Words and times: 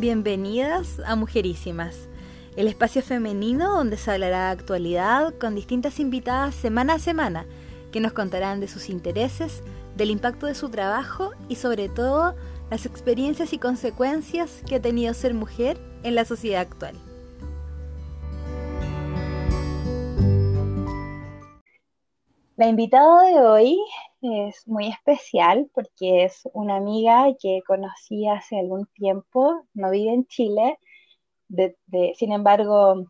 Bienvenidas 0.00 1.00
a 1.04 1.16
Mujerísimas, 1.16 2.08
el 2.54 2.68
espacio 2.68 3.02
femenino 3.02 3.74
donde 3.74 3.96
se 3.96 4.12
hablará 4.12 4.46
de 4.46 4.52
actualidad 4.52 5.34
con 5.40 5.56
distintas 5.56 5.98
invitadas 5.98 6.54
semana 6.54 6.94
a 6.94 6.98
semana 7.00 7.46
que 7.90 7.98
nos 7.98 8.12
contarán 8.12 8.60
de 8.60 8.68
sus 8.68 8.90
intereses, 8.90 9.60
del 9.96 10.12
impacto 10.12 10.46
de 10.46 10.54
su 10.54 10.68
trabajo 10.68 11.32
y 11.48 11.56
sobre 11.56 11.88
todo 11.88 12.36
las 12.70 12.86
experiencias 12.86 13.52
y 13.52 13.58
consecuencias 13.58 14.62
que 14.68 14.76
ha 14.76 14.80
tenido 14.80 15.12
ser 15.14 15.34
mujer 15.34 15.80
en 16.04 16.14
la 16.14 16.24
sociedad 16.24 16.60
actual. 16.60 16.94
La 22.54 22.68
invitada 22.68 23.22
de 23.24 23.40
hoy 23.40 23.78
es 24.20 24.66
muy 24.66 24.88
especial 24.88 25.70
porque 25.72 26.24
es 26.24 26.42
una 26.52 26.76
amiga 26.76 27.26
que 27.40 27.60
conocí 27.66 28.26
hace 28.28 28.58
algún 28.58 28.86
tiempo, 28.94 29.66
no 29.74 29.90
vive 29.90 30.12
en 30.12 30.26
Chile, 30.26 30.78
sin 32.14 32.32
embargo 32.32 33.04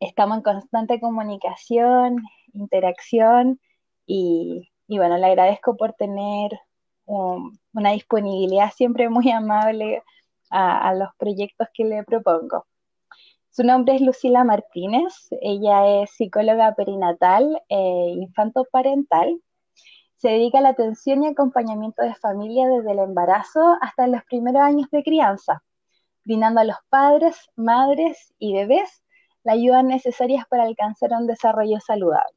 estamos 0.00 0.38
en 0.38 0.42
constante 0.42 1.00
comunicación, 1.00 2.22
interacción 2.52 3.60
y, 4.06 4.68
bueno, 4.88 5.16
le 5.18 5.26
agradezco 5.26 5.76
por 5.76 5.92
tener 5.92 6.58
una 7.06 7.92
disponibilidad 7.92 8.72
siempre 8.72 9.08
muy 9.08 9.30
amable 9.30 10.02
a 10.50 10.94
los 10.94 11.08
proyectos 11.16 11.68
que 11.72 11.84
le 11.84 12.02
propongo. 12.04 12.66
Su 13.50 13.64
nombre 13.64 13.96
es 13.96 14.00
Lucila 14.00 14.44
Martínez, 14.44 15.28
ella 15.40 16.02
es 16.02 16.10
psicóloga 16.10 16.74
perinatal 16.74 17.60
e 17.68 18.14
infantoparental. 18.16 19.40
Se 20.20 20.28
dedica 20.28 20.58
a 20.58 20.60
la 20.60 20.68
atención 20.68 21.24
y 21.24 21.28
acompañamiento 21.28 22.02
de 22.02 22.14
familia 22.14 22.68
desde 22.68 22.92
el 22.92 22.98
embarazo 22.98 23.78
hasta 23.80 24.06
los 24.06 24.22
primeros 24.24 24.60
años 24.60 24.90
de 24.90 25.02
crianza, 25.02 25.62
brindando 26.26 26.60
a 26.60 26.64
los 26.64 26.76
padres, 26.90 27.48
madres 27.56 28.34
y 28.38 28.52
bebés 28.52 29.02
la 29.44 29.54
ayuda 29.54 29.82
necesaria 29.82 30.46
para 30.50 30.64
alcanzar 30.64 31.12
un 31.12 31.26
desarrollo 31.26 31.80
saludable. 31.80 32.36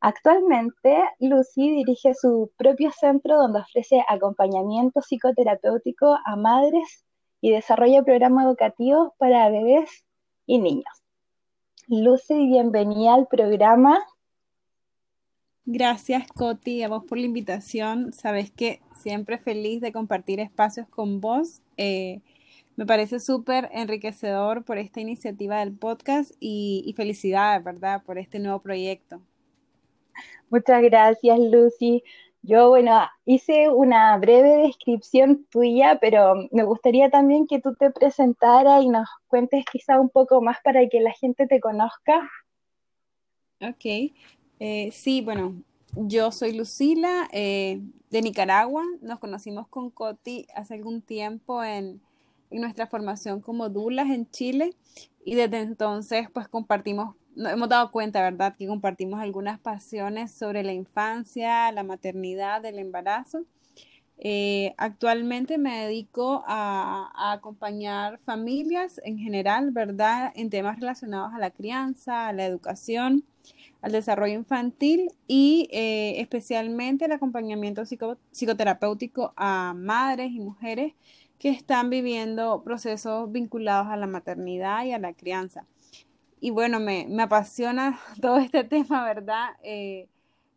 Actualmente, 0.00 1.04
Lucy 1.18 1.72
dirige 1.72 2.14
su 2.14 2.50
propio 2.56 2.90
centro 2.90 3.36
donde 3.36 3.60
ofrece 3.60 4.02
acompañamiento 4.08 5.02
psicoterapéutico 5.02 6.16
a 6.24 6.36
madres 6.36 7.04
y 7.42 7.50
desarrolla 7.50 8.02
programas 8.02 8.46
educativos 8.46 9.10
para 9.18 9.50
bebés 9.50 10.06
y 10.46 10.58
niños. 10.58 11.04
Lucy, 11.86 12.46
bienvenida 12.46 13.12
al 13.12 13.26
programa. 13.26 14.00
Gracias, 15.70 16.26
Coti, 16.32 16.82
a 16.82 16.88
vos 16.88 17.04
por 17.04 17.18
la 17.18 17.26
invitación. 17.26 18.10
Sabes 18.14 18.50
que 18.50 18.80
siempre 18.96 19.36
feliz 19.36 19.82
de 19.82 19.92
compartir 19.92 20.40
espacios 20.40 20.88
con 20.88 21.20
vos. 21.20 21.60
Eh, 21.76 22.22
me 22.76 22.86
parece 22.86 23.20
súper 23.20 23.68
enriquecedor 23.74 24.64
por 24.64 24.78
esta 24.78 25.02
iniciativa 25.02 25.58
del 25.58 25.76
podcast 25.76 26.32
y, 26.40 26.82
y 26.86 26.94
felicidades, 26.94 27.62
¿verdad?, 27.62 28.02
por 28.02 28.16
este 28.16 28.38
nuevo 28.38 28.62
proyecto. 28.62 29.20
Muchas 30.48 30.80
gracias, 30.80 31.38
Lucy. 31.38 32.02
Yo, 32.40 32.70
bueno, 32.70 33.02
hice 33.26 33.68
una 33.68 34.16
breve 34.16 34.68
descripción 34.68 35.44
tuya, 35.50 35.98
pero 36.00 36.48
me 36.50 36.62
gustaría 36.64 37.10
también 37.10 37.46
que 37.46 37.60
tú 37.60 37.74
te 37.74 37.90
presentaras 37.90 38.82
y 38.82 38.88
nos 38.88 39.06
cuentes 39.26 39.66
quizá 39.70 40.00
un 40.00 40.08
poco 40.08 40.40
más 40.40 40.56
para 40.64 40.88
que 40.88 41.00
la 41.00 41.12
gente 41.12 41.46
te 41.46 41.60
conozca. 41.60 42.26
Ok, 43.60 44.14
eh, 44.60 44.90
sí, 44.92 45.20
bueno, 45.20 45.62
yo 45.94 46.32
soy 46.32 46.52
Lucila 46.52 47.28
eh, 47.32 47.80
de 48.10 48.22
Nicaragua. 48.22 48.84
Nos 49.00 49.18
conocimos 49.18 49.68
con 49.68 49.90
Coti 49.90 50.46
hace 50.54 50.74
algún 50.74 51.02
tiempo 51.02 51.62
en, 51.62 52.00
nuestra 52.50 52.86
formación 52.86 53.42
como 53.42 53.68
Dulas 53.68 54.08
en 54.08 54.30
Chile 54.30 54.74
y 55.22 55.34
desde 55.34 55.60
entonces 55.60 56.30
pues 56.32 56.48
compartimos 56.48 57.14
hemos 57.36 57.68
dado 57.68 57.90
cuenta, 57.90 58.22
¿verdad?, 58.22 58.56
que 58.56 58.66
compartimos 58.66 59.20
algunas 59.20 59.60
pasiones 59.60 60.32
sobre 60.32 60.62
la 60.64 60.72
infancia, 60.72 61.70
la 61.72 61.82
maternidad, 61.82 62.64
el 62.64 62.78
embarazo. 62.78 63.44
Eh, 64.18 64.74
actualmente 64.78 65.58
me 65.58 65.84
dedico 65.84 66.42
a, 66.48 67.32
acompañar 67.32 68.18
familias 68.18 69.00
en 69.04 69.18
general, 69.18 69.70
¿verdad?, 69.70 70.32
en 70.34 70.50
temas 70.50 70.80
relacionados 70.80 71.32
a 71.34 71.38
la 71.38 71.50
crianza, 71.50 72.26
a 72.28 72.32
la 72.32 72.44
educación, 72.44 73.24
al 73.82 73.92
desarrollo 73.92 74.34
infantil 74.34 75.10
y 75.26 75.68
eh, 75.72 76.20
especialmente 76.20 77.04
el 77.04 77.12
acompañamiento 77.12 77.82
psicoterapéutico 77.84 79.32
a 79.36 79.74
madres 79.76 80.30
y 80.32 80.40
mujeres 80.40 80.94
que 81.38 81.50
están 81.50 81.90
viviendo 81.90 82.62
procesos 82.64 83.30
vinculados 83.30 83.88
a 83.88 83.96
la 83.96 84.06
maternidad 84.06 84.84
y 84.84 84.92
a 84.92 84.98
la 84.98 85.12
crianza 85.12 85.64
y 86.40 86.50
bueno, 86.50 86.80
me, 86.80 87.06
apasiona 87.20 87.98
todo 88.20 88.38
este 88.38 88.64
tema, 88.64 89.04
¿verdad? 89.04 89.50
Eh, 89.62 90.08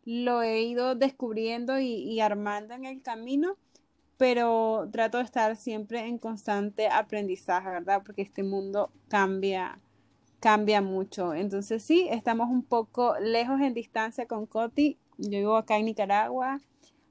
lo 0.04 0.42
he 0.42 0.62
ido 0.62 0.94
descubriendo 0.94 1.78
y, 1.78 2.20
armando 2.20 2.74
en 2.74 2.84
el 2.84 3.02
camino, 3.02 3.56
pero 4.16 4.88
trato 4.92 5.18
de 5.18 5.24
estar 5.24 5.56
siempre 5.56 6.00
en 6.06 6.18
constante 6.18 6.88
aprendizaje, 6.88 7.68
¿verdad? 7.68 8.02
Porque 8.04 8.22
este 8.22 8.42
mundo 8.42 8.90
cambia, 9.08 9.78
cambia 10.42 10.82
mucho. 10.82 11.34
Entonces 11.34 11.84
sí, 11.84 12.08
estamos 12.10 12.50
un 12.50 12.64
poco 12.64 13.14
lejos 13.20 13.60
en 13.60 13.74
distancia 13.74 14.26
con 14.26 14.44
Coti. 14.44 14.98
Yo 15.16 15.38
vivo 15.38 15.56
acá 15.56 15.78
en 15.78 15.86
Nicaragua, 15.86 16.60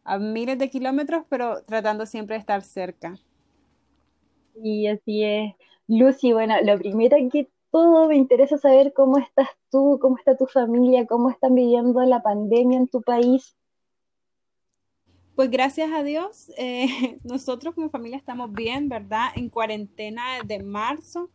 a 0.04 0.20
miles 0.20 0.60
de 0.60 0.70
kilómetros, 0.70 1.24
pero 1.30 1.64
tratando 1.64 2.06
siempre 2.06 2.36
de 2.36 2.42
estar 2.42 2.62
cerca. 2.62 3.18
Y 4.62 4.88
así 4.88 5.24
es. 5.24 5.56
Lucy, 5.88 6.34
bueno, 6.34 6.56
lo 6.62 6.78
primero 6.78 7.16
que 7.32 7.50
todo, 7.72 8.10
me 8.10 8.18
interesa 8.18 8.58
saber 8.58 8.92
cómo 8.94 9.18
estás 9.18 9.48
tú, 9.72 9.98
cómo 10.02 10.18
está 10.18 10.36
tu 10.36 10.46
familia, 10.46 11.08
cómo 11.08 11.30
están 11.30 11.56
viviendo 11.56 12.02
la 12.02 12.22
pandemia 12.22 12.80
en 12.80 12.90
tu 12.90 13.02
país. 13.02 13.56
Pues 15.36 15.50
gracias 15.50 15.90
a 15.94 16.04
Dios, 16.04 16.52
eh, 16.58 17.18
nosotros 17.24 17.74
como 17.76 17.90
familia 17.90 18.18
estamos 18.18 18.52
bien, 18.52 18.90
¿verdad? 18.90 19.28
En 19.36 19.48
cuarentena 19.48 20.22
desde 20.44 20.62
marzo. 20.62 21.30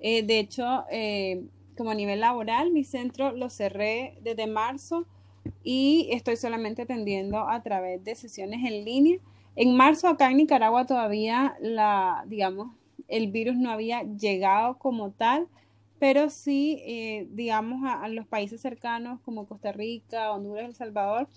Eh, 0.00 0.22
de 0.22 0.38
hecho, 0.38 0.84
eh, 0.90 1.44
como 1.76 1.90
a 1.90 1.94
nivel 1.94 2.20
laboral, 2.20 2.72
mi 2.72 2.84
centro 2.84 3.32
lo 3.32 3.50
cerré 3.50 4.18
desde 4.22 4.46
marzo 4.46 5.06
y 5.62 6.08
estoy 6.12 6.36
solamente 6.36 6.82
atendiendo 6.82 7.48
a 7.48 7.62
través 7.62 8.02
de 8.02 8.14
sesiones 8.14 8.60
en 8.64 8.84
línea. 8.84 9.18
En 9.56 9.76
marzo 9.76 10.08
acá 10.08 10.30
en 10.30 10.38
Nicaragua 10.38 10.86
todavía 10.86 11.56
la, 11.60 12.24
digamos, 12.26 12.68
el 13.08 13.30
virus 13.30 13.56
no 13.56 13.70
había 13.70 14.02
llegado 14.02 14.78
como 14.78 15.10
tal, 15.10 15.48
pero 15.98 16.30
sí, 16.30 16.82
eh, 16.86 17.26
digamos, 17.30 17.82
a, 17.84 18.08
los 18.08 18.26
países 18.26 18.60
cercanos 18.60 19.20
como 19.20 19.46
Costa 19.46 19.72
Rica, 19.72 20.32
Honduras, 20.32 20.64
El 20.64 20.74
Salvador, 20.74 21.28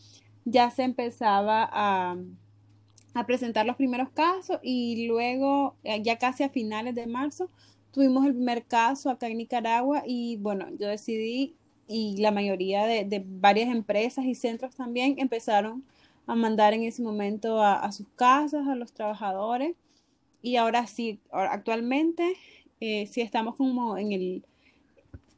ya 0.45 0.69
se 0.71 0.83
empezaba 0.83 1.69
a, 1.71 2.15
presentar 3.27 3.65
los 3.65 3.75
primeros 3.75 4.09
casos 4.09 4.59
y 4.63 5.05
luego, 5.05 5.75
ya 6.01 6.17
casi 6.17 6.41
a 6.43 6.49
finales 6.49 6.95
de 6.95 7.05
marzo, 7.05 7.49
tuvimos 7.93 8.25
el 8.25 8.33
primer 8.33 8.65
caso 8.65 9.09
acá 9.09 9.27
en 9.27 9.37
Nicaragua 9.37 10.03
y 10.05 10.37
bueno, 10.37 10.67
yo 10.77 10.87
decidí 10.87 11.55
y 11.87 12.17
la 12.17 12.31
mayoría 12.31 12.85
de, 12.85 13.23
varias 13.25 13.69
empresas 13.69 14.25
y 14.25 14.35
centros 14.35 14.75
también 14.75 15.15
empezaron 15.19 15.83
a 16.27 16.35
mandar 16.35 16.73
en 16.73 16.83
ese 16.83 17.01
momento 17.01 17.61
a, 17.61 17.91
sus 17.91 18.07
casas, 18.15 18.67
a 18.67 18.75
los 18.75 18.93
trabajadores 18.93 19.75
y 20.41 20.57
ahora 20.57 20.87
sí, 20.87 21.19
actualmente 21.31 22.35
eh, 22.81 23.07
sí 23.07 23.21
estamos 23.21 23.55
como 23.55 23.97
en 23.97 24.11
el 24.11 24.45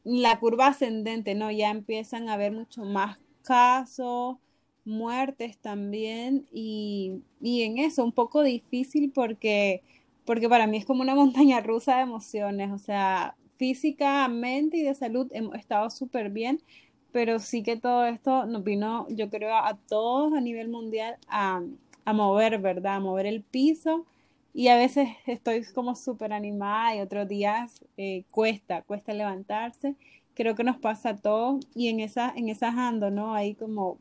la 0.06 0.38
curva 0.38 0.68
ascendente, 0.68 1.34
¿no? 1.34 1.50
Ya 1.50 1.70
empiezan 1.70 2.28
a 2.28 2.34
haber 2.34 2.52
mucho 2.52 2.84
más 2.84 3.18
casos, 3.42 4.36
muertes 4.84 5.58
también, 5.58 6.46
y, 6.52 7.22
en 7.42 7.78
eso 7.78 8.04
un 8.04 8.12
poco 8.12 8.44
difícil 8.44 9.10
porque, 9.12 9.82
porque 10.26 10.48
para 10.48 10.66
mí 10.66 10.76
es 10.76 10.84
como 10.84 11.02
una 11.02 11.14
montaña 11.14 11.60
rusa 11.60 11.96
de 11.96 12.02
emociones, 12.02 12.70
o 12.72 12.78
sea, 12.78 13.36
físicamente 13.56 14.76
y 14.76 14.82
de 14.82 14.94
salud 14.94 15.28
hemos 15.32 15.54
estado 15.54 15.88
súper 15.90 16.30
bien, 16.30 16.60
pero 17.12 17.38
sí 17.38 17.62
que 17.62 17.76
todo 17.76 18.04
esto 18.06 18.44
nos 18.46 18.62
vino, 18.64 19.06
yo 19.08 19.30
creo, 19.30 19.54
a 19.56 19.78
todos 19.88 20.34
a 20.34 20.40
nivel 20.40 20.68
mundial 20.68 21.16
a, 21.28 21.62
a 22.04 22.12
mover, 22.12 22.58
¿verdad? 22.58 22.96
A 22.96 23.00
mover 23.00 23.26
el 23.26 23.42
piso 23.42 24.04
y 24.56 24.68
a 24.68 24.76
veces 24.76 25.10
estoy 25.26 25.62
como 25.74 25.94
súper 25.94 26.32
animada 26.32 26.96
y 26.96 27.00
otros 27.00 27.28
días 27.28 27.84
eh, 27.98 28.24
cuesta, 28.30 28.80
cuesta 28.80 29.12
levantarse. 29.12 29.96
Creo 30.34 30.54
que 30.54 30.64
nos 30.64 30.78
pasa 30.78 31.10
a 31.10 31.16
todos 31.16 31.66
y 31.74 31.88
en 31.88 32.00
esa, 32.00 32.32
en 32.34 32.48
esa 32.48 32.68
ando, 32.68 33.10
¿no? 33.10 33.34
Ahí 33.34 33.54
como 33.54 33.98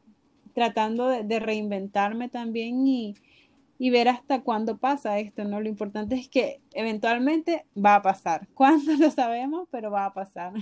tratando 0.54 1.10
de, 1.10 1.40
reinventarme 1.40 2.30
también 2.30 2.88
y, 2.88 3.16
y, 3.78 3.90
ver 3.90 4.08
hasta 4.10 4.42
cuándo 4.44 4.78
pasa 4.78 5.20
esto, 5.20 5.44
¿no? 5.44 5.62
Lo 5.62 5.70
importante 5.70 6.16
es 6.16 6.30
que 6.30 6.62
eventualmente 6.74 7.66
va 7.76 7.96
a 7.96 8.02
pasar. 8.02 8.48
¿Cuándo 8.54 8.94
lo 8.94 9.12
sabemos? 9.12 9.68
Pero 9.72 9.92
va 9.92 10.06
a 10.06 10.14
pasar. 10.14 10.54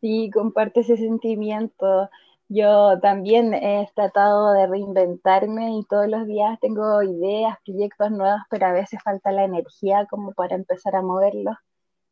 Sí, 0.00 0.30
comparte 0.32 0.80
ese 0.80 0.96
sentimiento. 0.96 2.08
Yo 2.48 2.98
también 3.00 3.52
he 3.52 3.88
tratado 3.94 4.52
de 4.52 4.66
reinventarme 4.66 5.76
y 5.78 5.84
todos 5.84 6.08
los 6.08 6.26
días 6.26 6.58
tengo 6.60 7.02
ideas, 7.02 7.56
proyectos 7.64 8.10
nuevos, 8.10 8.40
pero 8.50 8.66
a 8.66 8.72
veces 8.72 9.00
falta 9.02 9.32
la 9.32 9.44
energía 9.44 10.06
como 10.06 10.32
para 10.32 10.54
empezar 10.56 10.96
a 10.96 11.02
moverlos. 11.02 11.56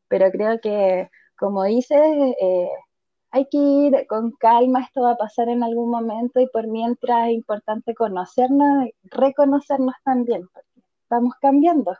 Pero 0.08 0.30
creo 0.30 0.60
que, 0.60 1.10
como 1.38 1.64
dices, 1.64 2.00
eh, 2.40 2.68
hay 3.36 3.46
que 3.50 3.58
ir 3.58 4.06
con 4.06 4.32
calma, 4.32 4.82
esto 4.82 5.02
va 5.02 5.12
a 5.12 5.16
pasar 5.16 5.50
en 5.50 5.62
algún 5.62 5.90
momento 5.90 6.40
y 6.40 6.46
por 6.48 6.66
mientras 6.66 7.28
es 7.28 7.34
importante 7.34 7.94
conocernos, 7.94 8.88
reconocernos 9.04 9.94
también, 10.04 10.48
porque 10.54 10.80
estamos 11.02 11.34
cambiando. 11.38 11.98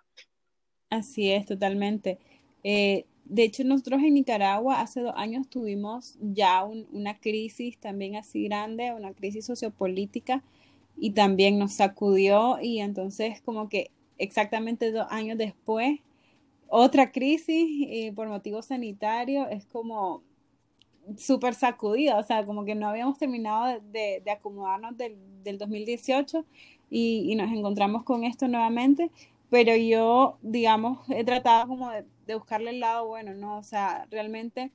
Así 0.88 1.30
es, 1.30 1.44
totalmente. 1.44 2.18
Eh, 2.64 3.04
de 3.26 3.42
hecho, 3.42 3.64
nosotros 3.64 4.00
en 4.02 4.14
Nicaragua 4.14 4.80
hace 4.80 5.02
dos 5.02 5.12
años 5.14 5.46
tuvimos 5.50 6.16
ya 6.20 6.64
una 6.64 7.18
crisis 7.18 7.78
también 7.78 8.16
así 8.16 8.44
grande, 8.44 8.94
una 8.94 9.12
crisis 9.12 9.44
sociopolítica 9.44 10.42
y 10.96 11.10
también 11.10 11.58
nos 11.58 11.74
sacudió 11.74 12.58
y 12.62 12.80
entonces 12.80 13.42
como 13.42 13.68
que 13.68 13.90
exactamente 14.16 14.90
dos 14.90 15.06
años 15.10 15.36
después, 15.36 16.00
otra 16.68 17.12
crisis 17.12 17.86
eh, 17.90 18.12
por 18.14 18.28
motivos 18.28 18.66
sanitarios 18.66 19.48
es 19.50 19.66
como 19.66 20.22
súper 21.16 21.54
sacudida, 21.54 22.18
o 22.18 22.22
sea, 22.22 22.44
como 22.44 22.64
que 22.64 22.74
no 22.74 22.88
habíamos 22.88 23.18
terminado 23.18 23.80
de, 23.92 24.22
acomodarnos 24.30 24.96
del, 24.96 25.16
del 25.42 25.58
2018 25.58 26.44
y, 26.90 27.30
y, 27.30 27.34
nos 27.36 27.52
encontramos 27.52 28.04
con 28.04 28.24
esto 28.24 28.48
nuevamente, 28.48 29.10
pero 29.50 29.76
yo, 29.76 30.38
digamos, 30.42 30.98
he 31.08 31.24
tratado 31.24 31.68
como 31.68 31.90
de, 31.90 32.04
de, 32.26 32.34
buscarle 32.34 32.70
el 32.70 32.80
lado 32.80 33.06
bueno, 33.06 33.34
¿no? 33.34 33.58
O 33.58 33.62
sea, 33.62 34.06
realmente 34.10 34.70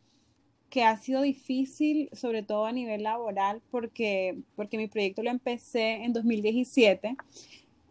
que 0.71 0.85
ha 0.85 0.97
sido 0.97 1.21
difícil, 1.21 2.09
sobre 2.13 2.43
todo 2.43 2.65
a 2.65 2.71
nivel 2.71 3.03
laboral, 3.03 3.61
porque, 3.69 4.37
porque 4.55 4.77
mi 4.77 4.87
proyecto 4.87 5.21
lo 5.21 5.29
empecé 5.29 6.03
en 6.05 6.13
2017. 6.13 7.17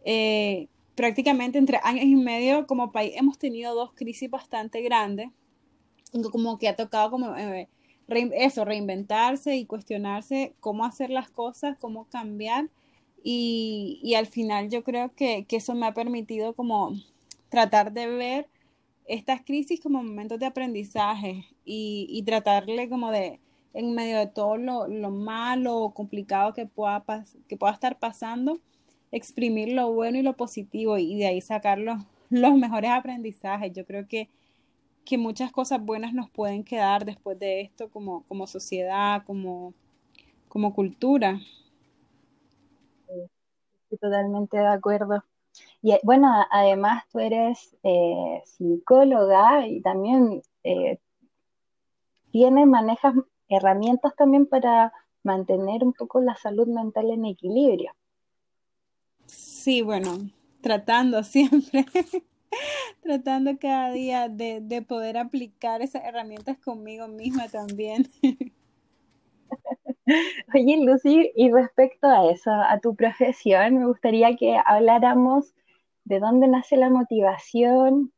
Eh, 0.04 0.66
prácticamente 0.94 1.58
entre 1.58 1.78
años 1.82 2.06
y 2.06 2.16
medio 2.16 2.66
como 2.66 2.90
país 2.90 3.12
hemos 3.16 3.38
tenido 3.38 3.75
dos 3.75 3.93
crisis 3.93 4.31
bastante 4.31 4.81
grandes, 4.81 5.28
como 6.32 6.58
que 6.58 6.69
ha 6.69 6.75
tocado 6.75 7.10
como... 7.10 7.36
Eh, 7.36 7.69
eso, 8.16 8.64
reinventarse 8.64 9.56
y 9.56 9.66
cuestionarse 9.66 10.54
cómo 10.60 10.84
hacer 10.84 11.10
las 11.10 11.30
cosas, 11.30 11.76
cómo 11.78 12.06
cambiar. 12.06 12.68
Y, 13.22 14.00
y 14.02 14.14
al 14.14 14.26
final 14.26 14.70
yo 14.70 14.82
creo 14.82 15.10
que, 15.10 15.44
que, 15.46 15.56
eso 15.56 15.74
me 15.74 15.86
ha 15.86 15.94
permitido 15.94 16.54
como 16.54 16.92
tratar 17.50 17.92
de 17.92 18.06
ver 18.06 18.48
estas 19.06 19.42
crisis 19.42 19.80
como 19.80 20.02
momentos 20.02 20.38
de 20.38 20.46
aprendizaje 20.46 21.46
y, 21.64 22.06
y 22.08 22.22
tratarle 22.22 22.88
como 22.88 23.10
de, 23.10 23.40
en 23.74 23.94
medio 23.94 24.18
de 24.18 24.26
todo 24.26 24.56
lo, 24.56 24.88
lo 24.88 25.10
malo 25.10 25.76
o 25.76 25.94
complicado 25.94 26.54
que 26.54 26.66
pueda, 26.66 27.04
que 27.48 27.56
pueda 27.56 27.72
estar 27.72 27.98
pasando, 27.98 28.60
exprimir 29.12 29.72
lo 29.72 29.92
bueno 29.92 30.18
y 30.18 30.22
lo 30.22 30.36
positivo 30.36 30.98
y 30.98 31.16
de 31.16 31.26
ahí 31.26 31.40
sacar 31.40 31.78
los, 31.78 31.98
los 32.30 32.54
mejores 32.56 32.90
aprendizajes. 32.90 33.72
Yo 33.72 33.84
creo 33.84 34.06
que 34.08 34.28
que 35.05 35.19
muchas 35.19 35.50
cosas 35.50 35.85
buenas 35.85 36.12
nos 36.12 36.31
pueden 36.31 36.64
quedar 36.64 37.05
después 37.05 37.38
de 37.38 37.62
esto 37.62 37.91
como, 37.91 38.25
como 38.25 38.47
sociedad, 38.47 39.25
como, 39.25 39.75
como 40.49 40.75
cultura. 40.75 41.41
Estoy 43.08 43.99
totalmente 43.99 44.56
de 44.56 44.69
acuerdo. 44.69 45.25
Y 45.82 45.99
bueno, 46.02 46.32
además 46.50 47.05
tú 47.11 47.19
eres 47.19 47.76
eh, 47.82 48.43
psicóloga 48.44 49.67
y 49.67 49.81
también 49.81 50.43
eh, 50.62 50.99
tienes, 52.31 52.67
manejas 52.67 53.14
herramientas 53.49 54.14
también 54.17 54.46
para 54.46 54.93
mantener 55.23 55.82
un 55.85 55.93
poco 55.93 56.20
la 56.20 56.37
salud 56.37 56.69
mental 56.69 57.11
en 57.11 57.25
equilibrio. 57.25 57.93
Sí, 59.26 59.82
bueno, 59.82 60.19
tratando 60.61 61.23
siempre. 61.25 61.85
Tratando 63.00 63.58
cada 63.58 63.91
día 63.93 64.29
de, 64.29 64.61
de, 64.61 64.82
poder 64.82 65.19
aplicar 65.19 65.82
esas 65.82 66.05
herramientas 66.05 66.58
conmigo 66.58 67.08
misma 67.08 67.49
también. 67.49 68.06
Oye, 70.55 70.85
Lucy, 70.85 71.32
y 71.37 71.50
respecto 71.50 72.06
a 72.06 72.31
eso, 72.31 72.50
a 72.50 72.79
tu 72.81 72.94
profesión, 72.94 73.79
me 73.79 73.87
gustaría 73.87 74.37
que 74.37 74.56
habláramos 74.64 75.55
de 76.05 76.19
dónde 76.19 76.49
nace 76.49 76.76
la 76.76 76.91
motivación 76.91 78.12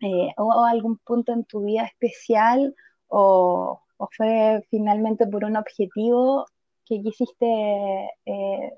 eh, 0.00 0.32
o 0.36 0.64
algún 0.64 0.98
punto 0.98 1.32
en 1.32 1.44
tu 1.44 1.64
vida 1.64 1.84
especial 1.84 2.74
o, 3.08 3.80
o, 3.96 4.08
fue 4.16 4.62
finalmente 4.70 5.26
por 5.26 5.44
un 5.44 5.56
objetivo 5.56 6.44
que 6.84 7.00
quisiste 7.00 7.46
eh, 8.26 8.72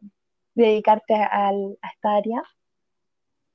dedicarte 0.54 1.14
a, 1.14 1.48
a 1.48 1.88
esta 1.92 2.14
área. 2.16 2.42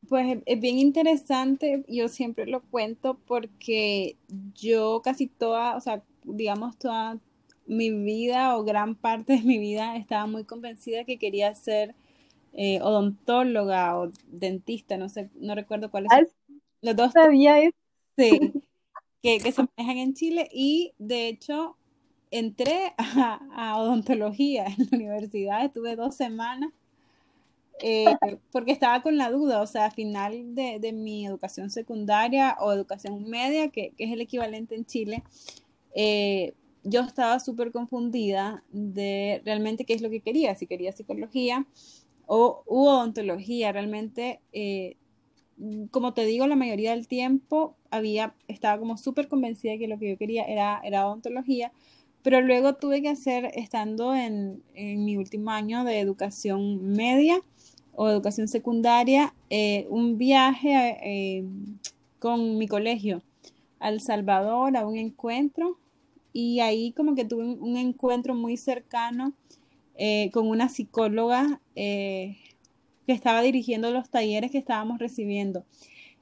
Pues 0.10 0.40
es 0.46 0.60
bien 0.60 0.78
interesante, 0.80 1.86
yo 1.88 2.08
siempre 2.08 2.48
lo 2.48 2.62
cuento 2.62 3.20
porque 3.28 4.18
yo 4.56 5.02
casi 5.04 5.28
toda, 5.28 5.76
o 5.76 5.82
sea, 5.82 6.04
digamos 6.24 6.78
toda 6.78 7.20
mi 7.68 7.92
vida 7.92 8.58
o 8.58 8.64
gran 8.64 8.96
parte 8.96 9.34
de 9.34 9.44
mi 9.44 9.60
vida 9.60 9.96
estaba 9.96 10.26
muy 10.26 10.44
convencida 10.44 11.06
que 11.06 11.20
quería 11.20 11.54
ser 11.54 11.96
eh, 12.54 12.82
odontóloga 12.82 13.98
o 13.98 14.12
dentista, 14.28 14.98
no 14.98 15.08
sé, 15.08 15.30
no 15.36 15.56
recuerdo 15.56 15.92
cuáles 15.92 16.12
son. 16.12 16.28
Los 16.82 16.96
dos. 16.96 17.12
Sabía 17.14 17.60
eso. 17.60 17.78
Sí, 18.18 18.40
que, 19.22 19.38
que, 19.38 19.52
se 19.52 19.64
manejan 19.78 19.98
en 19.98 20.14
Chile 20.16 20.50
y 20.52 20.94
de 20.98 21.28
hecho 21.28 21.78
entré 22.32 22.94
a, 22.98 23.40
a 23.56 23.78
odontología 23.78 24.66
en 24.66 24.88
la 24.90 24.98
universidad, 24.98 25.64
estuve 25.64 25.96
dos 25.96 26.16
semanas 26.16 26.72
eh, 27.82 28.06
porque 28.52 28.72
estaba 28.72 29.02
con 29.02 29.18
la 29.18 29.32
duda, 29.32 29.62
o 29.62 29.68
sea, 29.68 29.86
a 29.86 29.92
final 29.92 30.56
de, 30.56 30.80
de 30.80 30.94
mi 30.94 31.26
educación 31.26 31.70
secundaria 31.70 32.58
o 32.60 32.72
educación 32.72 33.24
media, 33.30 33.70
que, 33.70 33.94
que 33.98 34.04
es 34.06 34.12
el 34.12 34.22
equivalente 34.22 34.76
en 34.76 34.86
Chile, 34.86 35.24
eh, 35.96 36.54
yo 36.84 37.02
estaba 37.02 37.40
súper 37.40 37.72
confundida 37.72 38.64
de 38.72 39.42
realmente 39.46 39.86
qué 39.86 39.94
es 39.94 40.02
lo 40.02 40.10
que 40.10 40.22
quería, 40.22 40.56
si 40.56 40.66
quería 40.66 40.92
psicología 40.92 41.66
o 42.26 42.64
u 42.66 42.88
odontología. 42.88 43.72
Realmente, 43.72 44.40
eh, 44.52 44.96
como 45.92 46.14
te 46.14 46.26
digo, 46.26 46.48
la 46.48 46.56
mayoría 46.56 46.92
del 46.92 47.08
tiempo 47.08 47.76
había, 47.92 48.34
estaba 48.48 48.80
como 48.80 48.98
súper 48.98 49.28
convencida 49.28 49.74
de 49.74 49.80
que 49.80 49.88
lo 49.88 50.00
que 50.00 50.10
yo 50.10 50.18
quería 50.18 50.44
era, 50.46 50.82
era 50.84 51.06
odontología, 51.08 51.72
pero 52.24 52.42
luego 52.42 52.76
tuve 52.76 53.02
que 53.02 53.10
hacer, 53.10 53.52
estando 53.56 54.16
en, 54.16 54.64
en 54.74 55.06
mi 55.06 55.18
último 55.18 55.52
año 55.52 55.84
de 55.84 56.00
educación 56.00 56.94
media, 56.94 57.42
o 57.96 58.10
educación 58.10 58.48
secundaria, 58.48 59.34
eh, 59.50 59.86
un 59.90 60.18
viaje 60.18 60.98
eh, 61.02 61.46
con 62.20 62.58
mi 62.58 62.68
colegio 62.68 63.22
a 63.80 63.90
El 63.90 64.02
Salvador 64.02 64.78
a 64.78 64.86
un 64.86 64.98
encuentro 64.98 65.78
y 66.34 66.60
ahí 66.60 66.94
como 66.94 67.16
que 67.16 67.26
tuve 67.26 67.46
un, 67.46 67.78
encuentro 67.78 68.34
muy 68.36 68.58
cercano 68.58 69.34
eh, 69.96 70.30
con 70.32 70.48
una 70.48 70.70
psicóloga 70.70 71.60
que 71.76 72.36
estaba 73.08 73.42
dirigiendo 73.42 73.92
los 73.92 74.10
talleres 74.10 74.52
que 74.52 74.58
estábamos 74.58 75.00
recibiendo. 75.00 75.66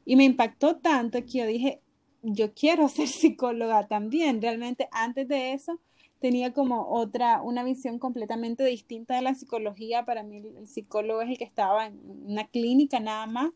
Y 0.05 0.15
me 0.15 0.23
impactó 0.23 0.77
tanto 0.77 1.19
que 1.19 1.39
yo 1.39 1.45
dije, 1.45 1.81
yo 2.23 2.53
quiero 2.53 2.88
ser 2.89 3.07
psicóloga 3.07 3.88
también. 3.88 4.41
Realmente 4.41 4.88
antes 4.91 5.27
de 5.27 5.53
eso 5.53 5.79
tenía 6.19 6.53
como 6.53 6.88
otra, 6.89 7.41
una 7.41 7.63
visión 7.63 7.99
completamente 7.99 8.63
distinta 8.65 9.15
de 9.15 9.21
la 9.21 9.35
psicología. 9.35 10.05
Para 10.05 10.23
mí 10.23 10.38
el 10.38 10.67
psicólogo 10.67 11.21
es 11.21 11.29
el 11.29 11.38
que 11.38 11.43
estaba 11.43 11.88
en 11.88 11.99
una 12.25 12.47
clínica 12.47 12.99
nada 12.99 13.25
más. 13.27 13.51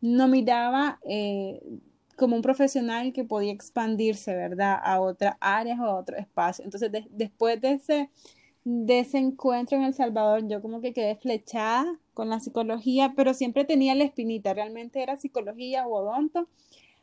No 0.00 0.28
miraba 0.28 1.00
eh, 1.08 1.60
como 2.16 2.36
un 2.36 2.42
profesional 2.42 3.12
que 3.12 3.24
podía 3.24 3.52
expandirse, 3.52 4.34
¿verdad? 4.34 4.78
A 4.82 5.00
otras 5.00 5.36
áreas 5.40 5.80
o 5.80 5.84
a 5.84 5.98
otro 5.98 6.16
espacio. 6.16 6.64
Entonces, 6.64 6.90
después 7.10 7.60
de 7.60 7.72
ese, 7.72 8.10
de 8.64 9.00
ese 9.00 9.18
encuentro 9.18 9.78
en 9.78 9.84
El 9.84 9.94
Salvador, 9.94 10.46
yo 10.46 10.60
como 10.60 10.80
que 10.80 10.92
quedé 10.92 11.16
flechada 11.16 11.98
con 12.14 12.28
la 12.28 12.40
psicología, 12.40 13.14
pero 13.16 13.32
siempre 13.32 13.64
tenía 13.64 13.94
la 13.94 14.04
espinita. 14.04 14.52
Realmente 14.54 15.02
era 15.02 15.16
psicología 15.16 15.86
o 15.86 15.94
odonto 15.94 16.48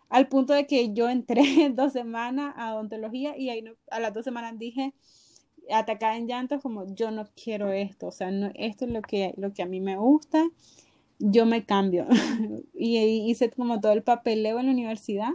al 0.09 0.27
punto 0.27 0.53
de 0.53 0.65
que 0.65 0.93
yo 0.93 1.09
entré 1.09 1.41
dos 1.75 1.93
semanas 1.93 2.53
a 2.57 2.75
odontología 2.75 3.37
y 3.37 3.49
ahí 3.49 3.63
a 3.91 3.99
las 3.99 4.13
dos 4.13 4.25
semanas 4.25 4.57
dije, 4.57 4.93
atacada 5.71 6.17
en 6.17 6.27
llantos, 6.27 6.61
como 6.61 6.93
yo 6.95 7.11
no 7.11 7.27
quiero 7.41 7.71
esto, 7.71 8.07
o 8.07 8.11
sea, 8.11 8.31
no, 8.31 8.51
esto 8.55 8.85
es 8.85 8.91
lo 8.91 9.01
que, 9.01 9.33
lo 9.37 9.53
que 9.53 9.61
a 9.61 9.67
mí 9.67 9.79
me 9.79 9.97
gusta, 9.97 10.49
yo 11.19 11.45
me 11.45 11.65
cambio. 11.65 12.07
y, 12.73 12.97
hice 13.29 13.49
como 13.51 13.79
todo 13.79 13.91
el 13.91 14.03
papeleo 14.03 14.59
en 14.59 14.67
la 14.67 14.71
universidad 14.71 15.31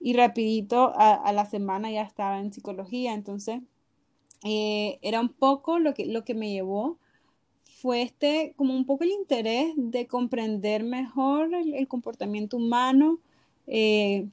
y 0.00 0.14
rapidito 0.14 0.92
a, 0.96 1.32
la 1.32 1.46
semana 1.46 1.90
ya 1.90 2.02
estaba 2.02 2.38
en 2.38 2.52
psicología, 2.52 3.14
entonces 3.14 3.60
eh, 4.44 4.98
era 5.02 5.20
un 5.20 5.30
poco 5.30 5.80
lo 5.80 5.92
que, 5.94 6.06
lo 6.06 6.24
que 6.24 6.34
me 6.34 6.52
llevó 6.52 6.98
fue 7.64 8.02
este, 8.02 8.54
como 8.56 8.74
un 8.74 8.86
poco 8.86 9.04
el 9.04 9.10
interés 9.10 9.72
de 9.76 10.06
comprender 10.06 10.84
mejor 10.84 11.50
el 11.52 11.88
comportamiento 11.88 12.56
humano, 12.56 13.18
eh, 13.68 14.26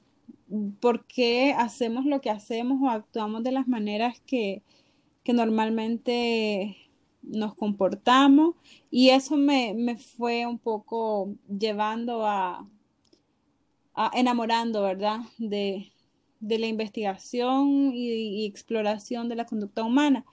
por 0.80 1.06
qué 1.06 1.54
hacemos 1.56 2.04
lo 2.06 2.20
que 2.20 2.30
hacemos 2.30 2.80
o 2.82 2.88
actuamos 2.88 3.42
de 3.44 3.52
las 3.52 3.68
maneras 3.68 4.20
que, 4.26 4.62
que 5.24 5.32
normalmente 5.32 6.76
nos 7.22 7.54
comportamos 7.54 8.54
y 8.90 9.10
eso 9.10 9.36
me, 9.36 9.74
me 9.74 9.96
fue 9.96 10.46
un 10.46 10.58
poco 10.58 11.34
llevando 11.48 12.24
a, 12.24 12.66
a 13.94 14.10
enamorando, 14.14 14.82
¿verdad? 14.82 15.20
De, 15.38 15.92
de 16.40 16.58
la 16.58 16.66
investigación 16.66 17.92
y, 17.94 18.46
exploración 18.46 19.28
de 19.28 19.36
la 19.36 19.46
conducta 19.46 19.82
humana. 19.82 20.24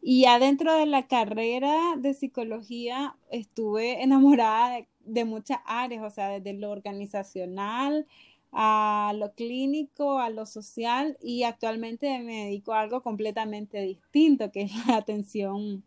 Y 0.00 0.26
adentro 0.26 0.74
de 0.74 0.86
la 0.86 1.08
carrera 1.08 1.76
de 1.98 2.14
psicología 2.14 3.16
estuve 3.30 4.02
enamorada 4.02 4.76
de, 4.76 4.88
de 5.04 5.24
muchas 5.24 5.58
áreas, 5.66 6.04
o 6.04 6.10
sea, 6.10 6.28
desde 6.28 6.54
lo 6.54 6.70
organizacional 6.70 8.06
a 8.52 9.12
lo 9.16 9.32
clínico, 9.32 10.18
a 10.18 10.30
lo 10.30 10.46
social 10.46 11.16
y 11.22 11.42
actualmente 11.42 12.18
me 12.20 12.46
dedico 12.46 12.72
a 12.72 12.80
algo 12.80 13.02
completamente 13.02 13.80
distinto, 13.80 14.50
que 14.50 14.62
es 14.62 14.86
la 14.86 14.96
atención 14.96 15.84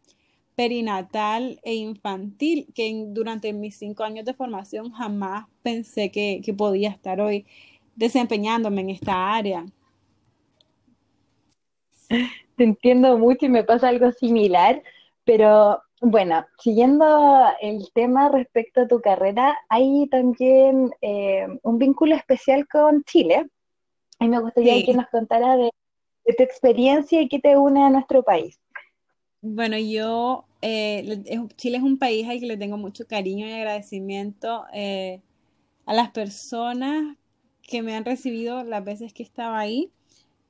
perinatal 0.55 1.59
e 1.63 1.75
infantil, 1.75 2.67
que 2.75 3.05
durante 3.07 3.53
mis 3.53 3.77
cinco 3.77 4.03
años 4.03 4.25
de 4.25 4.33
formación 4.33 4.91
jamás 4.91 5.45
pensé 5.63 6.11
que, 6.11 6.41
que 6.43 6.53
podía 6.53 6.89
estar 6.89 7.19
hoy 7.19 7.45
desempeñándome 7.95 8.81
en 8.81 8.89
esta 8.91 9.33
área. 9.33 9.65
Te 12.55 12.63
entiendo 12.63 13.17
mucho 13.17 13.45
y 13.45 13.49
me 13.49 13.63
pasa 13.63 13.87
algo 13.87 14.11
similar, 14.11 14.83
pero 15.23 15.81
bueno, 16.01 16.45
siguiendo 16.59 17.05
el 17.61 17.91
tema 17.93 18.29
respecto 18.29 18.81
a 18.81 18.87
tu 18.87 19.01
carrera, 19.01 19.57
hay 19.69 20.07
también 20.09 20.91
eh, 21.01 21.47
un 21.63 21.77
vínculo 21.77 22.15
especial 22.15 22.67
con 22.67 23.03
Chile. 23.05 23.47
Y 24.19 24.29
me 24.29 24.39
gustaría 24.41 24.73
Sí. 24.73 24.83
que 24.83 24.93
nos 24.95 25.07
contara 25.09 25.57
de, 25.57 25.71
de 26.25 26.33
tu 26.35 26.43
experiencia 26.43 27.21
y 27.21 27.29
qué 27.29 27.39
te 27.39 27.57
une 27.57 27.83
a 27.83 27.89
nuestro 27.91 28.23
país. 28.23 28.59
Bueno, 29.41 29.77
yo, 29.77 30.45
eh, 30.61 31.23
Chile 31.57 31.77
es 31.77 31.83
un 31.83 31.97
país 31.97 32.27
al 32.29 32.39
que 32.39 32.45
le 32.45 32.57
tengo 32.57 32.77
mucho 32.77 33.07
cariño 33.07 33.47
y 33.47 33.51
agradecimiento 33.53 34.65
eh, 34.73 35.21
a 35.85 35.93
las 35.93 36.11
personas 36.11 37.17
que 37.63 37.81
me 37.83 37.95
han 37.95 38.05
recibido 38.05 38.63
las 38.65 38.83
veces 38.85 39.13
que 39.13 39.23
estaba 39.23 39.59
ahí 39.59 39.91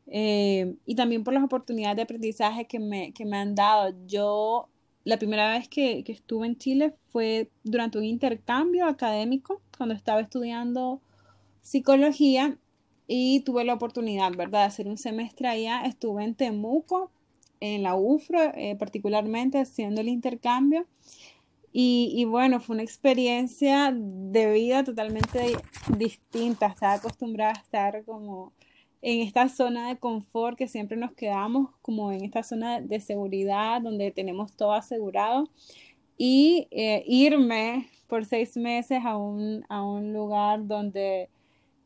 eh, 0.07 0.75
y 0.85 0.95
también 0.95 1.23
por 1.25 1.33
las 1.35 1.43
oportunidades 1.45 1.97
de 1.97 2.03
aprendizaje 2.03 2.67
que 2.67 2.79
me, 2.79 3.13
que 3.13 3.25
me 3.25 3.37
han 3.37 3.55
dado. 3.55 3.95
Yo, 4.07 4.69
la 5.03 5.17
primera 5.17 5.51
vez 5.51 5.67
que, 5.67 6.03
que 6.03 6.11
estuve 6.11 6.47
en 6.47 6.57
Chile 6.57 6.93
fue 7.07 7.49
durante 7.63 7.97
un 7.97 8.05
intercambio 8.05 8.85
académico, 8.85 9.61
cuando 9.77 9.95
estaba 9.95 10.21
estudiando 10.21 11.01
psicología 11.61 12.57
y 13.07 13.41
tuve 13.41 13.63
la 13.63 13.73
oportunidad, 13.73 14.31
¿verdad?, 14.35 14.59
de 14.61 14.65
hacer 14.65 14.87
un 14.87 14.97
semestre 14.97 15.47
allá. 15.47 15.81
Estuve 15.85 16.23
en 16.23 16.35
Temuco, 16.35 17.11
en 17.59 17.83
la 17.83 17.95
UFRO, 17.95 18.39
eh, 18.55 18.75
particularmente 18.77 19.59
haciendo 19.59 20.01
el 20.01 20.07
intercambio. 20.07 20.85
Y, 21.73 22.13
y 22.15 22.25
bueno, 22.25 22.59
fue 22.59 22.75
una 22.75 22.83
experiencia 22.83 23.93
de 23.93 24.51
vida 24.51 24.83
totalmente 24.83 25.57
distinta. 25.97 26.67
Estaba 26.67 26.93
acostumbrada 26.93 27.51
a 27.51 27.61
estar 27.61 28.03
como 28.05 28.53
en 29.01 29.21
esta 29.21 29.49
zona 29.49 29.89
de 29.89 29.97
confort 29.97 30.57
que 30.57 30.67
siempre 30.67 30.97
nos 30.97 31.13
quedamos, 31.13 31.69
como 31.81 32.11
en 32.11 32.23
esta 32.23 32.43
zona 32.43 32.81
de 32.81 32.99
seguridad 32.99 33.81
donde 33.81 34.11
tenemos 34.11 34.53
todo 34.53 34.73
asegurado. 34.73 35.49
Y 36.17 36.67
eh, 36.71 37.03
irme 37.07 37.89
por 38.07 38.25
seis 38.25 38.57
meses 38.57 39.01
a 39.05 39.17
un, 39.17 39.65
a 39.69 39.83
un 39.83 40.13
lugar 40.13 40.67
donde 40.67 41.29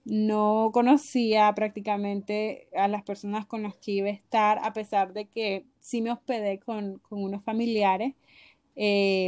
no 0.04 0.72
conocía 0.74 1.54
prácticamente 1.56 2.68
a 2.76 2.88
las 2.88 3.04
personas 3.04 3.46
con 3.46 3.64
las 3.64 3.76
que 3.78 3.92
iba 3.92 4.08
a 4.08 4.12
estar, 4.12 4.60
a 4.62 4.74
pesar 4.74 5.14
de 5.14 5.26
que 5.26 5.66
sí 5.80 6.02
me 6.02 6.12
hospedé 6.12 6.60
con, 6.60 7.00
con 7.00 7.24
unos 7.24 7.44
familiares 7.44 8.14
eh, 8.76 9.28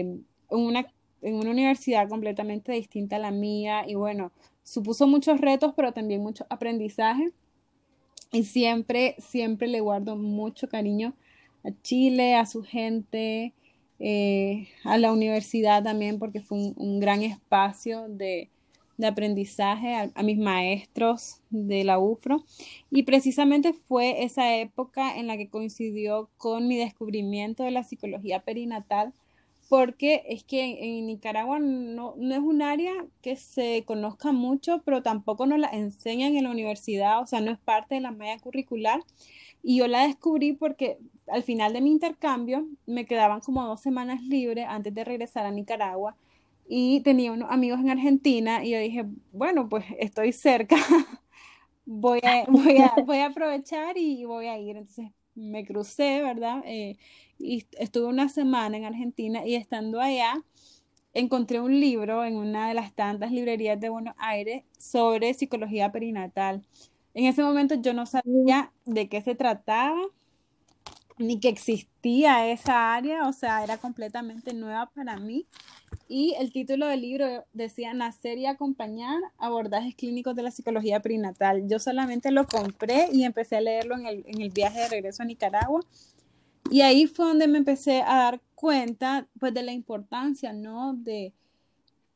en 0.50 0.60
una, 0.60 0.86
en 1.22 1.36
una 1.36 1.52
universidad 1.52 2.08
completamente 2.10 2.74
distinta 2.74 3.16
a 3.16 3.20
la 3.20 3.32
mía 3.32 3.86
y 3.88 3.96
bueno, 3.96 4.32
supuso 4.64 5.08
muchos 5.08 5.42
retos, 5.42 5.74
pero 5.76 5.94
también 5.94 6.22
mucho 6.22 6.46
aprendizaje 6.50 7.32
y 8.32 8.44
siempre, 8.44 9.16
siempre 9.20 9.68
le 9.68 9.82
guardo 9.82 10.16
mucho 10.16 10.68
cariño 10.68 11.14
a 11.64 11.70
Chile, 11.82 12.36
a 12.36 12.46
su 12.46 12.64
gente, 12.64 13.54
eh, 14.00 14.70
a 14.84 14.98
la 14.98 15.12
universidad 15.12 15.84
también, 15.84 16.20
porque 16.20 16.42
fue 16.42 16.74
un, 16.76 17.00
gran 17.00 17.24
espacio 17.24 18.08
de, 18.10 18.50
de 18.98 19.08
aprendizaje, 19.08 19.96
a, 19.96 20.12
a 20.14 20.24
mis 20.24 20.38
maestros 20.38 21.42
de 21.50 21.84
la 21.84 22.00
UFRO. 22.00 22.44
Y 22.92 23.04
precisamente 23.04 23.74
fue 23.74 24.24
esa 24.24 24.56
época 24.58 25.18
en 25.18 25.28
la 25.28 25.38
que 25.38 25.50
coincidió 25.50 26.30
con 26.38 26.68
mi 26.68 26.78
descubrimiento 26.78 27.64
de 27.64 27.72
la 27.72 27.84
psicología 27.84 28.42
perinatal 28.42 29.14
porque 29.70 30.24
es 30.28 30.44
que 30.44 30.98
en 30.98 31.08
Nicaragua 31.08 31.60
no, 31.60 32.16
no 32.18 32.36
es 32.36 32.42
un 32.42 32.62
área 32.62 32.94
que 33.22 33.36
se 33.36 33.84
conozca 33.86 34.32
mucho, 34.32 34.82
pero 34.86 35.02
tampoco 35.04 35.46
nos 35.46 35.60
la 35.60 35.68
enseñan 35.70 36.36
en 36.36 36.46
la 36.46 36.52
universidad, 36.52 37.22
o 37.22 37.28
sea, 37.28 37.42
no 37.42 37.52
es 37.52 37.60
parte 37.60 37.96
de 37.96 38.02
la 38.02 38.12
malla 38.12 38.40
curricular. 38.40 39.02
Y 39.64 39.78
yo 39.78 39.88
la 39.88 40.08
descubrí 40.08 40.54
porque 40.54 41.00
al 41.28 41.44
final 41.44 41.74
de 41.74 41.82
mi 41.82 41.92
intercambio 41.92 42.68
me 42.86 43.06
quedaban 43.06 43.42
como 43.42 43.66
dos 43.66 43.82
semanas 43.82 44.22
libres 44.24 44.66
antes 44.70 44.94
de 44.94 45.04
regresar 45.04 45.46
a 45.46 45.52
Nicaragua 45.52 46.16
y 46.68 47.02
tenía 47.02 47.32
unos 47.32 47.50
amigos 47.52 47.80
en 47.80 47.90
Argentina 47.90 48.64
y 48.64 48.72
yo 48.72 48.80
dije, 48.80 49.06
bueno, 49.32 49.70
pues 49.70 49.86
estoy 50.00 50.32
cerca, 50.34 50.76
voy 51.86 52.20
a, 52.24 52.46
voy 52.50 52.78
a, 52.78 52.94
voy 53.06 53.18
a 53.18 53.28
aprovechar 53.28 53.98
y 53.98 54.26
voy 54.26 54.48
a 54.48 54.60
ir. 54.60 54.78
Entonces 54.78 55.12
me 55.36 55.66
crucé, 55.66 56.22
¿verdad? 56.22 56.62
Eh, 56.66 56.98
y 57.40 57.66
estuve 57.74 58.06
una 58.06 58.30
semana 58.30 58.78
en 58.78 58.86
Argentina 58.86 59.46
y 59.46 59.56
estando 59.56 60.00
allá 60.00 60.44
encontré 61.14 61.60
un 61.60 61.80
libro 61.80 62.24
en 62.26 62.36
una 62.36 62.68
de 62.68 62.76
las 62.76 62.94
tantas 62.94 63.32
librerías 63.32 63.80
de 63.80 63.90
Buenos 63.90 64.16
Aires 64.20 64.64
sobre 64.78 65.34
psicología 65.34 65.92
perinatal. 65.92 66.64
En 67.16 67.26
ese 67.26 67.42
momento 67.42 67.76
yo 67.76 67.94
no 67.94 68.06
sabía 68.06 68.72
de 68.86 69.10
qué 69.10 69.22
se 69.22 69.34
trataba, 69.34 70.00
ni 71.18 71.40
que 71.40 71.50
existía 71.50 72.48
esa 72.52 72.94
área, 72.94 73.28
o 73.28 73.34
sea, 73.34 73.64
era 73.64 73.78
completamente 73.80 74.54
nueva 74.54 74.92
para 74.94 75.18
mí. 75.18 75.48
Y 76.08 76.36
el 76.40 76.52
título 76.52 76.86
del 76.86 77.02
libro 77.02 77.46
decía 77.54 77.94
Nacer 77.96 78.38
y 78.38 78.46
acompañar 78.46 79.20
abordajes 79.40 79.96
clínicos 79.96 80.36
de 80.36 80.44
la 80.44 80.52
psicología 80.52 81.02
perinatal. 81.02 81.68
Yo 81.68 81.80
solamente 81.80 82.30
lo 82.30 82.46
compré 82.46 83.10
y 83.12 83.24
empecé 83.24 83.58
a 83.58 83.62
leerlo 83.62 83.96
en 83.96 84.06
el, 84.06 84.24
en 84.28 84.42
el 84.42 84.52
viaje 84.52 84.82
de 84.82 84.90
regreso 84.90 85.24
a 85.24 85.26
Nicaragua. 85.26 85.82
Y 86.70 86.82
ahí 86.82 87.08
fue 87.08 87.26
donde 87.26 87.48
me 87.48 87.58
empecé 87.60 88.02
a 88.02 88.16
dar 88.18 88.42
cuenta, 88.56 89.28
pues, 89.40 89.54
de 89.54 89.64
la 89.64 89.72
importancia, 89.72 90.54
¿no? 90.54 90.94
De, 90.94 91.34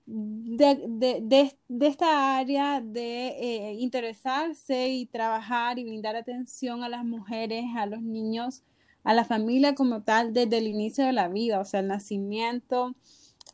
de, 0.06 0.84
de, 0.88 1.56
de, 1.70 1.88
esta 1.88 2.38
área 2.38 2.82
de 2.82 3.28
eh, 3.28 3.74
interesarse 3.80 4.90
y 4.90 5.06
trabajar 5.06 5.80
y 5.80 5.84
brindar 5.84 6.16
atención 6.16 6.84
a 6.84 6.90
las 6.90 7.06
mujeres, 7.06 7.66
a 7.78 7.86
los 7.86 8.02
niños, 8.02 8.64
a 9.04 9.14
la 9.14 9.24
familia 9.26 9.76
como 9.76 10.02
tal, 10.04 10.34
desde 10.34 10.58
el 10.58 10.68
inicio 10.68 11.06
de 11.06 11.14
la 11.14 11.28
vida, 11.28 11.60
o 11.60 11.66
sea, 11.66 11.80
el 11.80 11.88
nacimiento, 11.88 12.96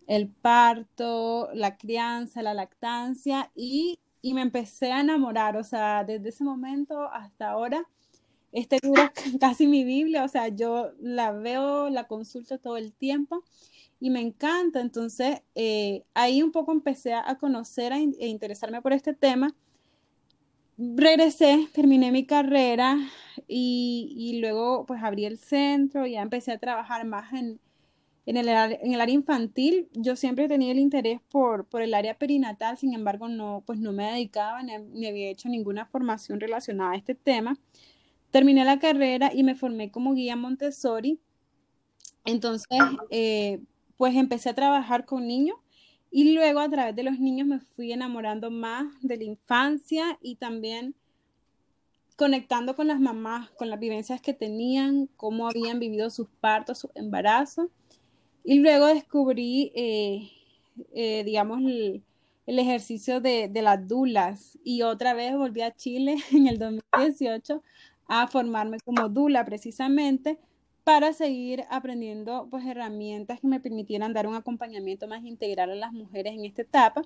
el 0.07 0.29
parto, 0.29 1.49
la 1.53 1.77
crianza, 1.77 2.41
la 2.41 2.53
lactancia, 2.53 3.51
y, 3.55 3.99
y 4.21 4.33
me 4.33 4.41
empecé 4.41 4.91
a 4.91 5.01
enamorar, 5.01 5.57
o 5.57 5.63
sea, 5.63 6.03
desde 6.03 6.29
ese 6.29 6.43
momento 6.43 7.03
hasta 7.11 7.49
ahora 7.51 7.87
este 8.51 8.79
libro 8.81 9.03
es 9.03 9.11
casi 9.39 9.67
mi 9.67 9.83
Biblia, 9.83 10.23
o 10.23 10.27
sea, 10.27 10.47
yo 10.49 10.91
la 10.99 11.31
veo, 11.31 11.89
la 11.89 12.07
consulto 12.07 12.59
todo 12.59 12.77
el 12.77 12.93
tiempo 12.93 13.43
y 13.99 14.09
me 14.09 14.21
encanta. 14.21 14.81
Entonces, 14.81 15.41
eh, 15.55 16.03
ahí 16.13 16.41
un 16.41 16.51
poco 16.51 16.71
empecé 16.71 17.13
a 17.13 17.37
conocer 17.39 17.93
a, 17.93 17.97
e 17.97 18.27
interesarme 18.27 18.81
por 18.81 18.93
este 18.93 19.13
tema. 19.13 19.55
Regresé, 20.77 21.67
terminé 21.73 22.11
mi 22.11 22.25
carrera 22.25 22.99
y, 23.47 24.13
y, 24.15 24.39
luego 24.39 24.85
pues 24.85 25.01
abrí 25.01 25.25
el 25.25 25.39
centro, 25.39 26.05
ya 26.05 26.21
empecé 26.21 26.51
a 26.51 26.59
trabajar 26.59 27.03
más 27.03 27.33
en, 27.33 27.59
en, 28.27 28.37
el, 28.37 28.47
en 28.47 28.93
el 28.93 29.01
área 29.01 29.15
infantil. 29.15 29.89
Yo 29.93 30.15
siempre 30.15 30.47
tenido 30.47 30.71
el 30.71 30.77
interés 30.77 31.19
por, 31.29 31.65
por 31.65 31.81
el 31.81 31.95
área 31.95 32.19
perinatal, 32.19 32.77
sin 32.77 32.93
embargo, 32.93 33.27
no, 33.27 33.63
pues 33.65 33.79
no 33.79 33.91
me 33.91 34.11
dedicaba 34.11 34.61
ni, 34.61 34.77
ni 34.77 35.07
había 35.07 35.29
hecho 35.29 35.49
ninguna 35.49 35.87
formación 35.87 36.39
relacionada 36.39 36.91
a 36.91 36.97
este 36.97 37.15
tema. 37.15 37.57
Terminé 38.31 38.65
la 38.65 38.79
carrera 38.79 39.31
y 39.33 39.43
me 39.43 39.55
formé 39.55 39.91
como 39.91 40.13
guía 40.13 40.35
Montessori. 40.35 41.19
Entonces, 42.25 42.79
eh, 43.09 43.61
pues 43.95 44.15
empecé 44.15 44.49
a 44.49 44.55
trabajar 44.55 45.05
con 45.05 45.27
niños 45.27 45.57
y 46.11 46.33
luego 46.33 46.59
a 46.59 46.69
través 46.69 46.95
de 46.95 47.03
los 47.03 47.19
niños 47.19 47.47
me 47.47 47.59
fui 47.59 47.91
enamorando 47.91 48.51
más 48.51 48.85
de 49.01 49.17
la 49.17 49.23
infancia 49.23 50.17
y 50.21 50.35
también 50.35 50.95
conectando 52.15 52.75
con 52.75 52.87
las 52.87 52.99
mamás, 52.99 53.49
con 53.51 53.69
las 53.69 53.79
vivencias 53.79 54.21
que 54.21 54.33
tenían, 54.33 55.07
cómo 55.17 55.47
habían 55.47 55.79
vivido 55.79 56.09
sus 56.09 56.27
partos, 56.41 56.79
sus 56.79 56.91
embarazos. 56.95 57.69
Y 58.43 58.59
luego 58.59 58.87
descubrí, 58.87 59.71
eh, 59.75 60.31
eh, 60.93 61.23
digamos, 61.23 61.59
el, 61.59 62.03
el 62.47 62.59
ejercicio 62.59 63.21
de, 63.21 63.49
de, 63.49 63.61
las 63.61 63.87
dulas 63.87 64.57
y 64.63 64.81
otra 64.81 65.13
vez 65.13 65.35
volví 65.35 65.61
a 65.61 65.75
Chile 65.75 66.17
en 66.31 66.47
el 66.47 66.57
2018 66.57 67.61
a 68.07 68.27
formarme 68.27 68.77
como 68.83 69.09
dula 69.09 69.45
precisamente 69.45 70.39
para 70.83 71.11
seguir 71.13 71.65
aprendiendo 71.69 72.47
pues 72.49 72.65
herramientas 72.65 73.41
que 73.41 73.47
me 73.47 73.59
permitieran 73.59 74.13
dar 74.13 74.27
un 74.27 74.35
acompañamiento 74.35 75.07
más 75.07 75.23
integral 75.25 75.71
a 75.71 75.75
las 75.75 75.91
mujeres 75.91 76.33
en 76.33 76.45
esta 76.45 76.61
etapa 76.61 77.01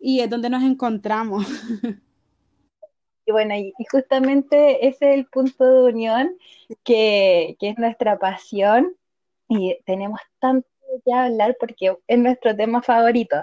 y 0.00 0.20
es 0.20 0.30
donde 0.30 0.50
nos 0.50 0.62
encontramos. 0.62 1.46
Y 3.28 3.32
bueno, 3.32 3.56
y 3.56 3.74
justamente 3.90 4.86
ese 4.86 5.10
es 5.10 5.16
el 5.16 5.26
punto 5.26 5.64
de 5.64 5.92
unión 5.92 6.38
que, 6.84 7.56
que 7.58 7.70
es 7.70 7.76
nuestra 7.76 8.20
pasión 8.20 8.94
y 9.48 9.76
tenemos 9.84 10.20
tanto 10.38 10.68
que 11.04 11.12
hablar 11.12 11.56
porque 11.58 11.96
es 12.06 12.18
nuestro 12.18 12.54
tema 12.54 12.82
favorito. 12.82 13.36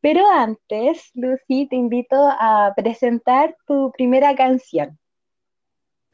Pero 0.00 0.22
antes, 0.30 1.10
Lucy, 1.14 1.66
te 1.68 1.76
invito 1.76 2.16
a 2.16 2.72
presentar 2.74 3.56
tu 3.66 3.92
primera 3.92 4.34
canción. 4.34 4.98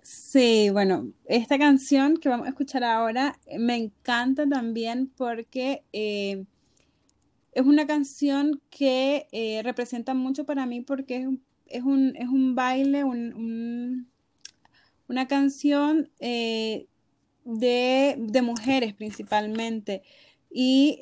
Sí, 0.02 0.68
bueno, 0.70 1.12
esta 1.26 1.58
canción 1.58 2.16
que 2.16 2.28
vamos 2.28 2.46
a 2.46 2.50
escuchar 2.50 2.82
ahora 2.82 3.38
me 3.56 3.76
encanta 3.76 4.48
también 4.48 5.06
porque 5.16 5.84
eh, 5.92 6.44
es 7.52 7.64
una 7.64 7.86
canción 7.86 8.60
que 8.68 9.28
eh, 9.30 9.62
representa 9.62 10.12
mucho 10.14 10.44
para 10.44 10.66
mí 10.66 10.80
porque 10.80 11.18
es 11.18 11.26
un 11.26 11.42
es 11.66 11.82
un, 11.84 12.14
es 12.16 12.28
un 12.28 12.54
baile, 12.54 13.04
un, 13.04 14.08
una 15.08 15.26
canción 15.26 16.10
eh, 16.20 16.86
de, 17.44 18.42
mujeres 18.42 18.94
principalmente 18.94 20.02
y 20.50 20.98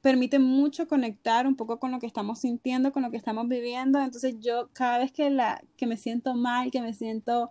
permite 0.00 0.38
mucho 0.38 0.88
conectar 0.88 1.46
un 1.46 1.56
poco 1.56 1.78
con 1.80 1.90
lo 1.90 1.98
que 1.98 2.06
estamos 2.06 2.38
sintiendo, 2.38 2.92
con 2.92 3.02
lo 3.02 3.10
que 3.10 3.16
estamos 3.18 3.48
viviendo. 3.48 4.00
Entonces 4.00 4.36
yo 4.40 4.70
cada 4.72 4.98
vez 4.98 5.12
que, 5.12 5.28
la, 5.30 5.62
que 5.76 5.86
me 5.86 5.96
siento 5.96 6.34
mal, 6.34 6.70
que 6.70 6.80
me 6.80 6.94
siento 6.94 7.50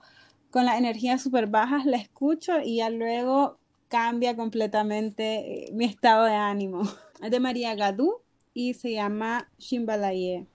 con 0.56 0.64
las 0.64 0.78
energías 0.78 1.22
súper 1.22 1.48
bajas, 1.48 1.86
la 1.86 1.98
escucho 1.98 2.62
y 2.64 2.78
ya 2.78 2.90
luego 2.90 3.58
cambia 3.90 4.38
completamente 4.38 5.66
eh, 5.66 5.74
mi 5.74 5.84
estado 5.84 6.24
de 6.24 6.34
ánimo. 6.34 6.84
Es 7.22 7.30
de 7.30 7.42
María 7.42 7.76
Gadú 7.76 8.22
y 8.54 8.74
se 8.74 8.94
llama 8.94 9.50
Shimbalaye. 9.58 10.48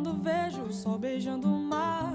Quando 0.00 0.14
vejo 0.14 0.62
o 0.62 0.72
sol 0.72 0.98
beijando 0.98 1.46
o 1.46 1.58
mar. 1.58 2.14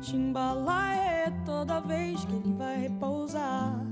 Chimbalaie 0.00 1.32
toda 1.44 1.80
vez 1.80 2.24
que 2.24 2.32
ele 2.32 2.54
vai 2.56 2.82
repousar. 2.82 3.84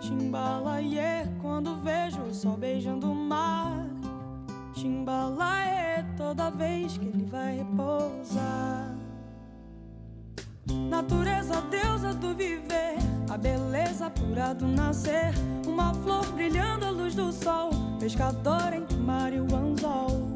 Chimbalaie 0.00 1.28
quando 1.42 1.76
vejo 1.82 2.22
o 2.22 2.34
sol 2.34 2.56
beijando 2.56 3.12
o 3.12 3.14
mar. 3.14 3.86
Chimbalaie 4.72 6.06
toda 6.16 6.50
vez 6.50 6.96
que 6.96 7.04
ele 7.04 7.26
vai 7.26 7.58
repousar. 7.58 8.94
Natureza, 10.88 11.60
deusa 11.70 12.14
do 12.14 12.34
viver, 12.34 12.96
a 13.28 13.36
beleza 13.36 14.08
pura 14.08 14.54
do 14.54 14.66
nascer. 14.66 15.34
Uma 15.66 15.92
flor 15.92 16.24
brilhando 16.32 16.86
à 16.86 16.90
luz 16.90 17.14
do 17.14 17.30
sol, 17.30 17.68
pescador 18.00 18.72
entre 18.72 18.96
o 18.96 19.00
mar 19.00 19.34
e 19.34 19.38
o 19.38 19.54
anzol. 19.54 20.35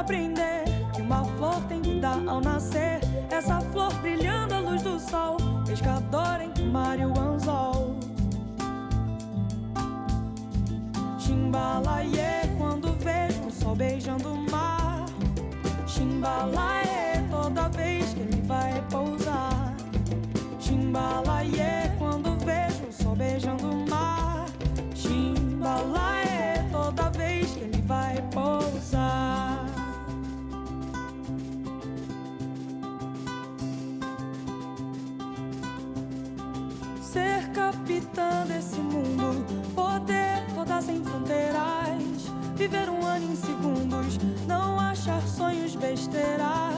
Aprender 0.00 0.64
que 0.94 1.02
uma 1.02 1.24
flor 1.36 1.60
tem 1.68 1.80
que 1.80 2.00
dar 2.00 2.20
ao 2.26 2.40
nascer? 2.40 3.00
Essa 3.30 3.60
flor 3.60 3.92
brilhando 4.00 4.54
à 4.54 4.60
luz 4.60 4.82
do 4.82 4.98
sol, 4.98 5.36
pescador 5.66 6.40
entre 6.40 6.64
o 6.64 6.66
mar 6.66 6.98
e 6.98 7.04
o 7.04 7.18
anzol. 7.18 7.94
Chimbalaie 11.18 12.48
quando 12.58 12.92
vejo 12.98 13.42
o 13.46 13.50
sol 13.50 13.76
beijando 13.76 14.32
o 14.32 14.50
mar. 14.50 15.04
Chimbalaie 15.86 17.22
toda 17.30 17.68
vez 17.68 18.14
que 18.14 18.20
ele 18.20 18.42
vai 18.46 18.72
repousar. 18.72 19.74
Chimbalaie 20.58 21.92
quando 21.98 22.36
vejo 22.44 22.86
o 22.88 22.92
sol 22.92 23.14
beijando 23.14 23.66
o 23.66 23.74
mar. 23.74 23.79
Viver 42.70 42.88
um 42.88 43.04
ano 43.04 43.32
em 43.32 43.36
segundos, 43.36 44.18
não 44.46 44.78
achar 44.78 45.20
sonhos 45.22 45.74
besteira, 45.74 46.70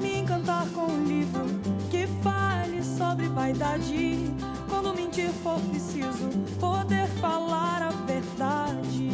me 0.00 0.20
encantar 0.20 0.66
com 0.68 0.86
um 0.86 1.04
livro 1.04 1.44
que 1.90 2.06
fale 2.22 2.82
sobre 2.82 3.28
vaidade. 3.28 4.32
Quando 4.68 4.94
mentir 4.94 5.30
for 5.42 5.58
preciso, 5.60 6.28
poder 6.60 7.08
falar 7.20 7.82
a 7.82 7.90
verdade. 8.06 9.10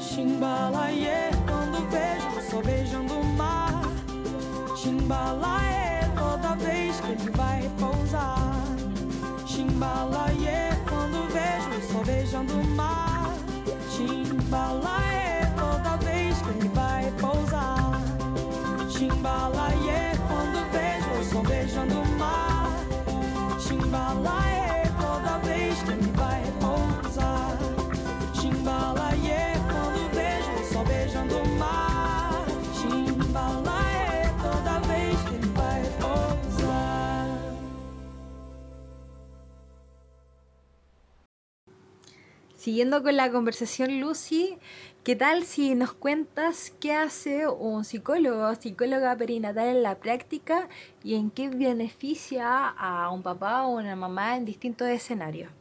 Chimbalaie, 0.00 1.30
quando 1.46 1.88
vejo 1.90 2.38
o 2.38 2.50
sol 2.50 2.62
beijando 2.64 3.14
o 3.14 3.24
mar. 3.36 3.82
Chimbalaie, 4.76 6.10
toda 6.16 6.56
vez 6.56 7.00
que 7.00 7.12
ele 7.12 7.30
vai 7.30 7.62
repousar. 7.62 8.67
Chimbalaie, 9.58 10.70
quando 10.88 11.26
vejo 11.32 11.70
o 11.76 11.92
sol 11.92 12.04
beijando 12.04 12.52
o 12.60 12.64
mar. 12.76 13.34
Chimbalaie, 13.90 15.52
toda 15.56 15.96
vez 15.96 16.40
que 16.42 16.50
ele 16.50 16.68
vai 16.68 17.06
repousar. 17.06 18.00
Chimbalaie, 18.88 20.16
quando 20.28 20.70
vejo 20.70 21.10
o 21.10 21.24
sol 21.24 21.42
beijando 21.42 22.00
o 22.00 22.06
mar. 22.20 22.70
Chimbalaie, 23.58 24.47
Siguiendo 42.58 43.04
con 43.04 43.16
la 43.16 43.30
conversación, 43.30 44.00
Lucy, 44.00 44.58
¿qué 45.04 45.14
tal 45.14 45.44
si 45.44 45.76
nos 45.76 45.92
cuentas 45.92 46.72
qué 46.80 46.92
hace 46.92 47.46
un 47.46 47.84
psicólogo 47.84 48.48
o 48.48 48.54
psicóloga 48.56 49.16
perinatal 49.16 49.68
en 49.68 49.84
la 49.84 50.00
práctica 50.00 50.68
y 51.04 51.14
en 51.14 51.30
qué 51.30 51.50
beneficia 51.50 52.66
a 52.70 53.12
un 53.12 53.22
papá 53.22 53.64
o 53.64 53.76
una 53.76 53.94
mamá 53.94 54.36
en 54.36 54.44
distintos 54.44 54.88
escenarios? 54.88 55.52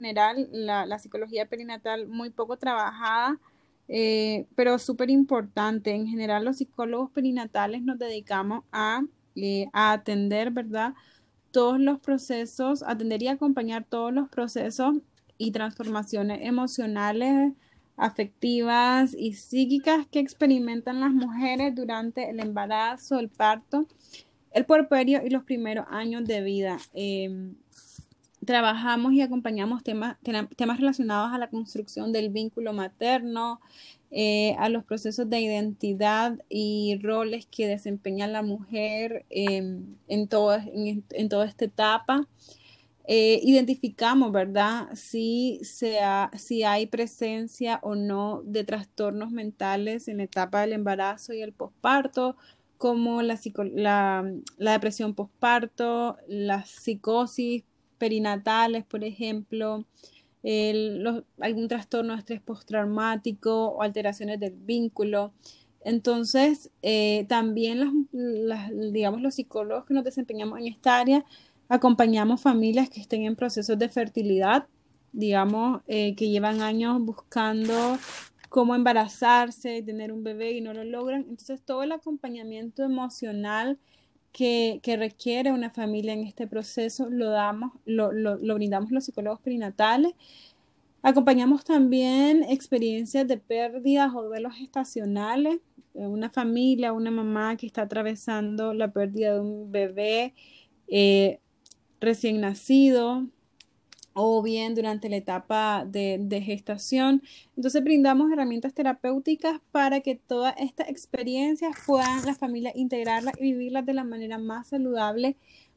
En 0.00 0.06
general, 0.06 0.48
la, 0.50 0.98
psicología 0.98 1.44
perinatal 1.44 2.08
muy 2.08 2.30
poco 2.30 2.56
trabajada, 2.56 3.38
eh, 3.86 4.46
pero 4.54 4.78
súper 4.78 5.10
importante. 5.10 5.90
En 5.90 6.06
general, 6.06 6.46
los 6.46 6.56
psicólogos 6.56 7.10
perinatales 7.10 7.82
nos 7.82 7.98
dedicamos 7.98 8.64
a, 8.72 9.02
eh, 9.36 9.66
a 9.74 9.92
atender, 9.92 10.50
¿verdad? 10.50 10.94
Todos 11.50 11.78
los 11.78 12.00
procesos, 12.00 12.82
atender 12.82 13.22
y 13.22 13.28
acompañar 13.28 13.84
todos 13.84 14.14
los 14.14 14.30
procesos 14.30 14.94
y 15.38 15.52
transformaciones 15.52 16.40
emocionales 16.42 17.52
afectivas 17.98 19.12
y 19.18 19.34
psíquicas 19.34 20.06
que 20.06 20.20
experimentan 20.20 21.00
las 21.00 21.12
mujeres 21.12 21.74
durante 21.74 22.30
el 22.30 22.40
embarazo, 22.40 23.18
el 23.18 23.28
parto, 23.28 23.86
el 24.52 24.64
puerperio 24.64 25.20
y 25.26 25.30
los 25.30 25.42
primeros 25.42 25.84
años 25.90 26.24
de 26.24 26.40
vida. 26.40 26.78
Em, 26.94 27.56
trabajamos 28.46 29.12
y 29.12 29.20
acompañamos 29.20 29.82
temas, 29.82 30.16
temas 30.56 30.78
relacionados 30.78 31.32
a 31.34 31.38
la 31.38 31.50
construcción 31.50 32.12
del 32.12 32.30
vínculo 32.30 32.72
materno, 32.72 33.60
eh, 34.10 34.54
a 34.58 34.70
los 34.70 34.84
procesos 34.84 35.28
de 35.28 35.40
identidad 35.40 36.38
y 36.48 36.98
roles 37.02 37.46
que 37.46 37.66
desempeña 37.66 38.26
la 38.26 38.42
mujer 38.42 39.26
en, 39.28 39.98
todo, 40.28 40.56
en, 40.72 41.28
toda 41.28 41.44
esta 41.44 41.66
etapa. 41.66 42.26
Eh, 43.10 43.40
identificamos, 43.42 44.32
¿verdad? 44.32 44.90
Si, 44.94 45.60
sea, 45.62 46.30
si 46.36 46.62
hay 46.62 46.86
presencia 46.86 47.80
o 47.82 47.94
no 47.94 48.42
de 48.44 48.64
trastornos 48.64 49.30
mentales 49.30 50.08
en 50.08 50.18
la 50.18 50.24
etapa 50.24 50.60
del 50.60 50.74
embarazo 50.74 51.32
y 51.32 51.40
el 51.40 51.54
posparto, 51.54 52.36
como 52.76 53.22
la, 53.22 53.40
depresión 54.58 55.14
posparto, 55.14 56.18
la 56.28 56.66
psicosis 56.66 57.64
perinatales, 57.96 58.84
por 58.84 59.02
ejemplo, 59.02 59.86
algún 61.40 61.68
trastorno 61.68 62.12
de 62.12 62.18
estrés 62.18 62.42
postraumático 62.42 63.68
o 63.68 63.82
alteraciones 63.82 64.38
del 64.38 64.52
vínculo. 64.52 65.32
Entonces, 65.80 66.70
eh, 66.82 67.24
también 67.26 68.08
los 68.12 69.34
psicólogos 69.34 69.86
que 69.86 69.94
nos 69.94 70.04
desempeñamos 70.04 70.58
en 70.60 70.66
esta 70.66 70.98
área, 70.98 71.24
acompañamos 71.68 72.40
familias 72.40 72.88
que 72.90 73.00
estén 73.00 73.24
en 73.24 73.36
procesos 73.36 73.78
de 73.78 73.88
fertilidad, 73.88 74.66
digamos, 75.12 75.82
eh, 75.86 76.14
que 76.14 76.28
llevan 76.30 76.62
años 76.62 77.00
buscando 77.00 77.98
cómo 78.48 78.74
embarazarse, 78.74 79.82
tener 79.82 80.12
un 80.12 80.24
bebé 80.24 80.52
y 80.52 80.60
no 80.60 80.72
lo 80.72 80.84
logran. 80.84 81.22
Entonces, 81.28 81.62
todo 81.62 81.82
el 81.82 81.92
acompañamiento 81.92 82.82
emocional 82.82 83.78
que, 84.32 84.80
requiere 84.98 85.52
una 85.52 85.70
familia 85.70 86.12
en 86.12 86.24
este 86.24 86.46
proceso 86.46 87.08
lo 87.10 87.30
damos, 87.30 87.72
lo, 87.84 88.12
lo, 88.12 88.54
brindamos 88.54 88.90
los 88.90 89.04
psicólogos 89.04 89.40
perinatales. 89.40 90.12
Acompañamos 91.02 91.64
también 91.64 92.42
experiencias 92.44 93.26
de 93.26 93.36
pérdidas 93.38 94.14
o 94.14 94.22
duelos 94.22 94.54
estacionales. 94.60 95.60
Eh, 95.94 96.06
una 96.06 96.30
familia, 96.30 96.92
una 96.92 97.10
mamá 97.10 97.56
que 97.56 97.66
está 97.66 97.82
atravesando 97.82 98.74
la 98.74 98.92
pérdida 98.92 99.34
de 99.34 99.40
un 99.40 99.70
bebé 99.70 100.34
eh, 100.88 101.40
recién 102.00 102.40
nacido, 102.40 103.26
o 104.20 104.42
bien 104.42 104.74
durante 104.74 105.08
la 105.08 105.16
etapa 105.16 105.84
de, 105.86 106.42
gestación. 106.44 107.22
Entonces 107.56 107.84
brindamos 107.84 108.32
herramientas 108.32 108.74
terapéuticas 108.74 109.60
para 109.70 110.00
que 110.00 110.16
todas 110.16 110.54
estas 110.58 110.88
experiencias 110.88 111.76
puedan 111.86 112.26
las 112.26 112.36
familias 112.36 112.74
integrarlas 112.74 113.34
y 113.38 113.52
vivirlas 113.52 113.86
de 113.86 113.94
la 113.94 114.02
manera 114.02 114.38
más 114.38 114.68
saludable 114.68 115.36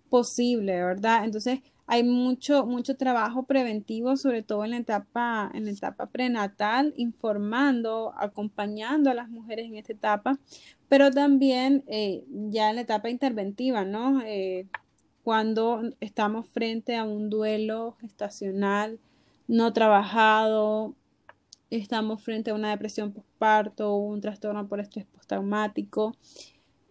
posible, 0.10 0.84
¿verdad? 0.84 1.24
Entonces 1.24 1.60
hay 1.86 2.04
mucho, 2.04 2.66
mucho 2.66 2.98
trabajo 2.98 3.44
preventivo, 3.44 4.18
sobre 4.18 4.42
todo 4.42 4.66
en 4.66 4.72
la 4.72 4.78
etapa, 4.78 5.52
en 5.54 5.66
la 5.66 5.72
etapa 5.72 6.08
prenatal, 6.08 6.96
informando, 6.98 8.12
acompañando 8.18 9.12
a 9.12 9.14
las 9.14 9.30
mujeres 9.30 9.68
en 9.68 9.76
esta 9.76 9.94
etapa, 9.94 10.40
pero 10.90 11.12
también 11.12 11.84
eh, 11.88 12.24
ya 12.50 12.72
en 12.72 12.78
la 12.78 12.82
etapa 12.82 13.10
interventiva, 13.10 13.86
¿no? 13.86 14.22
Eh, 14.26 14.68
cuando 15.24 15.82
estamos 16.00 16.48
frente 16.48 16.96
a 16.96 17.04
un 17.04 17.30
duelo 17.30 17.96
gestacional 18.02 19.00
no 19.48 19.74
trabajado, 19.74 20.96
estamos 21.70 22.22
frente 22.24 22.52
a 22.52 22.54
una 22.54 22.70
depresión 22.70 23.12
postparto 23.12 23.96
un 23.96 24.22
trastorno 24.22 24.68
por 24.68 24.80
estrés 24.80 25.06
postraumático. 25.06 26.16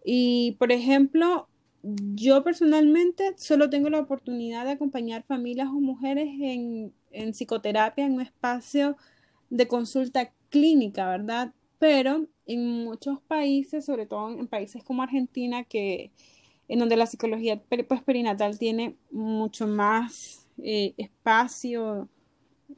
Y, 0.03 0.55
por 0.59 0.71
ejemplo, 0.71 1.47
yo 1.83 2.43
personalmente 2.43 3.33
solo 3.37 3.69
tengo 3.69 3.89
la 3.89 3.99
oportunidad 3.99 4.65
de 4.65 4.71
acompañar 4.71 5.23
familias 5.23 5.69
o 5.69 5.79
mujeres 5.79 6.27
en, 6.39 6.93
en 7.11 7.31
psicoterapia 7.31 8.05
en 8.05 8.13
un 8.13 8.21
espacio 8.21 8.97
de 9.49 9.67
consulta 9.67 10.31
clínica, 10.49 11.09
¿verdad? 11.09 11.53
Pero 11.79 12.27
en 12.45 12.83
muchos 12.83 13.19
países, 13.21 13.85
sobre 13.85 14.05
todo 14.05 14.29
en 14.29 14.47
países 14.47 14.83
como 14.83 15.01
Argentina, 15.01 15.63
que 15.63 16.11
en 16.71 16.79
donde 16.79 16.95
la 16.95 17.05
psicología 17.05 17.61
pues, 17.67 18.01
perinatal 18.01 18.57
tiene 18.57 18.95
mucho 19.11 19.67
más 19.67 20.47
eh, 20.63 20.93
espacio 20.95 22.07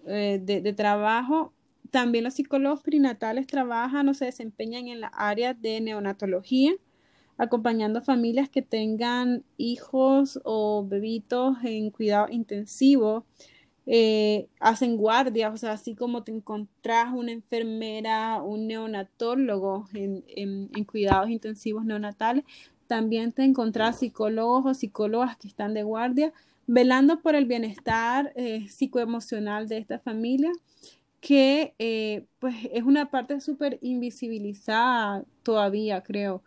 eh, 0.08 0.40
de, 0.42 0.74
trabajo. 0.74 1.54
También 1.92 2.24
los 2.24 2.34
psicólogos 2.34 2.82
perinatales 2.82 3.46
trabajan 3.46 4.10
o 4.10 4.16
se 4.16 4.26
desempeñan 4.26 4.88
en 4.88 5.00
la 5.00 5.10
área 5.10 5.54
de 5.54 5.80
neonatología, 5.80 6.74
acompañando 7.38 8.02
familias 8.02 8.50
que 8.50 8.64
tengan 8.64 9.44
hijos 9.58 10.40
o 10.44 10.84
bebitos 10.84 11.58
en 11.64 11.92
cuidado 11.92 12.30
intensivo. 12.32 13.28
Eh, 13.86 14.48
hacen 14.60 14.98
guardias, 14.98 15.54
o 15.54 15.58
sea, 15.58 15.74
así 15.74 15.94
como 15.94 16.24
te 16.24 16.32
encontrás 16.32 17.14
una 17.14 17.32
enfermera, 17.32 18.42
un 18.42 18.66
neonatólogo 18.66 19.86
en, 19.94 20.24
en 20.36 20.84
cuidados 20.86 21.30
intensivos 21.30 21.86
neonatales, 21.86 22.44
también 22.88 23.32
te 23.32 23.44
encontrás 23.44 24.00
psicólogos 24.00 24.66
o 24.66 24.74
psicólogas 24.74 25.38
que 25.38 25.48
están 25.48 25.74
de 25.74 25.84
guardia 25.84 26.34
velando 26.68 27.22
por 27.22 27.36
el 27.36 27.46
bienestar 27.46 28.32
eh, 28.36 28.68
psicoemocional 28.70 29.68
de 29.68 29.78
esta 29.78 30.00
familia, 30.00 30.52
que 31.20 31.74
eh, 31.80 32.26
pues 32.40 32.56
es 32.72 32.84
una 32.84 33.10
parte 33.10 33.40
súper 33.42 33.80
invisibilizada 33.82 35.24
todavía, 35.44 36.02
creo, 36.04 36.44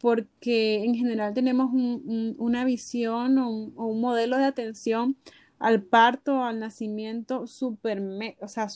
porque 0.00 0.84
en 0.84 0.94
general 0.94 1.34
tenemos 1.34 1.70
una 1.72 2.64
visión 2.64 3.38
o 3.38 3.48
un, 3.48 4.00
modelo 4.00 4.38
de 4.38 4.44
atención 4.44 5.16
al 5.58 5.82
parto, 5.82 6.42
al 6.42 6.58
nacimiento 6.58 7.46
súper, 7.46 8.02
o 8.40 8.48
sea, 8.48 8.68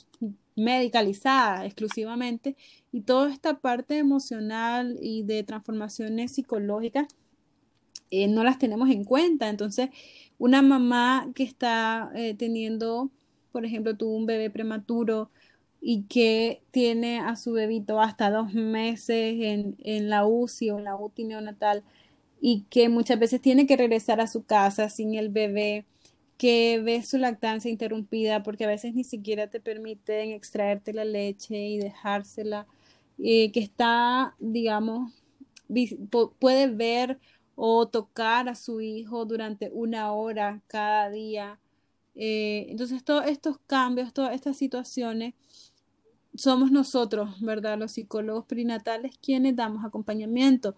medicalizada 0.56 1.64
exclusivamente 1.66 2.56
y 2.92 3.00
toda 3.02 3.32
esta 3.32 3.58
parte 3.58 3.98
emocional 3.98 4.98
y 5.00 5.22
de 5.24 5.42
transformaciones 5.42 6.32
psicológicas 6.32 7.08
eh, 8.10 8.28
no 8.28 8.44
las 8.44 8.58
tenemos 8.58 8.90
en 8.90 9.04
cuenta. 9.04 9.48
Entonces, 9.48 9.90
una 10.38 10.62
mamá 10.62 11.30
que 11.34 11.42
está 11.42 12.10
eh, 12.14 12.34
teniendo, 12.34 13.10
por 13.52 13.64
ejemplo, 13.64 13.96
tuvo 13.96 14.16
un 14.16 14.26
bebé 14.26 14.50
prematuro 14.50 15.30
y 15.80 16.04
que 16.04 16.62
tiene 16.70 17.18
a 17.20 17.36
su 17.36 17.52
bebito 17.52 18.00
hasta 18.00 18.30
dos 18.30 18.54
meses 18.54 19.36
en, 19.40 19.76
en 19.80 20.08
la 20.08 20.26
UCI 20.26 20.70
o 20.70 20.78
en 20.78 20.84
la 20.84 20.96
UTI 20.96 21.24
neonatal 21.24 21.82
y 22.40 22.64
que 22.70 22.88
muchas 22.88 23.18
veces 23.18 23.40
tiene 23.40 23.66
que 23.66 23.76
regresar 23.76 24.20
a 24.20 24.26
su 24.26 24.44
casa 24.44 24.88
sin 24.88 25.14
el 25.14 25.28
bebé 25.30 25.86
que 26.44 26.78
ves 26.84 27.08
su 27.08 27.16
lactancia 27.16 27.70
interrumpida 27.70 28.42
porque 28.42 28.64
a 28.64 28.68
veces 28.68 28.92
ni 28.92 29.02
siquiera 29.02 29.48
te 29.48 29.60
permiten 29.60 30.32
extraerte 30.32 30.92
la 30.92 31.06
leche 31.06 31.56
y 31.56 31.78
dejársela, 31.78 32.66
eh, 33.16 33.50
que 33.50 33.60
está, 33.60 34.36
digamos, 34.38 35.10
puede 36.38 36.66
ver 36.66 37.18
o 37.54 37.88
tocar 37.88 38.50
a 38.50 38.56
su 38.56 38.82
hijo 38.82 39.24
durante 39.24 39.70
una 39.72 40.12
hora 40.12 40.60
cada 40.66 41.08
día. 41.08 41.58
Eh, 42.14 42.66
entonces, 42.68 43.02
todos 43.02 43.24
estos 43.24 43.56
cambios, 43.66 44.12
todas 44.12 44.34
estas 44.34 44.58
situaciones, 44.58 45.32
somos 46.34 46.70
nosotros, 46.70 47.40
¿verdad? 47.40 47.78
Los 47.78 47.92
psicólogos 47.92 48.44
prenatales 48.44 49.16
quienes 49.16 49.56
damos 49.56 49.82
acompañamiento. 49.82 50.76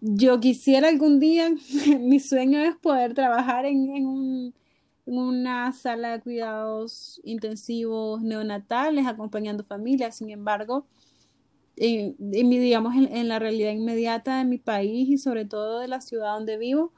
Yo 0.00 0.38
quisiera 0.38 0.86
algún 0.86 1.18
día, 1.18 1.50
mi 1.98 2.20
sueño 2.20 2.60
es 2.60 2.76
poder 2.76 3.14
trabajar 3.14 3.66
en 3.66 4.06
un 4.06 4.61
una 5.04 5.72
sala 5.72 6.12
de 6.12 6.20
cuidados 6.20 7.20
intensivos 7.24 8.22
neonatales 8.22 9.06
acompañando 9.06 9.64
familias. 9.64 10.16
Sin 10.16 10.30
embargo, 10.30 10.86
en, 11.76 12.16
digamos, 12.18 12.94
en, 12.96 13.28
la 13.28 13.38
realidad 13.38 13.72
inmediata 13.72 14.38
de 14.38 14.44
mi 14.44 14.58
país 14.58 15.08
y 15.08 15.18
sobre 15.18 15.44
todo 15.44 15.80
de 15.80 15.88
la 15.88 16.00
ciudad 16.00 16.34
donde 16.34 16.56
vivo, 16.58 16.92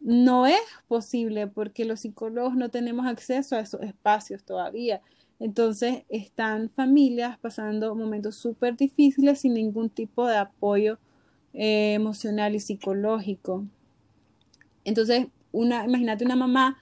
no 0.00 0.46
es 0.46 0.60
posible 0.88 1.46
porque 1.46 1.84
los 1.84 2.00
psicólogos 2.00 2.56
no 2.56 2.70
tenemos 2.70 3.06
acceso 3.06 3.56
a 3.56 3.60
esos 3.60 3.82
espacios 3.82 4.42
todavía. 4.44 5.00
Entonces 5.38 6.04
están 6.08 6.70
familias 6.70 7.38
pasando 7.38 7.94
momentos 7.94 8.36
súper 8.36 8.76
difíciles 8.76 9.40
sin 9.40 9.54
ningún 9.54 9.90
tipo 9.90 10.26
de 10.26 10.36
apoyo 10.36 10.98
eh, 11.52 11.94
emocional 11.94 12.54
y 12.54 12.60
psicológico. 12.60 13.64
Entonces, 14.84 15.26
una, 15.52 15.84
imagínate 15.84 16.24
una 16.24 16.36
mamá 16.36 16.81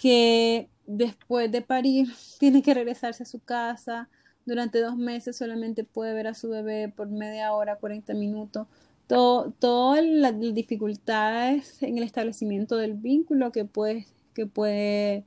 que 0.00 0.70
después 0.86 1.52
de 1.52 1.60
parir 1.60 2.08
tiene 2.38 2.62
que 2.62 2.72
regresarse 2.72 3.24
a 3.24 3.26
su 3.26 3.40
casa. 3.40 4.08
Durante 4.46 4.80
dos 4.80 4.96
meses 4.96 5.36
solamente 5.36 5.84
puede 5.84 6.14
ver 6.14 6.26
a 6.26 6.34
su 6.34 6.48
bebé 6.48 6.88
por 6.88 7.08
media 7.10 7.52
hora, 7.52 7.76
40 7.76 8.14
minutos. 8.14 8.66
Todas 9.06 10.02
las 10.02 10.40
dificultades 10.40 11.82
en 11.82 11.98
el 11.98 12.04
establecimiento 12.04 12.76
del 12.76 12.94
vínculo 12.94 13.52
que 13.52 13.66
puede, 13.66 14.06
que 14.34 14.46
puede 14.46 15.26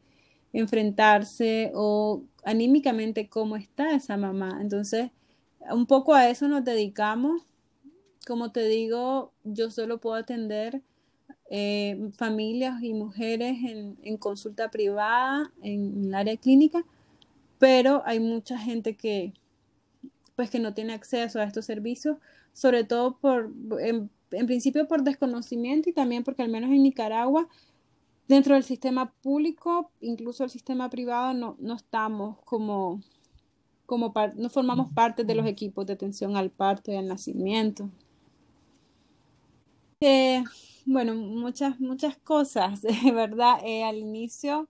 enfrentarse 0.54 1.72
o 1.76 2.24
anímicamente 2.44 3.30
cómo 3.30 3.58
está 3.58 3.94
esa 3.94 4.18
mamá. 4.18 4.58
Entonces, 4.60 5.12
un 5.70 5.86
poco 5.86 6.16
a 6.16 6.30
eso 6.30 6.48
nos 6.48 6.64
dedicamos. 6.64 7.44
Como 8.26 8.52
te 8.52 8.66
digo, 8.66 9.34
yo 9.44 9.70
solo 9.70 10.00
puedo 10.00 10.16
atender 10.16 10.82
eh, 11.50 12.10
familias 12.14 12.82
y 12.82 12.94
mujeres 12.94 13.58
en, 13.64 14.18
consulta 14.18 14.72
privada, 14.72 15.52
en, 15.62 16.06
el 16.06 16.16
área 16.16 16.38
clínica, 16.38 16.84
pero 17.60 18.02
hay 18.06 18.20
mucha 18.20 18.58
gente 18.58 18.96
que, 18.96 19.34
pues, 20.36 20.50
que 20.50 20.60
no 20.60 20.74
tiene 20.74 20.94
acceso 20.94 21.40
a 21.40 21.44
estos 21.44 21.66
servicios, 21.66 22.18
sobre 22.54 22.84
todo 22.84 23.18
por, 23.18 23.52
en, 23.80 24.10
principio 24.48 24.88
por 24.88 25.04
desconocimiento 25.04 25.90
y 25.90 25.94
también 25.94 26.24
porque 26.24 26.42
al 26.42 26.50
menos 26.50 26.72
en 26.72 26.84
Nicaragua, 26.84 27.48
dentro 28.28 28.56
del 28.56 28.64
sistema 28.64 29.12
público, 29.22 29.92
incluso 30.02 30.44
el 30.44 30.50
sistema 30.50 30.90
privado, 30.90 31.34
no, 31.34 31.56
no 31.60 31.76
estamos 31.76 32.38
como, 32.46 33.02
como 33.86 34.14
no 34.36 34.50
formamos 34.50 34.92
parte 34.94 35.24
de 35.24 35.36
los 35.36 35.46
equipos 35.46 35.86
de 35.86 35.94
atención 35.94 36.36
al 36.36 36.50
parto 36.50 36.92
y 36.92 36.96
al 36.96 37.08
nacimiento. 37.08 37.90
Eh, 40.06 40.44
bueno, 40.86 41.16
muchas, 41.16 41.80
muchas 41.80 42.18
cosas, 42.18 42.82
verdad. 43.14 43.60
Eh, 43.64 43.86
al 43.86 43.98
inicio, 43.98 44.68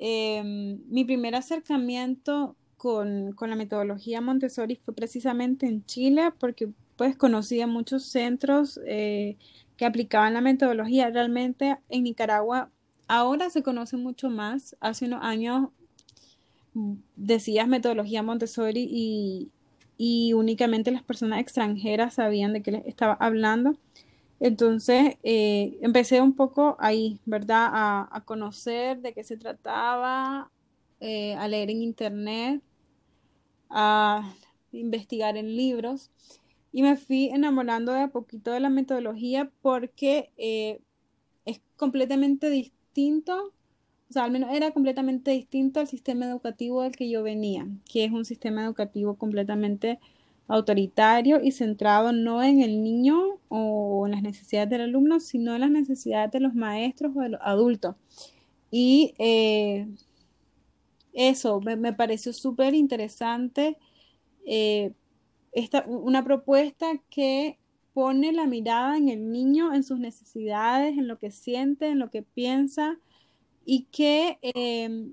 em, 0.00 0.80
mi 0.88 1.04
primer 1.04 1.36
acercamiento 1.36 2.56
con, 2.76 3.36
la 3.38 3.54
metodología 3.54 4.20
Montessori 4.20 4.74
fue 4.76 4.94
precisamente 4.94 5.66
en 5.66 5.84
Chile, 5.86 6.32
porque 6.40 6.68
pues 6.96 7.16
conocía 7.16 7.68
muchos 7.68 8.04
centros 8.04 8.80
eh, 8.84 9.36
que 9.76 9.86
aplicaban 9.86 10.34
la 10.34 10.40
metodología. 10.40 11.08
Realmente 11.10 11.76
en 11.88 12.02
Nicaragua 12.02 12.70
ahora 13.06 13.48
se 13.48 13.62
conoce 13.62 13.96
mucho 13.96 14.28
más. 14.28 14.76
Hace 14.80 15.04
unos 15.06 15.22
años 15.22 15.68
decías 17.14 17.68
metodología 17.68 18.24
Montessori 18.24 18.88
y, 18.90 19.50
y 19.96 20.32
únicamente 20.32 20.90
las 20.90 21.04
personas 21.04 21.40
extranjeras 21.40 22.14
sabían 22.14 22.52
de 22.52 22.62
qué 22.62 22.72
les 22.72 22.86
estaba 22.86 23.14
hablando. 23.20 23.76
Entonces, 24.40 25.16
eh, 25.22 25.78
empecé 25.80 26.20
un 26.20 26.34
poco 26.34 26.76
ahí, 26.78 27.18
¿verdad? 27.24 27.70
A, 27.72 28.22
conocer 28.26 29.00
de 29.00 29.12
qué 29.14 29.24
se 29.24 29.36
trataba, 29.36 30.50
eh, 31.00 31.34
a 31.34 31.48
leer 31.48 31.70
en 31.70 31.82
internet, 31.82 32.62
a 33.70 34.34
investigar 34.72 35.36
en 35.36 35.56
libros 35.56 36.10
y 36.72 36.82
me 36.82 36.96
fui 36.96 37.26
enamorando 37.28 37.92
de 37.92 38.02
a 38.02 38.08
poquito 38.08 38.52
de 38.52 38.60
la 38.60 38.68
metodología 38.70 39.50
porque 39.62 40.30
eh, 40.36 40.80
es 41.46 41.60
completamente 41.76 42.50
distinto, 42.50 43.54
o 44.10 44.12
sea, 44.12 44.24
al 44.24 44.30
menos 44.30 44.54
era 44.54 44.72
completamente 44.72 45.30
distinto 45.30 45.80
al 45.80 45.88
sistema 45.88 46.26
educativo 46.26 46.82
del 46.82 46.94
que 46.94 47.08
yo 47.08 47.22
venía, 47.22 47.66
que 47.90 48.04
es 48.04 48.12
un 48.12 48.24
sistema 48.24 48.64
educativo 48.64 49.16
completamente 49.16 49.98
autoritario 50.48 51.42
y 51.42 51.52
centrado 51.52 52.12
no 52.12 52.42
en 52.42 52.60
el 52.62 52.82
niño 52.82 53.40
o 53.48 54.06
en 54.06 54.12
las 54.12 54.22
necesidades 54.22 54.70
del 54.70 54.82
alumno, 54.82 55.20
sino 55.20 55.54
en 55.54 55.60
las 55.62 55.70
necesidades 55.70 56.30
de 56.32 56.40
los 56.40 56.54
maestros 56.54 57.12
o 57.16 57.20
de 57.20 57.30
los 57.30 57.40
adultos. 57.42 57.96
Y 58.70 59.14
eh, 59.18 59.88
eso 61.12 61.60
me, 61.60 61.92
pareció 61.92 62.32
súper 62.32 62.74
interesante. 62.74 63.78
Eh, 64.46 64.92
esta, 65.52 65.84
una 65.86 66.22
propuesta 66.24 66.86
que 67.10 67.58
pone 67.94 68.32
la 68.32 68.46
mirada 68.46 68.96
en 68.98 69.08
el 69.08 69.32
niño, 69.32 69.72
en 69.74 69.82
sus 69.82 69.98
necesidades, 69.98 70.98
en 70.98 71.08
lo 71.08 71.18
que 71.18 71.30
siente, 71.30 71.88
en 71.88 71.98
lo 71.98 72.10
que 72.10 72.22
piensa 72.22 72.98
y 73.64 73.84
que 73.84 74.38
eh, 74.42 75.10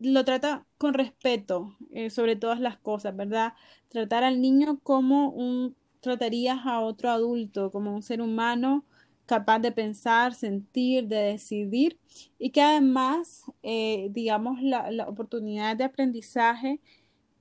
lo 0.00 0.24
trata 0.24 0.66
con 0.78 0.94
respeto 0.94 1.76
sobre 2.10 2.36
todas 2.36 2.60
las 2.60 2.78
cosas, 2.78 3.14
¿verdad? 3.16 3.54
tratar 3.90 4.24
al 4.24 4.40
niño 4.40 4.78
como 4.82 5.30
un 5.30 5.76
tratarías 6.00 6.60
a 6.64 6.80
otro 6.80 7.10
adulto, 7.10 7.70
como 7.70 7.94
un 7.94 8.02
ser 8.02 8.22
humano 8.22 8.84
capaz 9.26 9.60
de 9.60 9.70
pensar, 9.70 10.34
sentir, 10.34 11.06
de 11.06 11.16
decidir 11.16 11.98
y 12.38 12.50
que 12.50 12.62
además, 12.62 13.44
eh, 13.62 14.08
digamos, 14.10 14.62
la, 14.62 14.90
la, 14.90 15.08
oportunidad 15.08 15.76
de 15.76 15.84
aprendizaje 15.84 16.80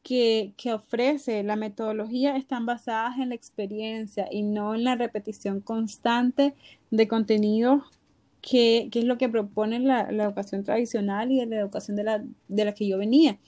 que, 0.03 0.53
que, 0.57 0.73
ofrece 0.73 1.41
la 1.43 1.55
metodología 1.55 2.35
están 2.35 2.65
basadas 2.65 3.17
en 3.17 3.29
la 3.29 3.35
experiencia 3.35 4.27
y 4.31 4.43
no 4.43 4.75
en 4.75 4.83
la 4.83 4.95
repetición 4.95 5.61
constante 5.61 6.53
de 6.91 7.07
contenidos 7.07 7.83
que, 8.41 8.89
que 8.91 8.99
es 8.99 9.06
lo 9.06 9.17
que 9.17 9.30
propone 9.30 9.80
la, 9.80 10.12
la, 10.12 10.25
educación 10.25 10.63
tradicional 10.63 11.32
y 11.32 11.45
la 11.45 11.60
educación 11.60 11.97
de 11.97 12.04
la, 12.04 12.23
de 12.47 12.65
la 12.65 12.73
que 12.73 12.88
yo 12.88 12.97
venía. 12.97 13.39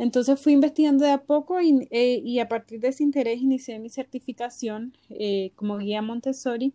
Entonces 0.00 0.40
fui 0.40 0.54
investigando 0.54 1.04
de 1.04 1.10
a 1.10 1.22
poco 1.22 1.60
y, 1.60 1.86
eh, 1.90 2.40
a 2.40 2.48
partir 2.48 2.80
de 2.80 2.88
ese 2.88 3.02
interés 3.02 3.40
inicié 3.40 3.78
mi 3.78 3.90
certificación 3.90 4.96
eh, 5.10 5.52
como 5.56 5.76
guía 5.76 6.00
Montessori 6.00 6.72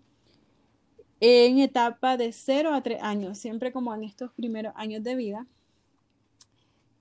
en 1.20 1.58
etapa 1.58 2.18
de 2.18 2.32
0 2.32 2.74
a 2.74 2.84
3 2.84 3.02
años, 3.02 3.40
siempre 3.40 3.72
como 3.72 3.96
en 3.96 4.04
estos 4.04 4.32
primeros 4.34 4.74
años 4.76 5.04
de 5.04 5.16
vida. 5.16 5.48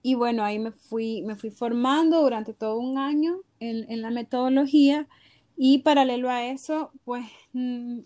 Y 0.02 0.14
bueno, 0.14 0.44
ahí 0.44 0.58
me 0.58 0.72
fui, 0.72 1.20
me 1.22 1.36
fui 1.36 1.50
formando 1.50 2.22
durante 2.22 2.54
todo 2.54 2.78
un 2.78 2.96
año 2.96 3.40
en, 3.60 4.00
la 4.00 4.10
metodología 4.10 5.06
y 5.58 5.80
paralelo 5.80 6.30
a 6.30 6.46
eso, 6.46 6.90
pues 7.04 7.26
mm, 7.52 8.00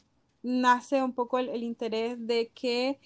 nace 0.49 1.03
un 1.03 1.13
poco 1.13 1.39
el, 1.39 1.63
interés 1.63 2.27
de 2.27 2.51
que 2.55 2.99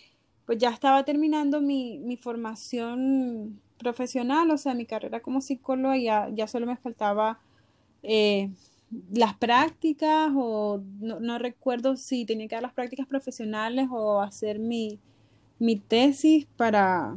pues 0.46 0.58
ya 0.58 0.70
estaba 0.70 1.04
terminando 1.04 1.60
mi, 1.60 1.98
mi 1.98 2.16
formación 2.16 3.60
profesional, 3.78 4.50
o 4.50 4.58
sea, 4.58 4.74
mi 4.74 4.86
carrera 4.86 5.20
como 5.20 5.40
psicóloga 5.40 5.96
ya, 5.96 6.28
ya 6.32 6.46
solo 6.46 6.66
me 6.66 6.76
faltaba 6.76 7.40
eh, 8.02 8.50
las 9.12 9.34
prácticas 9.34 10.30
o 10.34 10.82
no, 11.00 11.38
recuerdo 11.38 11.96
si 11.96 12.24
tenía 12.24 12.48
que 12.48 12.56
dar 12.56 12.62
las 12.62 12.74
prácticas 12.74 13.06
profesionales 13.06 13.88
o 13.90 14.20
hacer 14.20 14.58
mi, 14.58 14.98
tesis 15.88 16.46
para, 16.56 17.16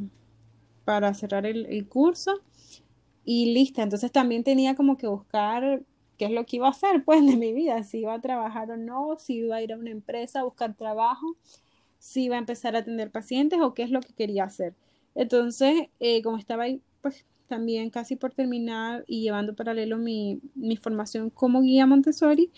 para 0.86 1.14
cerrar 1.14 1.46
el, 1.46 1.88
curso 1.88 2.40
y 3.26 3.54
lista. 3.54 3.84
Entonces 3.84 4.12
también 4.12 4.44
tenía 4.44 4.76
como 4.76 4.98
que 4.98 5.08
buscar 5.08 5.82
qué 6.18 6.26
es 6.26 6.32
lo 6.32 6.46
que 6.46 6.58
iba 6.58 6.68
a 6.68 6.72
hacer 6.72 7.04
pues 7.04 7.26
de 7.26 7.36
mi 7.38 7.54
vida, 7.54 7.84
si 7.84 8.00
iba 8.00 8.14
a 8.14 8.22
trabajar 8.22 8.72
o 8.72 8.78
no, 8.78 9.18
si 9.20 9.36
iba 9.36 9.58
a 9.58 9.62
ir 9.62 9.74
a 9.74 9.78
una 9.78 9.92
empresa 9.92 10.42
a 10.42 10.44
buscar 10.44 10.76
trabajo, 10.76 11.36
si 12.00 12.26
iba 12.26 12.36
a 12.36 12.40
empezar 12.40 12.76
a 12.76 12.80
atender 12.80 13.12
pacientes 13.12 13.60
o 13.62 13.74
qué 13.74 13.84
es 13.84 13.92
lo 13.92 14.02
que 14.02 14.14
quería 14.14 14.44
hacer. 14.44 14.76
Entonces, 15.16 15.90
eh, 16.00 16.22
como 16.22 16.38
estaba 16.38 16.64
ahí, 16.64 16.82
pues 17.02 17.26
también 17.48 17.90
casi 17.90 18.16
por 18.16 18.34
terminar 18.34 19.04
y 19.08 19.22
llevando 19.22 19.56
paralelo 19.56 19.98
mi, 19.98 20.42
formación 20.82 21.30
como 21.30 21.62
guía 21.62 21.86
Montessori, 21.86 22.52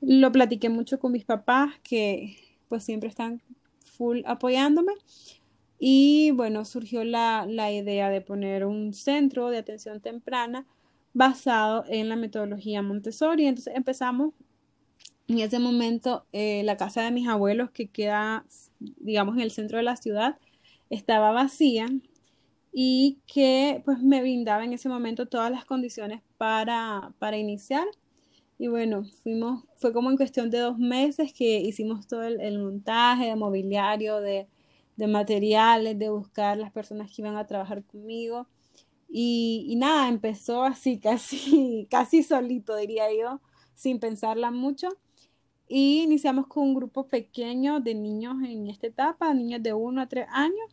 lo 0.00 0.32
platiqué 0.32 0.68
mucho 0.68 0.98
con 0.98 1.12
mis 1.12 1.24
papás 1.24 1.74
que 1.82 2.36
pues 2.68 2.84
siempre 2.84 3.08
están 3.08 3.42
full 3.80 4.20
apoyándome. 4.26 4.92
Y 5.78 6.32
bueno, 6.32 6.64
surgió 6.64 7.04
la, 7.04 7.46
idea 7.72 8.10
de 8.10 8.20
poner 8.20 8.66
un 8.66 8.92
centro 8.92 9.50
de 9.50 9.58
atención 9.58 10.00
temprana 10.00 10.66
basado 11.12 11.84
en 11.88 12.08
la 12.08 12.16
metodología 12.16 12.82
Montessori. 12.82 13.46
Entonces 13.46 13.74
empezamos 13.76 14.34
en 15.28 15.38
ese 15.38 15.58
momento 15.58 16.26
eh, 16.32 16.62
la 16.64 16.76
casa 16.76 17.02
de 17.02 17.10
mis 17.12 17.28
abuelos 17.28 17.70
que 17.70 17.88
queda, 17.88 18.44
digamos, 18.78 19.36
en 19.36 19.42
el 19.42 19.50
centro 19.50 19.78
de 19.78 19.84
la 19.84 19.96
ciudad 19.96 20.38
estaba 20.90 21.30
vacía 21.30 21.86
y 22.72 23.18
que 23.26 23.82
pues 23.84 24.00
me 24.02 24.20
brindaba 24.20 24.64
en 24.64 24.72
ese 24.72 24.88
momento 24.88 25.26
todas 25.26 25.50
las 25.50 25.64
condiciones 25.64 26.22
para, 26.36 27.12
para 27.18 27.36
iniciar. 27.36 27.86
Y 28.58 28.68
bueno, 28.68 29.04
fuimos, 29.22 29.64
fue 29.76 29.92
como 29.92 30.10
en 30.10 30.16
cuestión 30.16 30.50
de 30.50 30.58
dos 30.58 30.78
meses 30.78 31.32
que 31.32 31.60
hicimos 31.60 32.06
todo 32.06 32.24
el, 32.24 32.58
montaje 32.58 33.26
de 33.26 33.36
mobiliario, 33.36 34.20
de, 34.20 34.48
de, 34.96 35.06
materiales, 35.06 35.98
de 35.98 36.10
buscar 36.10 36.58
las 36.58 36.70
personas 36.70 37.10
que 37.10 37.22
iban 37.22 37.36
a 37.36 37.46
trabajar 37.46 37.84
conmigo. 37.84 38.46
Y, 39.10 39.66
y, 39.68 39.76
nada, 39.76 40.08
empezó 40.08 40.62
así, 40.62 40.98
casi, 41.02 41.86
casi 41.90 42.22
solito, 42.22 42.76
diría 42.76 43.06
yo, 43.12 43.40
sin 43.74 43.98
pensarla 44.00 44.50
mucho. 44.50 44.88
Y 45.68 46.02
iniciamos 46.02 46.46
con 46.46 46.64
un 46.64 46.74
grupo 46.74 47.06
pequeño 47.06 47.80
de 47.80 47.94
niños 47.94 48.36
en 48.44 48.68
esta 48.68 48.88
etapa, 48.88 49.32
niños 49.34 49.62
de 49.62 49.72
1 49.72 50.00
a 50.00 50.08
3 50.08 50.26
años 50.30 50.66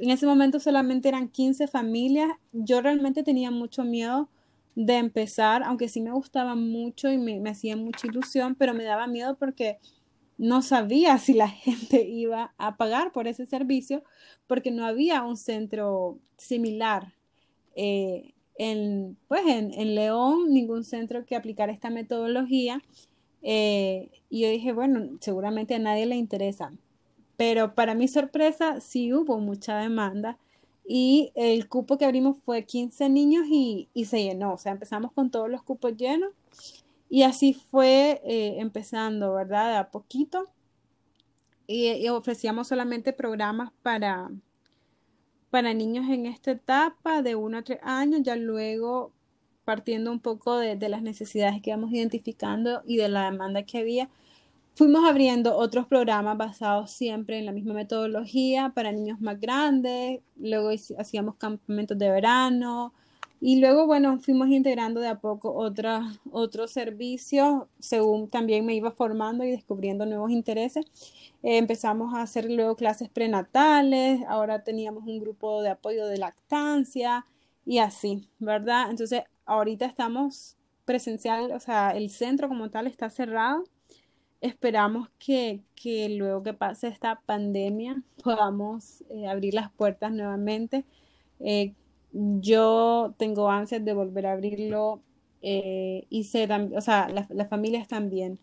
en 0.00 0.10
ese 0.10 0.26
momento 0.26 0.60
solamente 0.60 1.08
eran 1.08 1.28
15 1.28 1.68
familias. 1.68 2.30
Yo 2.52 2.80
realmente 2.80 3.22
tenía 3.22 3.50
mucho 3.50 3.84
miedo 3.84 4.28
de 4.74 4.96
empezar, 4.96 5.62
aunque 5.62 5.88
sí 5.88 6.00
me 6.00 6.12
gustaba 6.12 6.56
mucho 6.56 7.10
y 7.10 7.18
me, 7.18 7.48
hacía 7.48 7.76
mucha 7.76 8.06
ilusión, 8.06 8.56
pero 8.56 8.74
me 8.74 8.84
daba 8.84 9.06
miedo 9.06 9.36
porque 9.36 9.78
no 10.36 10.62
sabía 10.62 11.18
si 11.18 11.34
la 11.34 11.48
gente 11.48 12.02
iba 12.02 12.54
a 12.58 12.76
pagar 12.76 13.12
por 13.12 13.28
ese 13.28 13.46
servicio, 13.46 14.02
porque 14.46 14.70
no 14.70 14.84
había 14.84 15.22
un 15.22 15.36
centro 15.36 16.18
similar 16.36 17.13
eh, 17.76 18.34
en, 18.56 19.16
pues 19.28 19.42
en, 19.46 19.94
León, 19.94 20.52
ningún 20.52 20.84
centro 20.84 21.24
que 21.26 21.36
aplicara 21.36 21.72
esta 21.72 21.90
metodología. 21.90 22.82
Eh, 23.42 24.10
y 24.30 24.42
yo 24.42 24.48
dije, 24.48 24.72
bueno, 24.72 25.18
seguramente 25.20 25.74
a 25.74 25.78
nadie 25.78 26.06
le 26.06 26.16
interesa, 26.16 26.72
pero 27.36 27.74
para 27.74 27.94
mi 27.94 28.08
sorpresa 28.08 28.80
sí 28.80 29.12
hubo 29.12 29.38
mucha 29.38 29.76
demanda 29.78 30.38
y 30.86 31.32
el 31.34 31.68
cupo 31.68 31.96
que 31.96 32.04
abrimos 32.04 32.36
fue 32.44 32.64
15 32.64 33.08
niños 33.08 33.46
y, 33.48 33.88
se 34.04 34.22
llenó, 34.22 34.54
o 34.54 34.58
sea, 34.58 34.72
empezamos 34.72 35.12
con 35.12 35.30
todos 35.30 35.50
los 35.50 35.62
cupos 35.62 35.96
llenos 35.96 36.32
y 37.08 37.22
así 37.22 37.54
fue 37.54 38.20
eh, 38.24 38.56
empezando, 38.58 39.34
¿verdad? 39.34 39.78
A 39.78 39.90
poquito. 39.90 40.46
Y, 41.66 42.08
ofrecíamos 42.08 42.68
solamente 42.68 43.14
programas 43.14 43.72
para, 43.82 44.30
para 45.54 45.72
niños 45.72 46.06
en 46.10 46.26
esta 46.26 46.50
etapa 46.50 47.22
de 47.22 47.36
1 47.36 47.58
a 47.58 47.62
3 47.62 47.78
años, 47.84 48.22
ya 48.24 48.34
luego 48.34 49.12
partiendo 49.64 50.10
un 50.10 50.18
poco 50.18 50.58
de, 50.58 50.74
de 50.74 50.88
las 50.88 51.00
necesidades 51.00 51.62
que 51.62 51.70
íbamos 51.70 51.92
identificando 51.92 52.82
y 52.84 52.96
de 52.96 53.08
la 53.08 53.30
demanda 53.30 53.62
que 53.62 53.78
había, 53.78 54.10
Fuimos 54.74 55.08
abriendo 55.08 55.56
otros 55.56 55.86
programas 55.86 56.36
basados 56.36 56.90
siempre 56.90 57.38
en 57.38 57.46
la 57.46 57.52
misma 57.52 57.74
metodología 57.74 58.72
para 58.74 58.90
niños 58.90 59.20
más 59.20 59.38
grandes, 59.40 60.20
luego 60.36 60.70
hacíamos 60.98 61.36
campamentos 61.36 61.96
de 61.96 62.10
verano 62.10 62.92
y 63.46 63.60
luego, 63.60 63.86
bueno, 63.86 64.18
fuimos 64.20 64.48
integrando 64.48 65.00
de 65.00 65.08
a 65.08 65.20
poco 65.20 65.52
otros 65.52 66.70
servicios 66.70 67.64
según 67.78 68.30
también 68.30 68.64
me 68.64 68.74
iba 68.74 68.90
formando 68.90 69.44
y 69.44 69.50
descubriendo 69.50 70.06
nuevos 70.06 70.30
intereses. 70.30 70.86
Eh, 71.42 71.58
empezamos 71.58 72.14
a 72.14 72.22
hacer 72.22 72.50
luego 72.50 72.74
clases 72.74 73.10
prenatales, 73.10 74.22
ahora 74.28 74.64
teníamos 74.64 75.04
un 75.06 75.20
grupo 75.20 75.60
de 75.60 75.68
apoyo 75.68 76.06
de 76.06 76.16
lactancia 76.16 77.26
y 77.66 77.80
así, 77.80 78.30
¿verdad? 78.38 78.88
Entonces, 78.88 79.24
ahorita 79.44 79.84
estamos 79.84 80.56
presencial, 80.86 81.52
o 81.52 81.60
sea, 81.60 81.90
el 81.90 82.08
centro 82.08 82.48
como 82.48 82.70
tal 82.70 82.86
está 82.86 83.10
cerrado 83.10 83.64
esperamos 84.40 85.10
que, 85.18 85.60
luego 86.16 86.42
que 86.42 86.54
pase 86.54 86.88
esta 86.88 87.20
pandemia 87.26 88.02
podamos 88.22 89.04
eh, 89.10 89.26
abrir 89.26 89.52
las 89.52 89.70
puertas 89.70 90.12
nuevamente. 90.12 90.86
Eh, 91.40 91.74
yo 92.14 93.14
tengo 93.18 93.50
ansias 93.50 93.84
de 93.84 93.92
volver 93.92 94.26
a 94.26 94.32
abrirlo 94.32 95.02
eh, 95.42 96.06
y 96.08 96.22
o 96.22 96.80
sea, 96.80 97.08
las 97.08 97.48
familias 97.48 97.88
también 97.88 98.38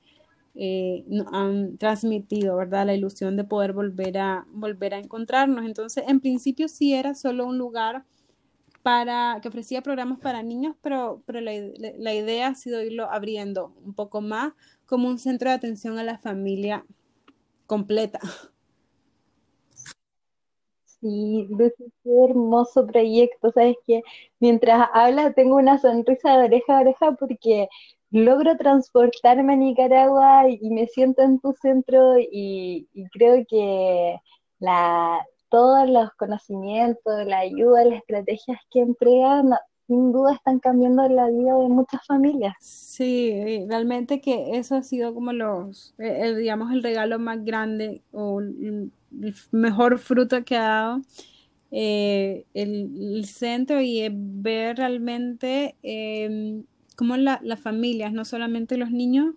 han 1.31 1.77
transmitido, 1.77 2.57
¿verdad? 2.57 2.85
La 2.85 2.93
ilusión 2.93 3.37
de 3.37 3.43
poder 3.43 3.73
volver 3.73 4.17
a, 4.17 4.45
volver 4.51 4.93
a 4.93 4.99
encontrarnos. 4.99 5.65
Entonces, 5.65 6.03
en 6.07 6.19
principio 6.19 6.67
sí 6.67 6.93
era 6.93 7.15
solo 7.15 7.45
un 7.45 7.57
lugar 7.57 8.03
para 8.83 9.39
que 9.41 9.47
ofrecía 9.47 9.81
programas 9.81 10.19
para 10.19 10.43
niños, 10.43 10.75
pero, 10.81 11.21
pero 11.25 11.39
la, 11.39 11.51
la 11.97 12.13
idea 12.13 12.47
ha 12.47 12.55
sido 12.55 12.83
irlo 12.83 13.09
abriendo 13.09 13.73
un 13.85 13.93
poco 13.93 14.21
más 14.21 14.53
como 14.85 15.07
un 15.07 15.19
centro 15.19 15.49
de 15.49 15.55
atención 15.55 15.97
a 15.97 16.03
la 16.03 16.17
familia 16.17 16.85
completa. 17.67 18.19
Sí, 21.01 21.49
es 21.59 21.73
un 22.03 22.29
hermoso 22.29 22.85
proyecto. 22.85 23.51
Sabes 23.51 23.75
que 23.85 24.03
mientras 24.39 24.87
hablas 24.93 25.33
tengo 25.35 25.55
una 25.55 25.79
sonrisa 25.79 26.37
de 26.37 26.45
oreja 26.45 26.77
a 26.77 26.81
oreja 26.81 27.11
porque 27.19 27.67
logro 28.11 28.55
transportarme 28.57 29.53
a 29.53 29.55
Nicaragua 29.55 30.49
y 30.49 30.69
me 30.69 30.85
siento 30.87 31.23
en 31.23 31.39
tu 31.39 31.53
centro 31.53 32.15
y, 32.19 32.87
creo 33.13 33.43
que 33.49 34.17
la, 34.59 35.25
todos 35.49 35.89
los 35.89 36.11
conocimientos, 36.19 37.25
la 37.25 37.39
ayuda, 37.39 37.85
las 37.85 37.99
estrategias 37.99 38.59
que 38.69 38.81
emplean 38.81 39.49
sin 39.87 40.11
duda 40.11 40.35
están 40.35 40.59
cambiando 40.59 41.07
la 41.09 41.27
vida 41.29 41.55
de 41.55 41.67
muchas 41.67 42.05
familias. 42.05 42.53
Sí, 42.59 43.65
realmente 43.67 44.21
que 44.21 44.57
eso 44.57 44.75
ha 44.75 44.83
sido 44.83 45.13
como 45.13 45.33
los, 45.33 45.93
eh, 45.97 46.19
el, 46.21 46.37
digamos, 46.37 46.71
el 46.71 46.83
regalo 46.83 47.17
más 47.17 47.43
grande 47.43 48.01
o 48.11 48.39
mejor 49.51 49.99
fruto 49.99 50.43
que 50.43 50.55
ha 50.57 50.61
dado 50.61 51.01
eh, 51.71 52.45
el, 52.53 53.25
centro 53.25 53.81
y 53.81 54.07
ver 54.11 54.77
realmente 54.77 55.75
eh, 55.83 56.63
cómo 56.95 57.17
las 57.17 57.59
familias, 57.59 58.13
no 58.13 58.25
solamente 58.25 58.77
los 58.77 58.91
niños, 58.91 59.35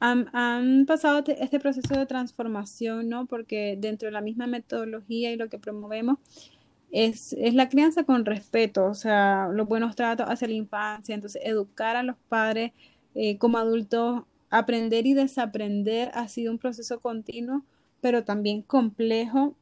han, 0.00 0.84
pasado 0.86 1.24
este 1.26 1.58
proceso 1.60 1.94
de 1.94 2.06
transformación, 2.06 3.08
¿no? 3.08 3.26
Porque 3.26 3.76
dentro 3.78 4.06
de 4.06 4.12
la 4.12 4.20
misma 4.20 4.46
metodología 4.46 5.32
y 5.32 5.36
lo 5.36 5.48
que 5.48 5.58
promovemos, 5.58 6.18
es, 6.92 7.34
la 7.52 7.68
crianza 7.68 8.04
con 8.04 8.24
respeto, 8.24 8.86
o 8.86 8.94
sea, 8.94 9.48
los 9.52 9.68
buenos 9.68 9.96
tratos 9.96 10.26
hacia 10.28 10.48
la 10.48 10.54
infancia, 10.54 11.14
entonces 11.14 11.42
educar 11.44 11.96
a 11.96 12.02
los 12.02 12.16
padres 12.28 12.72
eh, 13.14 13.38
como 13.38 13.58
adultos, 13.58 14.22
aprender 14.50 15.06
y 15.06 15.14
desaprender 15.14 16.10
ha 16.14 16.28
sido 16.28 16.52
un 16.52 16.58
proceso 16.58 17.00
continuo, 17.00 17.64
pero 18.00 18.24
también 18.24 18.62
complejo 18.62 19.56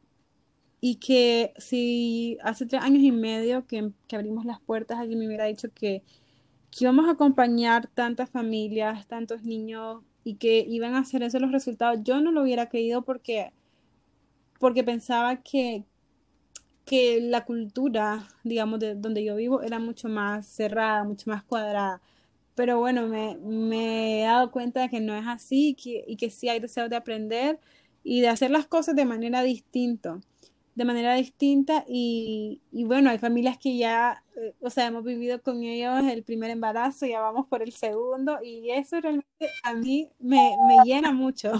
y 0.86 0.96
que 0.96 1.54
si 1.56 2.36
hace 2.42 2.66
tres 2.66 2.82
años 2.82 3.02
y 3.02 3.10
medio 3.10 3.66
que, 3.66 3.90
abrimos 4.12 4.44
las 4.44 4.60
puertas, 4.60 4.98
alguien 4.98 5.18
me 5.18 5.26
hubiera 5.26 5.46
dicho 5.46 5.68
que, 5.74 6.02
que 6.70 6.84
íbamos 6.84 7.08
a 7.08 7.12
acompañar 7.12 7.86
tantas 7.86 8.28
familias, 8.28 9.06
tantos 9.06 9.44
niños 9.44 10.02
y 10.24 10.34
que 10.34 10.58
iban 10.68 10.94
a 10.94 10.98
hacer 10.98 11.22
esos 11.22 11.40
los 11.40 11.52
resultados, 11.52 12.00
yo 12.04 12.20
no 12.20 12.32
lo 12.32 12.42
hubiera 12.42 12.68
creído 12.68 13.02
porque, 13.02 13.52
porque 14.58 14.84
pensaba 14.84 15.36
que, 15.42 15.84
que 16.84 17.20
la 17.22 17.46
cultura, 17.46 18.28
digamos, 18.42 18.80
de 18.80 18.94
donde 18.94 19.24
yo 19.24 19.36
vivo 19.36 19.62
era 19.62 19.78
mucho 19.78 20.10
más 20.10 20.46
cerrada, 20.46 21.04
mucho 21.04 21.30
más 21.30 21.42
cuadrada. 21.44 22.02
Pero 22.54 22.78
bueno, 22.78 23.08
me, 23.08 24.20
he 24.20 24.24
dado 24.24 24.50
cuenta 24.50 24.82
de 24.82 24.90
que 24.90 25.00
no 25.00 25.16
es 25.16 25.26
así 25.26 25.76
y 25.78 26.16
que 26.16 26.30
sí 26.30 26.48
hay 26.50 26.60
deseo 26.60 26.88
de 26.90 26.96
aprender 26.96 27.58
y 28.04 28.20
de 28.20 28.28
hacer 28.28 28.50
las 28.50 28.66
cosas 28.66 28.94
de 28.94 29.04
manera 29.04 29.42
distinta, 29.42 30.20
de 30.74 30.84
manera 30.84 31.14
distinta 31.14 31.84
y, 31.88 32.60
bueno, 32.72 33.10
hay 33.10 33.18
familias 33.18 33.58
que 33.58 33.76
ya, 33.76 34.22
eh, 34.36 34.54
o 34.60 34.70
sea, 34.70 34.86
hemos 34.86 35.02
vivido 35.04 35.42
con 35.42 35.62
ellos 35.62 36.04
el 36.04 36.22
primer 36.22 36.50
embarazo, 36.50 37.06
ya 37.06 37.20
vamos 37.20 37.46
por 37.48 37.62
el 37.62 37.72
segundo 37.72 38.38
y 38.42 38.70
eso 38.70 39.00
realmente 39.00 39.48
a 39.62 39.74
mí 39.74 40.10
me, 40.20 40.54
me 40.68 40.84
llena 40.84 41.12
mucho. 41.12 41.52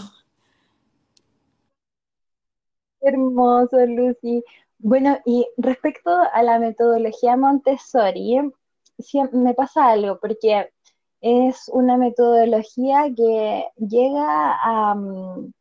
Hermoso, 3.00 3.85
Lucy. 3.87 4.42
Bueno, 4.78 5.18
y 5.24 5.46
respecto 5.57 6.11
a 6.11 6.42
la 6.42 6.59
metodología 6.59 7.37
Montessori, 7.37 8.38
me 9.33 9.54
pasa 9.54 9.90
algo, 9.90 10.18
porque 10.20 10.70
es 11.20 11.70
una 11.72 11.96
metodología 11.96 13.04
que 13.16 13.64
llega 13.76 14.59
a, 14.62 14.94
mm, 14.94 15.52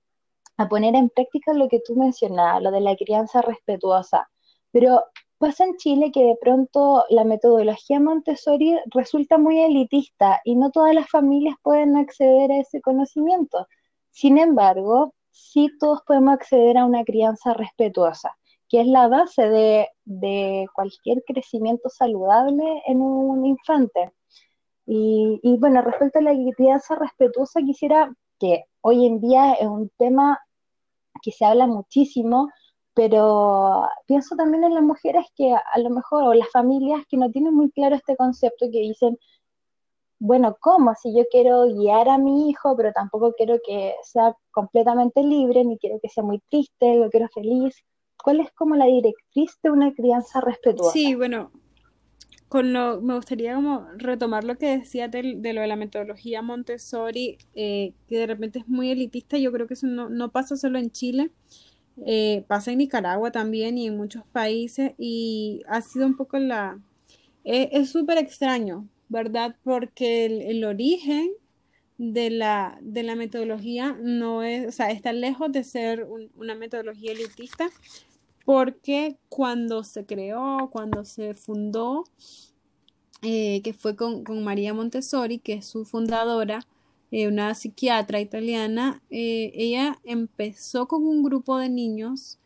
a 0.58 0.68
poner 0.70 0.96
en 0.96 1.10
práctica 1.10 1.54
lo 1.54 1.68
que 1.68 1.82
tú 1.86 1.96
mencionabas, 1.96 2.62
lo 2.62 2.72
de 2.72 2.82
la 2.82 2.96
crianza 2.96 3.42
respetuosa. 3.42 4.30
Pero 4.72 5.04
pasa 5.38 5.66
en 5.66 5.76
Chile 5.78 6.12
que 6.14 6.24
de 6.24 6.38
pronto 6.42 7.06
la 7.10 7.24
metodología 7.24 8.00
Montessori 8.00 8.80
resulta 8.94 9.38
muy 9.38 9.60
elitista 9.60 10.42
y 10.46 10.56
no 10.56 10.72
todas 10.72 10.94
las 10.96 11.10
familias 11.10 11.56
pueden 11.62 11.98
acceder 11.98 12.52
a 12.52 12.60
ese 12.60 12.82
conocimiento. 12.82 13.68
Sin 14.12 14.38
embargo, 14.38 15.14
sí 15.32 15.70
todos 15.80 16.02
podemos 16.08 16.36
acceder 16.36 16.78
a 16.78 16.86
una 16.86 17.04
crianza 17.04 17.54
respetuosa 17.54 18.36
que 18.74 18.82
es 18.82 18.88
la 18.88 19.08
base 19.08 19.88
de, 20.04 20.68
cualquier 20.74 21.24
crecimiento 21.28 21.90
saludable 21.90 22.82
en 22.88 23.02
un 23.04 23.46
infante. 23.46 24.12
Y, 24.88 25.58
bueno, 25.60 25.84
respecto 25.84 26.18
a 26.18 26.24
la 26.24 26.34
crianza 26.58 26.96
respetuosa, 26.96 27.62
quisiera 27.62 28.12
que 28.44 28.66
hoy 28.82 29.06
en 29.06 29.22
día 29.22 29.54
es 29.54 29.68
un 29.68 29.90
tema 29.98 30.38
que 31.22 31.32
se 31.32 31.46
habla 31.46 31.66
muchísimo, 31.66 32.50
pero 32.94 33.88
pienso 34.06 34.36
también 34.36 34.66
en 34.66 34.74
las 34.74 34.84
mujeres 34.84 35.26
que 35.38 35.54
a 35.54 35.80
lo 35.80 35.90
mejor, 35.90 36.26
o 36.26 36.34
las 36.34 36.50
familias 36.52 37.04
que 37.10 37.16
no 37.16 37.32
tienen 37.32 37.54
muy 37.54 37.72
claro 37.72 37.96
este 37.96 38.18
concepto, 38.18 38.66
que 38.70 38.80
dicen, 38.82 39.18
bueno, 40.20 40.58
¿cómo? 40.60 40.94
Si 41.02 41.16
yo 41.16 41.24
quiero 41.32 41.68
guiar 41.68 42.10
a 42.10 42.18
mi 42.18 42.50
hijo, 42.50 42.76
pero 42.76 42.92
tampoco 42.92 43.34
quiero 43.34 43.56
que 43.66 43.96
sea 44.04 44.36
completamente 44.52 45.24
libre, 45.24 45.64
ni 45.64 45.78
quiero 45.78 46.00
que 46.02 46.10
sea 46.10 46.24
muy 46.24 46.42
triste, 46.50 46.96
lo 46.96 47.10
quiero 47.10 47.30
feliz. 47.30 47.76
¿Cuál 48.22 48.42
es 48.42 48.52
como 48.52 48.76
la 48.76 48.86
directriz 48.86 49.58
de 49.64 49.72
una 49.72 49.94
crianza 49.94 50.42
respetuosa? 50.42 50.92
Sí, 50.92 51.16
bueno, 51.16 51.52
con 52.54 52.72
lo, 52.72 53.02
me 53.02 53.16
gustaría 53.16 53.56
como 53.56 53.88
retomar 53.98 54.44
lo 54.44 54.60
que 54.60 54.78
decía 54.78 55.08
de, 55.08 55.24
lo 55.24 55.62
de 55.62 55.68
la 55.68 55.76
metodología 55.76 56.44
Montessori, 56.44 57.40
eh, 57.56 57.94
que 58.08 58.20
de 58.20 58.28
repente 58.28 58.60
es 58.60 58.68
muy 58.68 58.92
elitista, 58.92 59.40
yo 59.40 59.52
creo 59.52 59.66
que 59.66 59.74
eso 59.74 59.88
no, 59.88 60.32
pasa 60.32 60.56
solo 60.56 60.78
en 60.78 60.92
Chile, 60.92 61.32
eh, 62.06 62.46
pasa 62.48 62.72
en 62.72 62.78
Nicaragua 62.78 63.32
también 63.32 63.80
y 63.80 63.88
en 63.88 63.98
muchos 63.98 64.24
países 64.28 64.92
y 65.00 65.64
ha 65.68 65.82
sido 65.82 66.06
un 66.06 66.16
poco 66.16 66.38
la... 66.38 66.80
Eh, 67.44 67.70
es 67.72 67.90
súper 67.90 68.20
extraño, 68.20 68.88
¿verdad? 69.10 69.56
Porque 69.64 70.26
el, 70.28 70.64
origen 70.64 71.32
de 71.98 72.30
la, 72.30 72.78
de 72.84 73.02
la 73.02 73.16
metodología 73.16 73.98
no 74.00 74.44
es, 74.44 74.68
o 74.68 74.72
sea, 74.72 74.92
está 74.92 75.12
lejos 75.12 75.52
de 75.52 75.64
ser 75.64 76.08
una 76.36 76.54
metodología 76.54 77.14
elitista, 77.14 77.72
porque 78.46 79.18
cuando 79.30 79.84
se 79.84 80.06
creó, 80.06 80.70
cuando 80.72 81.06
se 81.06 81.34
fundó, 81.34 82.06
eh, 83.22 83.62
que 83.64 83.74
fue 83.74 83.96
con, 83.96 84.24
María 84.44 84.74
Montessori, 84.74 85.40
que 85.40 85.54
es 85.54 85.66
su 85.66 85.86
fundadora, 85.86 86.68
eh, 87.12 87.28
una 87.28 87.54
psiquiatra 87.56 88.20
italiana, 88.20 89.02
eh, 89.10 89.52
ella 89.56 90.00
empezó 90.04 90.88
con 90.88 91.06
un 91.06 91.24
grupo 91.24 91.58
de 91.58 91.70
niños 91.70 92.40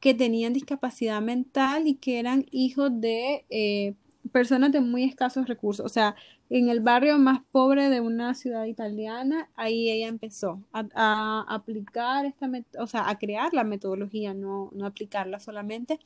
que 0.00 0.14
tenían 0.14 0.52
discapacidad 0.52 1.22
mental 1.22 1.86
y 1.86 1.94
que 1.94 2.18
eran 2.18 2.44
hijos 2.50 2.90
de 3.00 3.96
personas 4.32 4.72
de 4.72 4.80
muy 4.80 5.04
escasos 5.04 5.46
recursos. 5.46 5.86
O 5.86 5.88
sea, 5.88 6.16
en 6.54 6.68
el 6.68 6.80
barrio 6.80 7.18
más 7.18 7.40
pobre 7.50 7.88
de 7.88 8.02
una 8.02 8.34
ciudad 8.34 8.66
italiana, 8.66 9.48
ahí 9.56 9.90
ella 9.90 10.08
empezó 10.08 10.62
a, 10.70 11.46
aplicar 11.48 12.26
esta, 12.26 12.50
o 12.78 12.86
sea, 12.86 13.08
a 13.08 13.18
crear 13.18 13.54
la 13.54 13.64
metodología, 13.64 14.34
no, 14.34 14.68
no 14.74 14.84
aplicarla 14.84 15.40
solamente, 15.40 15.98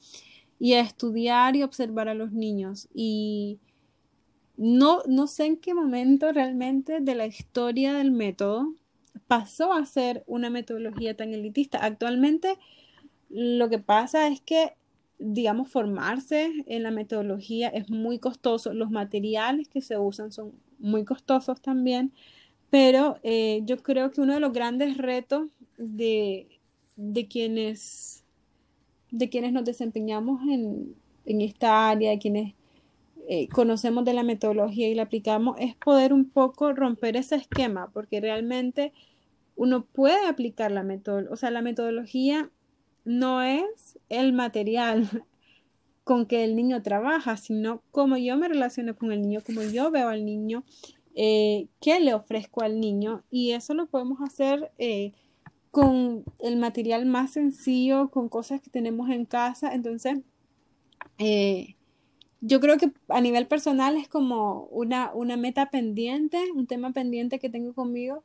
y 0.61 0.75
a 0.75 0.81
estudiar 0.81 1.57
y 1.57 1.65
observar 1.65 2.09
a 2.09 2.15
los 2.15 2.31
niños. 2.31 2.89
Y 2.95 3.59
no, 4.57 5.03
no 5.09 5.27
sé 5.27 5.47
en 5.47 5.57
qué 5.57 5.75
momento 5.75 6.31
realmente 6.31 7.01
de 7.01 7.15
la 7.17 7.27
historia 7.27 7.95
del 7.95 8.13
método 8.13 8.73
pasó 9.27 9.73
a 9.73 9.85
ser 9.85 10.23
una 10.29 10.49
metodología 10.49 11.17
tan 11.17 11.35
elitista. 11.35 11.85
Actualmente 11.85 12.57
lo 13.31 13.69
que 13.69 13.81
pasa 13.81 14.29
es 14.29 14.41
que 14.43 14.75
digamos, 15.19 15.69
formarse 15.69 16.53
en 16.67 16.83
la 16.83 16.91
metodología 16.91 17.69
es 17.69 17.91
muy 17.91 18.19
costoso. 18.19 18.75
Los 18.75 18.91
materiales 18.91 19.69
que 19.69 19.81
se 19.81 19.99
usan 19.99 20.33
son 20.33 20.53
muy 20.79 21.05
costosos 21.05 21.61
también, 21.61 22.13
pero 22.71 23.19
eh, 23.23 23.63
yo 23.65 23.79
creo 23.79 24.11
que 24.11 24.21
uno 24.21 24.35
de 24.35 24.41
los 24.41 24.53
grandes 24.53 24.99
retos 24.99 25.49
de, 25.79 26.49
quienes, 27.31 28.25
de 29.11 29.29
quienes 29.29 29.53
nos 29.53 29.65
desempeñamos 29.65 30.43
en, 30.43 30.95
esta 31.25 31.89
área, 31.89 32.11
de 32.11 32.19
quienes 32.19 32.55
eh, 33.29 33.49
conocemos 33.49 34.05
de 34.05 34.15
la 34.15 34.23
metodología 34.23 34.89
y 34.89 34.95
la 34.95 35.05
aplicamos, 35.05 35.57
es 35.59 35.75
poder 35.77 36.13
un 36.13 36.29
poco 36.29 36.73
romper 36.73 37.17
ese 37.17 37.37
esquema, 37.37 37.91
porque 37.93 38.21
realmente 38.21 38.93
uno 39.57 39.85
puede 39.85 40.27
aplicar 40.27 40.71
la 40.71 40.87
o 41.31 41.37
sea, 41.37 41.51
la 41.51 41.63
metodología 41.63 42.51
no 43.07 43.41
es 43.41 43.99
el 44.11 44.35
material 44.35 45.09
con 46.05 46.27
que 46.27 46.45
el 46.45 46.55
niño 46.55 46.83
trabaja, 46.83 47.37
sino 47.39 47.81
cómo 47.91 48.17
yo 48.19 48.37
me 48.37 48.49
relaciono 48.49 48.95
con 48.97 49.13
el 49.13 49.23
niño, 49.23 49.41
cómo 49.47 49.63
yo 49.63 49.91
veo 49.91 50.09
al 50.09 50.27
niño, 50.27 50.65
eh, 51.15 51.69
qué 51.81 51.99
le 52.01 52.15
ofrezco 52.15 52.63
al 52.63 52.79
niño. 52.81 53.23
Y 53.31 53.53
eso 53.53 53.75
lo 53.75 53.87
podemos 53.87 54.21
hacer 54.21 54.71
eh, 54.79 55.13
con 55.71 56.25
el 56.41 56.57
material 56.57 57.07
más 57.07 57.33
sencillo, 57.33 58.11
con 58.11 58.29
cosas 58.29 58.61
que 58.61 58.71
tenemos 58.71 59.09
en 59.11 59.25
casa. 59.25 59.73
Entonces, 59.73 60.19
eh, 61.19 61.75
yo 62.41 62.61
creo 62.61 62.77
que 62.77 62.93
a 63.09 63.21
nivel 63.21 63.47
personal 63.47 63.97
es 63.97 64.09
como 64.09 64.65
una, 64.65 65.13
una 65.15 65.37
meta 65.37 65.71
pendiente, 65.71 66.39
un 66.55 66.67
tema 66.67 66.93
pendiente 66.93 67.39
que 67.39 67.51
tengo 67.51 67.73
conmigo 67.73 68.23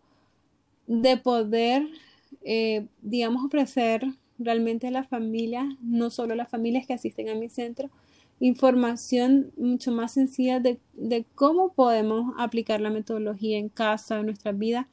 de 0.88 1.17
poder, 1.17 1.88
digamos, 3.01 3.45
ofrecer 3.45 4.05
realmente 4.44 4.88
a 4.88 4.92
las 4.92 5.08
familias, 5.08 5.66
no 5.82 6.10
solo 6.10 6.36
las 6.36 6.50
familias 6.50 6.86
que 6.86 6.94
asisten 6.94 7.30
a 7.30 7.36
mi 7.36 7.50
centro, 7.50 7.89
información 8.39 9.52
mucho 9.56 9.92
más 9.92 10.14
sencilla 10.14 10.60
de, 10.60 10.80
cómo 11.36 11.74
podemos 11.74 12.34
aplicar 12.38 12.82
la 12.82 12.89
metodología 12.89 13.58
en 13.58 13.70
casa, 13.70 14.20
en 14.20 14.26
nuestra 14.26 14.52
vida, 14.52 14.88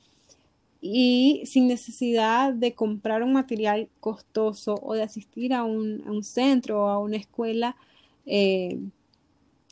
y 0.81 1.43
sin 1.47 1.67
necesidad 1.67 2.53
de 2.53 2.75
comprar 2.75 3.23
un 3.23 3.33
material 3.33 3.89
costoso 4.01 4.79
o 4.83 4.95
de 4.95 5.03
asistir 5.03 5.53
a 5.55 5.65
un, 5.65 6.23
centro 6.23 6.85
o 6.85 6.89
a 6.89 6.99
una 6.99 7.17
escuela 7.17 7.75
eh, 8.27 8.79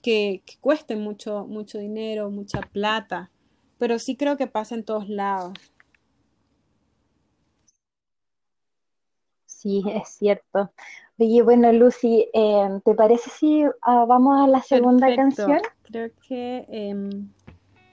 que, 0.03 0.43
que, 0.45 0.55
cueste 0.61 0.97
mucho, 0.97 1.47
mucho 1.47 1.79
dinero, 1.79 2.31
mucha 2.31 2.61
plata. 2.61 3.31
Pero 3.79 3.99
sí 3.99 4.17
creo 4.17 4.37
que 4.37 4.47
pasa 4.47 4.75
en 4.75 4.85
todos 4.85 5.09
lados. 5.09 5.53
Sí, 9.67 9.83
es 9.95 10.09
cierto. 10.09 10.71
Oye, 11.19 11.43
bueno, 11.43 11.73
Lucy, 11.73 12.29
em, 12.33 12.81
¿te 12.83 12.95
parece 12.95 13.31
si 13.31 13.65
ah, 13.83 14.05
vamos 14.07 14.39
a 14.41 14.47
la 14.47 14.63
segunda 14.63 15.15
canción? 15.17 15.59
Creo 15.83 16.11
que, 16.29 16.67
em, 16.69 17.31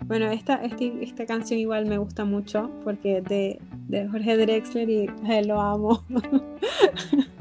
bueno, 0.01 0.29
esta, 0.29 0.55
este, 0.55 0.93
esta 1.01 1.25
canción 1.25 1.59
igual 1.59 1.85
me 1.85 1.97
gusta 1.97 2.25
mucho 2.25 2.69
porque 2.83 3.19
es 3.19 3.23
de, 3.23 3.59
de 3.87 4.07
Jorge 4.09 4.37
Drexler 4.37 4.89
y 4.89 5.07
lo 5.45 5.59
amo. 5.59 6.03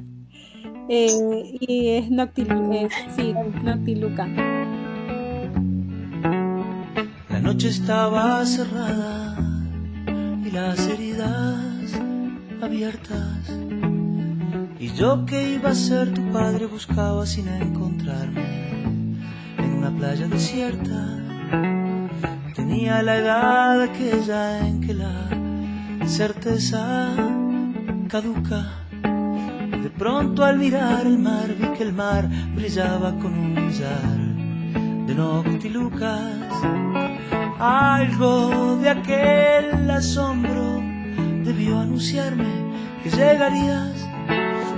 Eh, 0.88 1.58
y 1.60 1.90
es 1.90 2.10
Noctiluca. 2.10 2.88
sí, 3.16 3.32
Noctiluca. 3.62 4.26
La 7.30 7.40
noche 7.40 7.68
estaba 7.68 8.44
cerrada 8.44 9.36
y 10.44 10.50
las 10.50 10.86
heridas 10.88 11.94
abiertas 12.60 13.62
y 14.82 14.88
yo 14.94 15.24
que 15.24 15.54
iba 15.54 15.70
a 15.70 15.74
ser 15.76 16.12
tu 16.12 16.32
padre 16.32 16.66
buscaba 16.66 17.24
sin 17.24 17.46
encontrarme 17.46 18.42
en 19.56 19.74
una 19.74 19.92
playa 19.96 20.26
desierta. 20.26 21.00
Tenía 22.56 23.00
la 23.00 23.16
edad 23.16 23.82
aquella 23.82 24.66
en 24.66 24.80
que 24.80 24.94
la 24.94 25.28
certeza 26.04 27.14
caduca. 28.08 28.60
De 29.84 29.90
pronto 29.96 30.44
al 30.44 30.58
mirar 30.58 31.06
el 31.06 31.16
mar 31.16 31.46
vi 31.56 31.68
que 31.78 31.84
el 31.84 31.92
mar 31.92 32.28
brillaba 32.56 33.12
con 33.20 33.38
un 33.38 33.54
millar 33.54 34.18
de 35.06 35.14
noctilucas. 35.14 36.54
Algo 37.60 38.78
de 38.78 38.88
aquel 38.90 39.88
asombro 39.92 40.82
debió 41.44 41.78
anunciarme 41.78 42.50
que 43.04 43.10
llegarías 43.10 44.11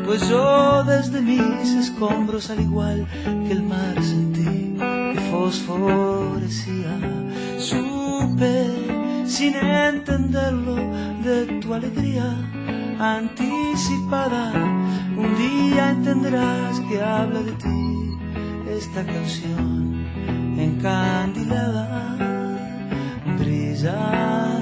pues 0.05 0.28
yo 0.28 0.84
desde 0.84 1.20
mis 1.20 1.70
escombros, 1.74 2.50
al 2.50 2.61
igual 2.61 3.07
que 3.46 3.52
el 3.52 3.62
mar, 3.62 3.94
sentí 4.02 4.76
que 5.14 5.20
fosforecía. 5.30 6.94
Supe, 7.59 9.24
sin 9.26 9.55
entenderlo, 9.55 10.76
de 11.22 11.46
tu 11.61 11.72
alegría 11.72 12.36
anticipada. 12.98 14.52
Un 15.16 15.36
día 15.36 15.90
entenderás 15.90 16.80
que 16.88 17.02
habla 17.02 17.40
de 17.40 17.52
ti 17.52 18.18
esta 18.68 19.05
canción 19.05 20.05
encandilada. 20.59 22.16
Brilla, 23.38 24.61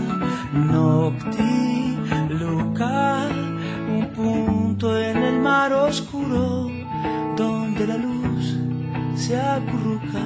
nocti, 0.53 1.52
mar 5.43 5.73
oscuro 5.73 6.71
donde 7.37 7.87
la 7.87 7.97
luz 7.97 8.57
se 9.17 9.37
acurruca. 9.37 10.25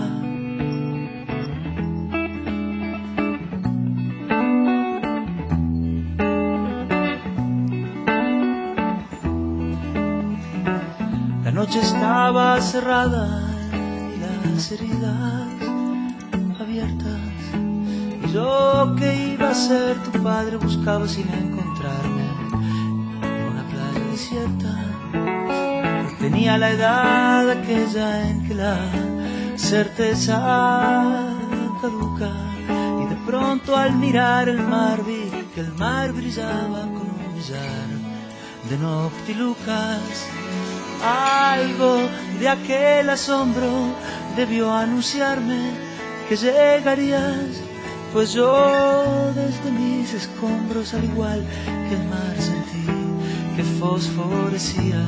La 11.45 11.51
noche 11.51 11.81
estaba 11.81 12.61
cerrada 12.61 13.27
y 14.15 14.21
las 14.21 14.71
heridas 14.73 15.49
abiertas. 16.61 17.21
Y 18.23 18.33
yo 18.33 18.95
que 18.99 19.33
iba 19.33 19.51
a 19.51 19.55
ser 19.55 19.97
tu 20.03 20.23
padre 20.23 20.57
buscaba 20.59 21.09
sin 21.09 21.27
encontrarme 21.29 21.56
Tenía 26.47 26.59
la 26.59 26.71
edad 26.71 27.51
aquella 27.51 28.31
en 28.31 28.47
que 28.47 28.55
la 28.55 28.79
certeza 29.57 30.39
caduca. 31.83 32.31
Y 33.03 33.09
de 33.09 33.17
pronto 33.27 33.77
al 33.77 33.97
mirar 33.97 34.49
el 34.49 34.61
mar 34.61 35.05
vi 35.05 35.29
que 35.53 35.63
el 35.63 35.73
mar 35.73 36.13
brillaba 36.13 36.83
con 36.83 37.11
un 37.19 37.35
millar 37.35 37.89
de 38.71 38.79
noctilucas. 38.79 40.29
Algo 41.53 42.09
de 42.39 42.49
aquel 42.49 43.11
asombro 43.11 43.73
debió 44.37 44.73
anunciarme 44.73 45.73
que 46.29 46.37
llegarías, 46.37 47.61
pues 48.13 48.33
yo 48.33 49.33
desde 49.35 49.73
mis 49.73 50.15
escombros, 50.15 50.95
al 50.95 51.03
igual 51.07 51.45
que 51.89 51.95
el 51.97 52.05
mar, 52.09 52.37
que 53.57 53.65
fosforecía. 53.81 55.03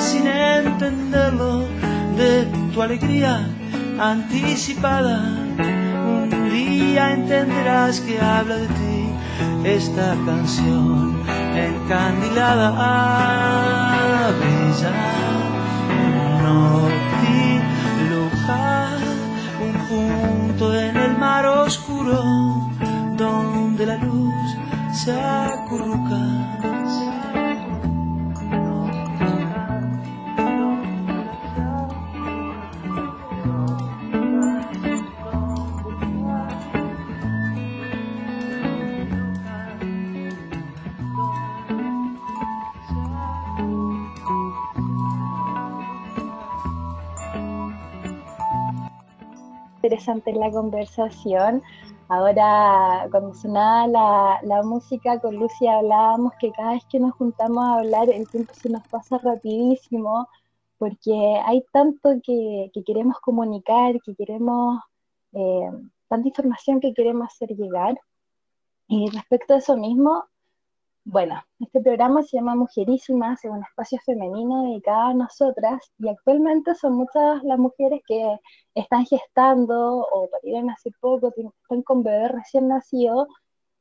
Sin 0.00 0.26
entenderlo 0.26 1.68
de 2.16 2.44
tu 2.72 2.82
alegría 2.82 3.48
anticipada. 4.00 5.16
Un 6.04 6.50
día 6.50 7.12
entenderás 7.12 8.00
que 8.00 8.20
habla 8.20 8.56
de 8.56 8.66
ti 8.66 9.12
esta 9.62 10.16
canción 10.26 11.22
encandilada. 11.54 12.66
Brilla, 14.40 14.92
noctiluca, 16.42 17.78
un 19.66 19.74
punto 19.88 20.64
en 20.74 20.96
el 20.96 21.16
mar 21.16 21.46
oscuro 21.46 22.24
donde 23.16 23.86
la 23.86 23.98
luz 23.98 24.56
se 24.92 25.12
acurruca. 25.12 26.18
Interesante 49.80 50.32
la 50.32 50.50
conversación. 50.50 51.62
Ahora, 52.08 53.08
cuando 53.10 53.34
sonaba 53.34 53.86
la, 53.86 54.40
la, 54.42 54.62
música, 54.62 55.18
con 55.20 55.36
Lucy 55.36 55.66
hablábamos 55.66 56.32
que 56.40 56.50
cada 56.52 56.72
vez 56.72 56.84
que 56.90 57.00
nos 57.00 57.14
juntamos 57.14 57.64
a 57.64 57.78
hablar, 57.78 58.10
el 58.10 58.28
tiempo 58.28 58.52
se 58.54 58.68
nos 58.68 58.86
pasa 58.88 59.18
rapidísimo, 59.18 60.28
porque 60.78 61.40
hay 61.46 61.64
tanto 61.72 62.10
que, 62.22 62.70
que 62.74 62.84
queremos 62.84 63.18
comunicar, 63.20 63.94
que 64.02 64.14
queremos, 64.14 64.80
eh, 65.32 65.70
tanta 66.08 66.28
información 66.28 66.80
que 66.80 66.92
queremos 66.92 67.28
hacer 67.28 67.50
llegar. 67.56 67.98
Y 68.88 69.08
respecto 69.10 69.54
a 69.54 69.58
eso 69.58 69.76
mismo, 69.76 70.24
bueno, 71.04 71.42
este 71.58 71.80
programa 71.80 72.22
se 72.22 72.36
llama 72.36 72.54
Mujerísimas, 72.54 73.44
es 73.44 73.50
un 73.50 73.62
espacio 73.62 73.98
femenino 74.04 74.64
dedicado 74.64 75.08
a 75.08 75.14
nosotras 75.14 75.80
y 75.98 76.08
actualmente 76.08 76.74
son 76.74 76.94
muchas 76.94 77.42
las 77.42 77.58
mujeres 77.58 78.02
que 78.06 78.38
están 78.74 79.06
gestando 79.06 80.06
o 80.12 80.28
parieron 80.30 80.70
hace 80.70 80.90
poco, 81.00 81.32
están 81.36 81.82
con 81.82 82.02
bebés 82.02 82.32
recién 82.32 82.68
nacidos 82.68 83.28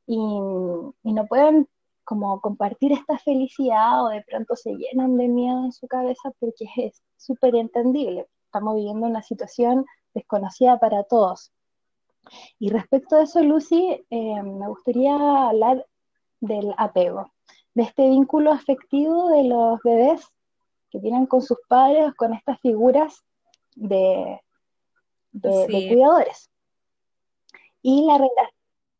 y, 0.07 0.15
y, 0.15 1.13
no 1.13 1.25
pueden 1.27 1.67
como 2.03 2.41
compartir 2.41 2.93
esta 2.93 3.17
felicidad 3.19 4.05
o 4.05 4.09
de 4.09 4.23
pronto 4.23 4.55
se 4.55 4.73
llenan 4.75 5.17
de 5.17 5.27
miedo 5.27 5.65
en 5.65 5.71
su 5.71 5.87
cabeza 5.87 6.31
porque 6.39 6.65
es 6.77 7.03
súper 7.17 7.55
entendible. 7.55 8.27
Estamos 8.45 8.75
viviendo 8.75 9.05
una 9.05 9.21
situación 9.21 9.85
desconocida 10.13 10.79
para 10.79 11.03
todos. 11.03 11.51
Y 12.59 12.69
respecto 12.69 13.15
a 13.15 13.23
eso, 13.23 13.43
Lucy, 13.43 14.05
eh, 14.09 14.43
me 14.43 14.67
gustaría 14.67 15.15
hablar 15.49 15.85
del 16.39 16.73
apego, 16.77 17.31
de 17.73 17.83
este 17.83 18.07
vínculo 18.09 18.51
afectivo 18.51 19.29
de 19.29 19.43
los 19.43 19.79
bebés 19.83 20.25
que 20.89 20.99
tienen 20.99 21.25
con 21.25 21.41
sus 21.41 21.57
padres, 21.67 22.13
con 22.15 22.33
estas 22.33 22.59
figuras 22.61 23.23
de, 23.75 24.39
de, 25.31 25.87
cuidadores. 25.89 26.49
Y 27.81 28.05
la, 28.05 28.19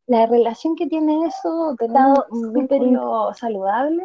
la 0.06 0.26
relación 0.26 0.76
que 0.76 0.86
tiene 0.86 1.26
eso, 1.26 1.74
de 1.78 1.86
un 2.30 2.52
vínculo 2.52 3.32
saludable, 3.34 4.04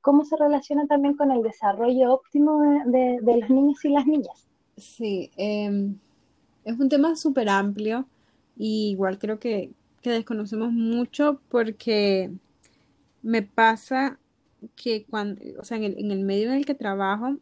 cómo 0.00 0.24
se 0.24 0.36
relaciona 0.36 0.86
también 0.86 1.16
con 1.16 1.30
el 1.30 1.42
desarrollo 1.42 2.14
óptimo 2.14 2.60
de, 2.86 3.18
de 3.22 3.36
los 3.38 3.50
niños 3.50 3.84
y 3.84 3.88
las 3.88 4.06
niñas. 4.06 4.48
Sí, 4.76 5.30
eh, 5.36 5.94
es 6.64 6.78
un 6.78 6.88
tema 6.88 7.16
súper 7.16 7.48
amplio 7.48 8.06
y 8.56 8.90
igual 8.90 9.18
creo 9.18 9.38
que, 9.38 9.70
que 10.02 10.10
desconocemos 10.10 10.72
mucho 10.72 11.40
porque 11.48 12.30
me 13.22 13.42
pasa 13.42 14.18
que 14.76 15.04
cuando, 15.04 15.40
o 15.58 15.64
sea, 15.64 15.76
en 15.76 15.84
el, 15.84 15.98
en 15.98 16.10
el 16.10 16.24
medio 16.24 16.50
en 16.50 16.58
el 16.58 16.66
que 16.66 16.74
trabajo, 16.74 17.38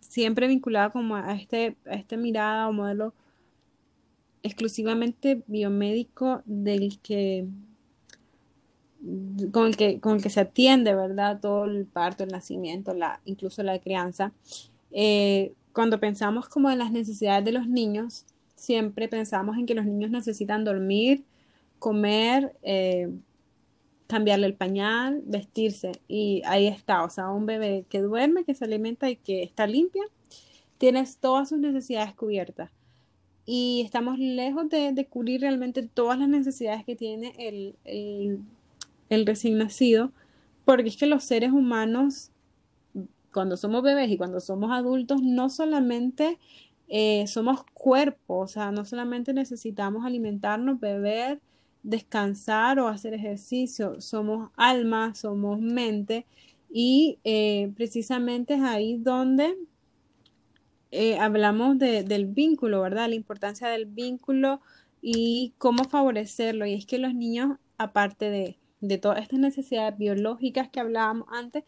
siempre 0.00 0.46
vinculada 0.46 0.90
como 0.90 1.16
a 1.16 1.34
este, 1.34 1.76
a 1.86 1.94
esta 1.94 2.16
mirada 2.16 2.68
o 2.68 2.72
modelo 2.72 3.14
exclusivamente 4.42 5.42
biomédico 5.46 6.42
del 6.46 6.98
que 7.00 7.46
con 9.50 9.66
el 9.66 9.76
que, 9.76 9.98
con 9.98 10.16
el 10.16 10.22
que 10.22 10.30
se 10.30 10.40
atiende, 10.40 10.94
¿verdad? 10.94 11.40
Todo 11.40 11.64
el 11.64 11.86
parto, 11.86 12.22
el 12.22 12.30
nacimiento, 12.30 12.94
la, 12.94 13.20
incluso 13.24 13.62
la 13.64 13.78
crianza. 13.80 14.32
Eh, 14.92 15.54
cuando 15.72 15.98
pensamos 15.98 16.48
como 16.48 16.70
en 16.70 16.78
las 16.78 16.92
necesidades 16.92 17.44
de 17.44 17.52
los 17.52 17.66
niños, 17.66 18.26
siempre 18.62 19.08
pensamos 19.08 19.58
en 19.58 19.66
que 19.66 19.74
los 19.74 19.84
niños 19.84 20.12
necesitan 20.12 20.62
dormir, 20.62 21.24
comer, 21.80 22.54
eh, 22.62 23.10
cambiarle 24.06 24.46
el 24.46 24.54
pañal, 24.54 25.20
vestirse. 25.26 25.90
Y 26.06 26.42
ahí 26.46 26.68
está, 26.68 27.02
o 27.02 27.10
sea, 27.10 27.30
un 27.30 27.44
bebé 27.44 27.84
que 27.88 28.00
duerme, 28.00 28.44
que 28.44 28.54
se 28.54 28.64
alimenta 28.64 29.10
y 29.10 29.16
que 29.16 29.42
está 29.42 29.66
limpia, 29.66 30.04
tienes 30.78 31.16
todas 31.16 31.48
sus 31.48 31.58
necesidades 31.58 32.14
cubiertas. 32.14 32.70
Y 33.46 33.82
estamos 33.84 34.20
lejos 34.20 34.68
de, 34.68 35.06
cubrir 35.10 35.40
realmente 35.40 35.82
todas 35.82 36.16
las 36.16 36.28
necesidades 36.28 36.84
que 36.84 36.94
tiene 36.94 37.34
el, 37.38 37.74
el, 37.84 38.38
el 39.08 39.26
recién 39.26 39.58
nacido, 39.58 40.12
porque 40.64 40.88
es 40.88 40.96
que 40.96 41.06
los 41.06 41.24
seres 41.24 41.50
humanos, 41.50 42.30
cuando 43.32 43.56
somos 43.56 43.82
bebés 43.82 44.08
y 44.08 44.16
cuando 44.16 44.38
somos 44.38 44.70
adultos, 44.70 45.20
no 45.20 45.50
solamente 45.50 46.38
eh, 46.94 47.26
somos 47.26 47.64
cuerpos, 47.72 48.50
o 48.50 48.52
sea, 48.52 48.70
no 48.70 48.84
solamente 48.84 49.32
necesitamos 49.32 50.04
alimentarnos, 50.04 50.78
beber, 50.78 51.40
descansar 51.82 52.78
o 52.78 52.86
hacer 52.86 53.14
ejercicio, 53.14 53.98
somos 54.02 54.50
alma, 54.58 55.14
somos 55.14 55.58
mente 55.58 56.26
y 56.70 57.18
eh, 57.24 57.72
precisamente 57.76 58.54
es 58.56 58.60
ahí 58.60 58.98
donde 58.98 59.56
eh, 60.90 61.16
hablamos 61.16 61.78
del 61.78 62.26
vínculo, 62.26 62.82
¿verdad? 62.82 63.08
La 63.08 63.14
importancia 63.14 63.68
del 63.68 63.86
vínculo 63.86 64.60
y 65.00 65.54
cómo 65.56 65.84
favorecerlo. 65.84 66.66
Y 66.66 66.74
es 66.74 66.84
que 66.84 66.98
los 66.98 67.14
niños, 67.14 67.56
aparte 67.78 68.28
de, 68.28 68.58
de 68.82 68.98
todas 68.98 69.22
estas 69.22 69.38
necesidades 69.38 69.96
biológicas 69.96 70.68
que 70.68 70.80
hablábamos 70.80 71.26
antes, 71.32 71.64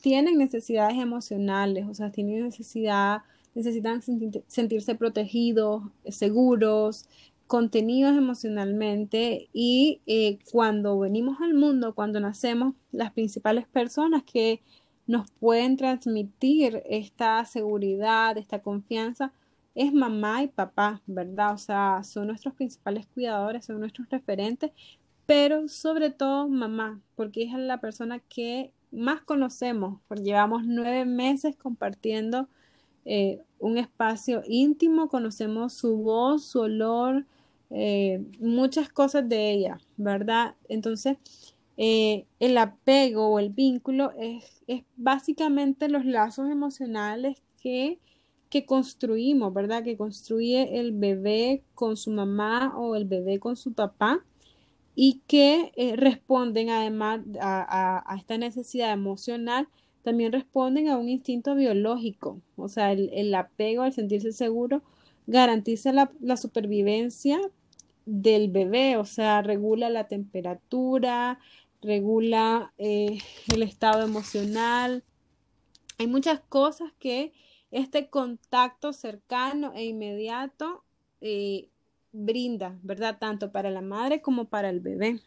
tienen 0.00 0.38
necesidades 0.38 0.98
emocionales, 0.98 1.84
o 1.88 1.94
sea, 1.94 2.12
tienen 2.12 2.44
necesidad 2.44 3.22
necesitan 3.54 4.02
sentirse 4.46 4.94
protegidos, 4.94 5.82
seguros, 6.08 7.08
contenidos 7.48 8.16
emocionalmente 8.16 9.48
y 9.52 10.02
eh, 10.06 10.38
cuando 10.52 10.98
venimos 10.98 11.40
al 11.40 11.54
mundo, 11.54 11.94
cuando 11.94 12.20
nacemos, 12.20 12.74
las 12.92 13.12
principales 13.12 13.66
personas 13.66 14.22
que 14.22 14.60
nos 15.06 15.30
pueden 15.30 15.78
transmitir 15.78 16.82
esta 16.84 17.44
seguridad, 17.46 18.36
esta 18.36 18.60
confianza, 18.60 19.32
es 19.74 19.92
mamá 19.94 20.42
y 20.42 20.48
papá, 20.48 21.00
¿verdad? 21.06 21.54
O 21.54 21.58
sea, 21.58 22.02
son 22.04 22.26
nuestros 22.26 22.54
principales 22.54 23.06
cuidadores, 23.06 23.64
son 23.64 23.80
nuestros 23.80 24.10
referentes, 24.10 24.72
pero 25.24 25.68
sobre 25.68 26.10
todo 26.10 26.48
mamá, 26.48 27.00
porque 27.16 27.44
es 27.44 27.52
la 27.54 27.80
persona 27.80 28.18
que 28.18 28.72
más 28.90 29.22
conocemos, 29.22 30.00
porque 30.06 30.24
llevamos 30.24 30.64
nueve 30.66 31.06
meses 31.06 31.56
compartiendo 31.56 32.48
eh, 33.10 33.40
un 33.58 33.78
espacio 33.78 34.42
íntimo, 34.46 35.08
conocemos 35.08 35.72
su 35.72 35.96
voz, 35.96 36.44
su 36.44 36.60
olor, 36.60 37.24
eh, 37.70 38.22
muchas 38.38 38.90
cosas 38.90 39.26
de 39.26 39.50
ella, 39.50 39.78
¿verdad? 39.96 40.56
Entonces, 40.68 41.16
eh, 41.78 42.26
el 42.38 42.58
apego 42.58 43.28
o 43.28 43.38
el 43.38 43.48
vínculo 43.48 44.12
es, 44.18 44.62
es, 44.66 44.84
básicamente 44.98 45.88
los 45.88 46.04
lazos 46.04 46.50
emocionales 46.50 47.40
que, 47.62 47.98
que 48.50 48.66
construimos, 48.66 49.54
¿verdad? 49.54 49.82
Que 49.82 49.96
construye 49.96 50.78
el 50.78 50.92
bebé 50.92 51.62
con 51.74 51.96
su 51.96 52.10
mamá 52.10 52.74
o 52.76 52.94
el 52.94 53.06
bebé 53.06 53.38
con 53.38 53.56
su 53.56 53.72
papá 53.72 54.22
y 54.94 55.22
que 55.26 55.72
responden 55.96 56.68
además 56.68 57.20
a, 57.40 58.04
esta 58.18 58.36
necesidad 58.36 58.92
emocional 58.92 59.66
también 60.08 60.32
responden 60.32 60.88
a 60.88 60.96
un 60.96 61.10
instinto 61.10 61.54
biológico, 61.54 62.40
o 62.56 62.70
sea, 62.70 62.92
el, 62.92 63.34
apego 63.34 63.82
al 63.82 63.92
sentirse 63.92 64.32
seguro 64.32 64.82
garantiza 65.26 65.92
la, 65.92 66.36
supervivencia 66.38 67.38
del 68.06 68.48
bebé, 68.50 68.96
o 68.96 69.04
sea, 69.04 69.42
regula 69.42 69.90
la 69.90 70.08
temperatura, 70.08 71.40
regula 71.82 72.72
eh, 72.78 73.18
el 73.52 73.62
estado 73.62 74.02
emocional. 74.02 75.04
Hay 75.98 76.06
muchas 76.06 76.40
cosas 76.40 76.90
que 76.98 77.34
este 77.70 78.08
contacto 78.08 78.94
cercano 78.94 79.74
e 79.74 79.84
inmediato 79.84 80.84
eh, 81.20 81.68
brinda, 82.12 82.78
¿verdad? 82.82 83.18
Tanto 83.20 83.52
para 83.52 83.70
la 83.70 83.82
madre 83.82 84.22
como 84.22 84.46
para 84.46 84.70
el 84.70 84.80
bebé. 84.80 85.20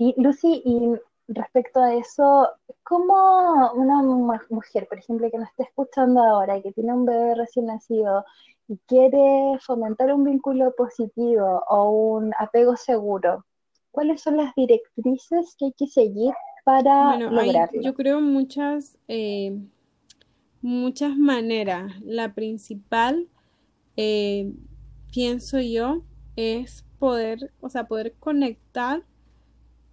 Sí, 0.00 0.14
Lucy, 0.16 0.62
y 0.64 0.94
respecto 1.28 1.78
a 1.78 1.94
eso, 1.94 2.48
¿cómo 2.84 3.70
una 3.74 4.02
mujer, 4.48 4.88
por 4.88 4.98
ejemplo, 4.98 5.30
que 5.30 5.36
nos 5.36 5.50
está 5.50 5.64
escuchando 5.64 6.22
ahora 6.22 6.56
y 6.56 6.62
que 6.62 6.72
tiene 6.72 6.94
un 6.94 7.04
bebé 7.04 7.34
recién 7.34 7.66
nacido 7.66 8.24
y 8.66 8.78
quiere 8.86 9.58
fomentar 9.60 10.10
un 10.14 10.24
vínculo 10.24 10.74
positivo 10.74 11.62
o 11.68 11.90
un 11.90 12.32
apego 12.38 12.78
seguro, 12.78 13.44
cuáles 13.90 14.22
son 14.22 14.38
las 14.38 14.54
directrices 14.54 15.54
que 15.58 15.66
hay 15.66 15.72
que 15.72 15.86
seguir 15.86 16.32
para 16.64 17.18
lograrlo? 17.18 17.82
yo 17.82 17.92
creo 17.92 18.22
muchas, 18.22 18.96
eh, 19.06 19.54
muchas 20.62 21.14
maneras. 21.14 21.92
La 22.00 22.32
principal, 22.32 23.28
eh, 23.98 24.50
pienso 25.12 25.60
yo, 25.60 26.04
es 26.36 26.86
poder, 26.98 27.52
o 27.60 27.68
sea, 27.68 27.86
poder 27.86 28.14
conectar 28.18 29.04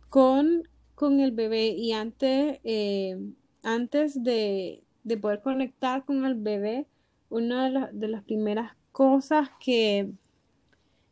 con, 0.10 0.64
con 0.96 1.20
el 1.20 1.32
bebé 1.32 1.68
y 1.70 1.92
antes, 1.92 2.60
eh, 2.64 3.18
antes 3.64 4.24
de, 4.24 4.84
de, 5.04 5.18
poder 5.18 5.42
conectar 5.42 6.06
con 6.06 6.26
el 6.26 6.36
bebé, 6.36 6.86
una 7.30 7.90
de, 7.92 8.08
las 8.08 8.24
primeras 8.24 8.72
cosas 8.92 9.50
que, 9.60 10.10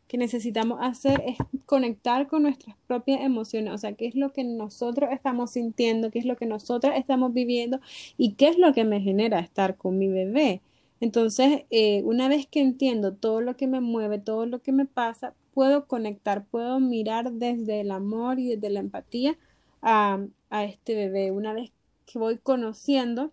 que 0.08 0.18
necesitamos 0.18 0.80
hacer 0.82 1.22
es 1.26 1.38
conectar 1.66 2.28
con 2.28 2.44
nuestras 2.44 2.76
propias 2.88 3.22
emociones, 3.22 3.74
o 3.74 3.78
sea, 3.78 3.94
qué 3.94 4.08
es 4.08 4.16
lo 4.16 4.32
que 4.32 4.44
nosotros 4.44 5.10
estamos 5.12 5.52
sintiendo, 5.52 6.12
qué 6.12 6.20
es 6.20 6.26
lo 6.26 6.38
que 6.38 6.46
nosotros 6.46 6.94
estamos 6.96 7.34
viviendo 7.34 7.80
y 8.18 8.34
qué 8.34 8.48
es 8.48 8.58
lo 8.58 8.74
que 8.74 8.86
me 8.86 9.02
genera 9.02 9.40
estar 9.40 9.78
con 9.78 9.98
mi 9.98 10.08
bebé. 10.08 10.62
Entonces, 11.02 11.66
eh, 11.70 12.02
una 12.04 12.30
vez 12.30 12.48
que 12.48 12.62
entiendo 12.62 13.14
todo 13.14 13.42
lo 13.42 13.58
que 13.58 13.68
me 13.68 13.82
mueve, 13.82 14.18
todo 14.20 14.46
lo 14.46 14.60
que 14.62 14.72
me 14.72 14.86
pasa, 14.86 15.34
puedo 15.56 15.88
conectar, 15.88 16.46
puedo 16.46 16.80
mirar 16.80 17.32
desde 17.32 17.82
el 17.82 17.90
amor 17.90 18.38
y 18.38 18.50
desde 18.50 18.70
la 18.70 18.82
empatía 18.82 19.38
a, 19.82 20.20
a 20.52 20.64
este 20.66 20.94
bebé. 20.96 21.32
Una 21.32 21.54
vez 21.54 21.72
que 22.06 22.20
voy 22.20 22.38
conociendo 22.38 23.32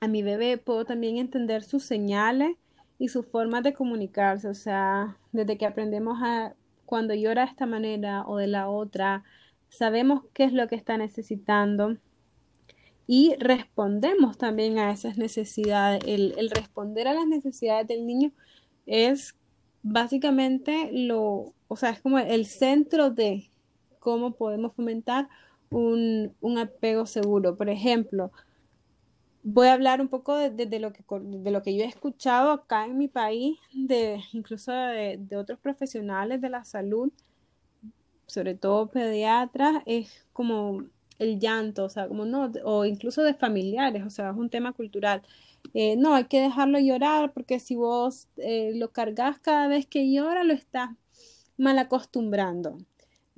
a 0.00 0.08
mi 0.08 0.22
bebé, 0.22 0.56
puedo 0.56 0.84
también 0.84 1.18
entender 1.18 1.64
sus 1.64 1.82
señales 1.84 2.56
y 2.98 3.08
sus 3.08 3.26
formas 3.26 3.64
de 3.64 3.74
comunicarse. 3.74 4.48
O 4.48 4.54
sea, 4.54 5.18
desde 5.32 5.58
que 5.58 5.66
aprendemos 5.66 6.18
a 6.22 6.54
cuando 6.86 7.12
llora 7.12 7.42
de 7.44 7.50
esta 7.50 7.66
manera 7.66 8.24
o 8.26 8.36
de 8.36 8.46
la 8.46 8.68
otra, 8.68 9.24
sabemos 9.68 10.22
qué 10.32 10.44
es 10.44 10.52
lo 10.52 10.68
que 10.68 10.76
está 10.76 10.96
necesitando 10.96 11.96
y 13.08 13.34
respondemos 13.40 14.38
también 14.38 14.78
a 14.78 14.92
esas 14.92 15.18
necesidades. 15.18 16.02
El, 16.06 16.34
el 16.38 16.50
responder 16.50 17.08
a 17.08 17.14
las 17.14 17.26
necesidades 17.26 17.88
del 17.88 18.06
niño 18.06 18.30
es 18.86 19.34
básicamente 19.88 20.90
lo, 20.92 21.54
o 21.68 21.76
sea, 21.76 21.90
es 21.90 22.00
como 22.00 22.18
el 22.18 22.46
centro 22.46 23.10
de 23.10 23.48
cómo 24.00 24.32
podemos 24.32 24.74
fomentar 24.74 25.28
un, 25.70 26.34
un 26.40 26.58
apego 26.58 27.06
seguro. 27.06 27.56
Por 27.56 27.68
ejemplo, 27.68 28.32
voy 29.44 29.68
a 29.68 29.74
hablar 29.74 30.00
un 30.00 30.08
poco 30.08 30.36
de, 30.36 30.80
lo 30.80 30.92
que, 30.92 31.04
de 31.08 31.50
lo 31.52 31.62
que 31.62 31.76
yo 31.76 31.84
he 31.84 31.86
escuchado 31.86 32.50
acá 32.50 32.84
en 32.84 32.98
mi 32.98 33.06
país, 33.06 33.58
de, 33.72 34.20
incluso 34.32 34.72
de, 34.72 35.36
otros 35.36 35.60
profesionales 35.60 36.40
de 36.40 36.50
la 36.50 36.64
salud, 36.64 37.12
sobre 38.26 38.56
todo 38.56 38.90
pediatras, 38.90 39.84
es 39.86 40.26
como 40.32 40.84
el 41.20 41.38
llanto, 41.38 41.84
o 41.84 41.88
sea, 41.88 42.08
como 42.08 42.24
no, 42.24 42.50
o 42.64 42.84
incluso 42.84 43.22
de 43.22 43.34
familiares, 43.34 44.04
o 44.04 44.10
sea, 44.10 44.30
es 44.30 44.36
un 44.36 44.50
tema 44.50 44.72
cultural. 44.72 45.22
Eh, 45.74 45.96
no, 45.96 46.14
hay 46.14 46.24
que 46.24 46.40
dejarlo 46.40 46.78
llorar 46.78 47.32
porque 47.32 47.60
si 47.60 47.76
vos 47.76 48.28
eh, 48.36 48.72
lo 48.74 48.92
cargas 48.92 49.38
cada 49.40 49.68
vez 49.68 49.86
que 49.86 50.10
llora, 50.10 50.44
lo 50.44 50.54
estás 50.54 50.90
mal 51.56 51.78
acostumbrando 51.78 52.78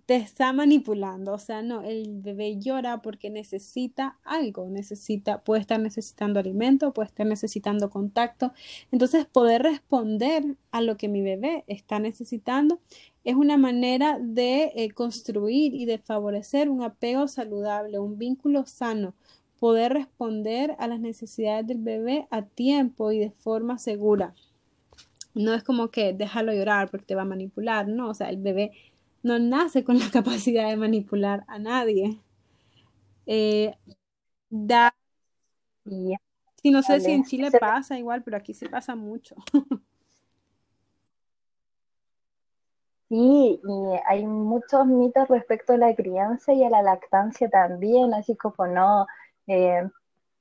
te 0.09 0.17
está 0.17 0.55
manipulando, 0.55 1.35
o 1.35 1.39
sea, 1.39 1.61
no, 1.61 1.83
el 1.83 2.23
bebé 2.23 2.59
llora 2.59 3.03
porque 3.03 3.29
necesita 3.29 4.19
algo, 4.25 4.71
necesita, 4.71 5.45
puede 5.45 5.61
estar 5.61 5.79
necesitando 5.79 6.41
alimento, 6.41 6.95
puede 6.95 7.09
estar 7.09 7.27
necesitando 7.27 7.91
contacto. 7.91 8.55
Entonces, 8.91 9.27
poder 9.27 9.65
responder 9.65 10.57
a 10.71 10.81
lo 10.81 10.97
que 10.97 11.09
mi 11.09 11.21
bebé 11.21 11.65
está 11.67 11.99
necesitando 11.99 12.81
es 13.23 13.35
una 13.35 13.59
manera 13.59 14.19
de 14.19 14.73
eh, 14.77 14.93
construir 14.93 15.75
y 15.75 15.85
de 15.85 15.99
favorecer 15.99 16.71
un 16.71 16.83
apego 16.83 17.29
saludable, 17.29 17.99
un 17.99 18.17
vínculo 18.17 18.65
sano, 18.65 19.13
poder 19.59 19.93
responder 19.93 20.77
a 20.79 20.87
las 20.89 21.01
necesidades 21.01 21.67
del 21.67 21.79
bebé 21.79 22.27
a 22.31 22.43
tiempo 22.43 23.13
y 23.13 23.19
de 23.19 23.31
forma 23.31 23.79
segura. 23.79 24.35
No 25.35 25.55
es 25.55 25.63
como 25.63 25.91
que 25.91 26.13
déjalo 26.13 26.53
llorar 26.53 26.91
porque 26.91 27.07
te 27.07 27.15
va 27.15 27.23
a 27.23 27.27
manipular, 27.27 27.89
no, 27.89 28.11
o 28.11 28.15
sea, 28.15 28.31
el 28.31 28.39
bebé 28.39 28.73
no 29.23 29.39
nace 29.39 29.85
con 29.85 29.99
la 29.99 30.11
capacidad 30.13 30.69
de 30.69 30.77
manipular 30.77 31.45
a 31.49 31.59
nadie. 31.59 32.21
Eh, 33.27 33.75
da, 34.49 34.95
y 36.63 36.71
no 36.71 36.83
sé 36.83 37.01
si 37.01 37.13
en 37.13 37.25
Chile 37.25 37.51
pasa 37.51 37.99
igual, 37.99 38.23
pero 38.23 38.37
aquí 38.37 38.55
se 38.55 38.69
pasa 38.69 38.95
mucho. 38.95 39.37
Sí, 43.09 43.61
y 43.65 44.01
hay 44.07 44.27
muchos 44.27 44.87
mitos 44.87 45.29
respecto 45.29 45.73
a 45.73 45.79
la 45.79 45.95
crianza 45.95 46.53
y 46.53 46.63
a 46.63 46.69
la 46.69 46.83
lactancia 46.83 47.49
también, 47.49 48.13
así 48.13 48.37
como 48.37 48.67
no, 48.67 49.07
eh, 49.49 49.83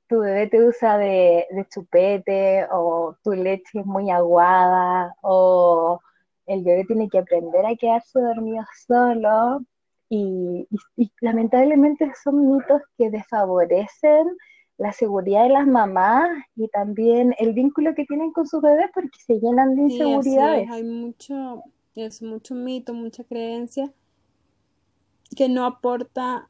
tu 0.08 0.20
bebé 0.20 0.46
te 0.46 0.64
usa 0.64 0.98
de, 0.98 1.46
de, 1.50 1.66
chupete 1.68 2.66
o 2.70 3.16
tu 3.22 3.32
leche 3.32 3.80
es 3.80 3.86
muy 3.86 4.10
aguada 4.10 5.14
o 5.22 6.00
el 6.46 6.64
bebé 6.64 6.84
tiene 6.84 7.08
que 7.08 7.18
aprender 7.18 7.66
a 7.66 7.76
quedarse 7.76 8.20
dormido 8.20 8.64
solo 8.86 9.60
y, 10.08 10.66
lamentablemente 11.20 12.10
son 12.22 12.56
mitos 12.56 12.82
que 12.96 13.10
desfavorecen 13.10 14.26
la 14.78 14.92
seguridad 14.92 15.42
de 15.42 15.50
las 15.50 15.66
mamás 15.66 16.28
y 16.56 16.68
también 16.68 17.34
el 17.38 17.52
vínculo 17.52 17.94
que 17.94 18.06
tienen 18.06 18.32
con 18.32 18.46
sus 18.46 18.62
bebés 18.62 18.86
porque 18.94 19.18
se 19.26 19.34
llenan 19.34 19.74
de 19.74 19.82
inseguridades. 19.82 20.70
hay 20.70 20.84
mucho, 20.84 21.64
es 21.94 22.22
mucho 22.22 22.54
mito, 22.54 22.94
mucha 22.94 23.24
creencia 23.24 23.92
que 25.36 25.48
no 25.48 25.66
aporta 25.66 26.48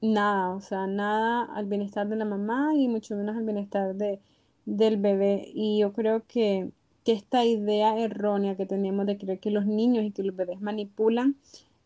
nada, 0.00 0.50
o 0.54 0.60
sea, 0.60 0.86
nada 0.86 1.44
al 1.44 1.66
bienestar 1.66 2.08
de 2.08 2.16
la 2.16 2.24
mamá 2.24 2.74
y 2.76 2.88
mucho 2.88 3.16
menos 3.16 3.36
al 3.36 3.44
bienestar 3.44 3.94
de, 3.94 4.20
del 4.66 4.96
bebé. 4.98 5.50
Y 5.54 5.78
yo 5.80 5.92
creo 5.92 6.26
que 6.26 6.70
que 7.04 7.12
esta 7.12 7.44
idea 7.44 7.98
errónea 7.98 8.56
que 8.56 8.66
tenemos 8.66 9.06
de 9.06 9.18
creer 9.18 9.40
que 9.40 9.50
los 9.50 9.66
niños 9.66 10.04
y 10.04 10.10
que 10.12 10.22
los 10.22 10.36
bebés 10.36 10.60
manipulan 10.60 11.36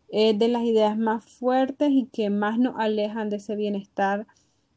es 0.09 0.37
de 0.37 0.47
las 0.47 0.63
ideas 0.63 0.97
más 0.97 1.25
fuertes 1.25 1.89
y 1.91 2.07
que 2.07 2.29
más 2.29 2.59
nos 2.59 2.75
alejan 2.77 3.29
de 3.29 3.37
ese 3.37 3.55
bienestar 3.55 4.27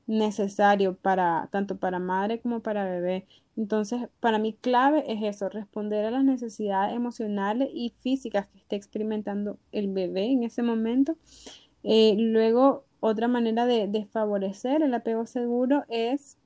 necesario 0.06 0.96
para 0.96 1.48
tanto 1.52 1.76
para 1.78 1.98
madre 1.98 2.40
como 2.40 2.60
para 2.60 2.84
bebé. 2.84 3.26
Entonces, 3.56 4.08
para 4.20 4.38
mí 4.38 4.54
clave 4.54 5.04
es 5.12 5.22
eso, 5.22 5.48
responder 5.48 6.04
a 6.06 6.10
las 6.10 6.24
necesidades 6.24 6.94
emocionales 6.96 7.70
y 7.74 7.92
físicas 7.98 8.46
que 8.48 8.58
esté 8.58 8.76
experimentando 8.76 9.58
el 9.72 9.88
bebé 9.88 10.26
en 10.26 10.44
ese 10.44 10.62
momento. 10.62 11.16
Eh, 11.84 12.14
luego, 12.18 12.84
otra 13.00 13.28
manera 13.28 13.66
de, 13.66 14.06
favorecer 14.10 14.82
el 14.82 14.94
apego 14.94 15.26
seguro 15.26 15.84
es 15.88 16.36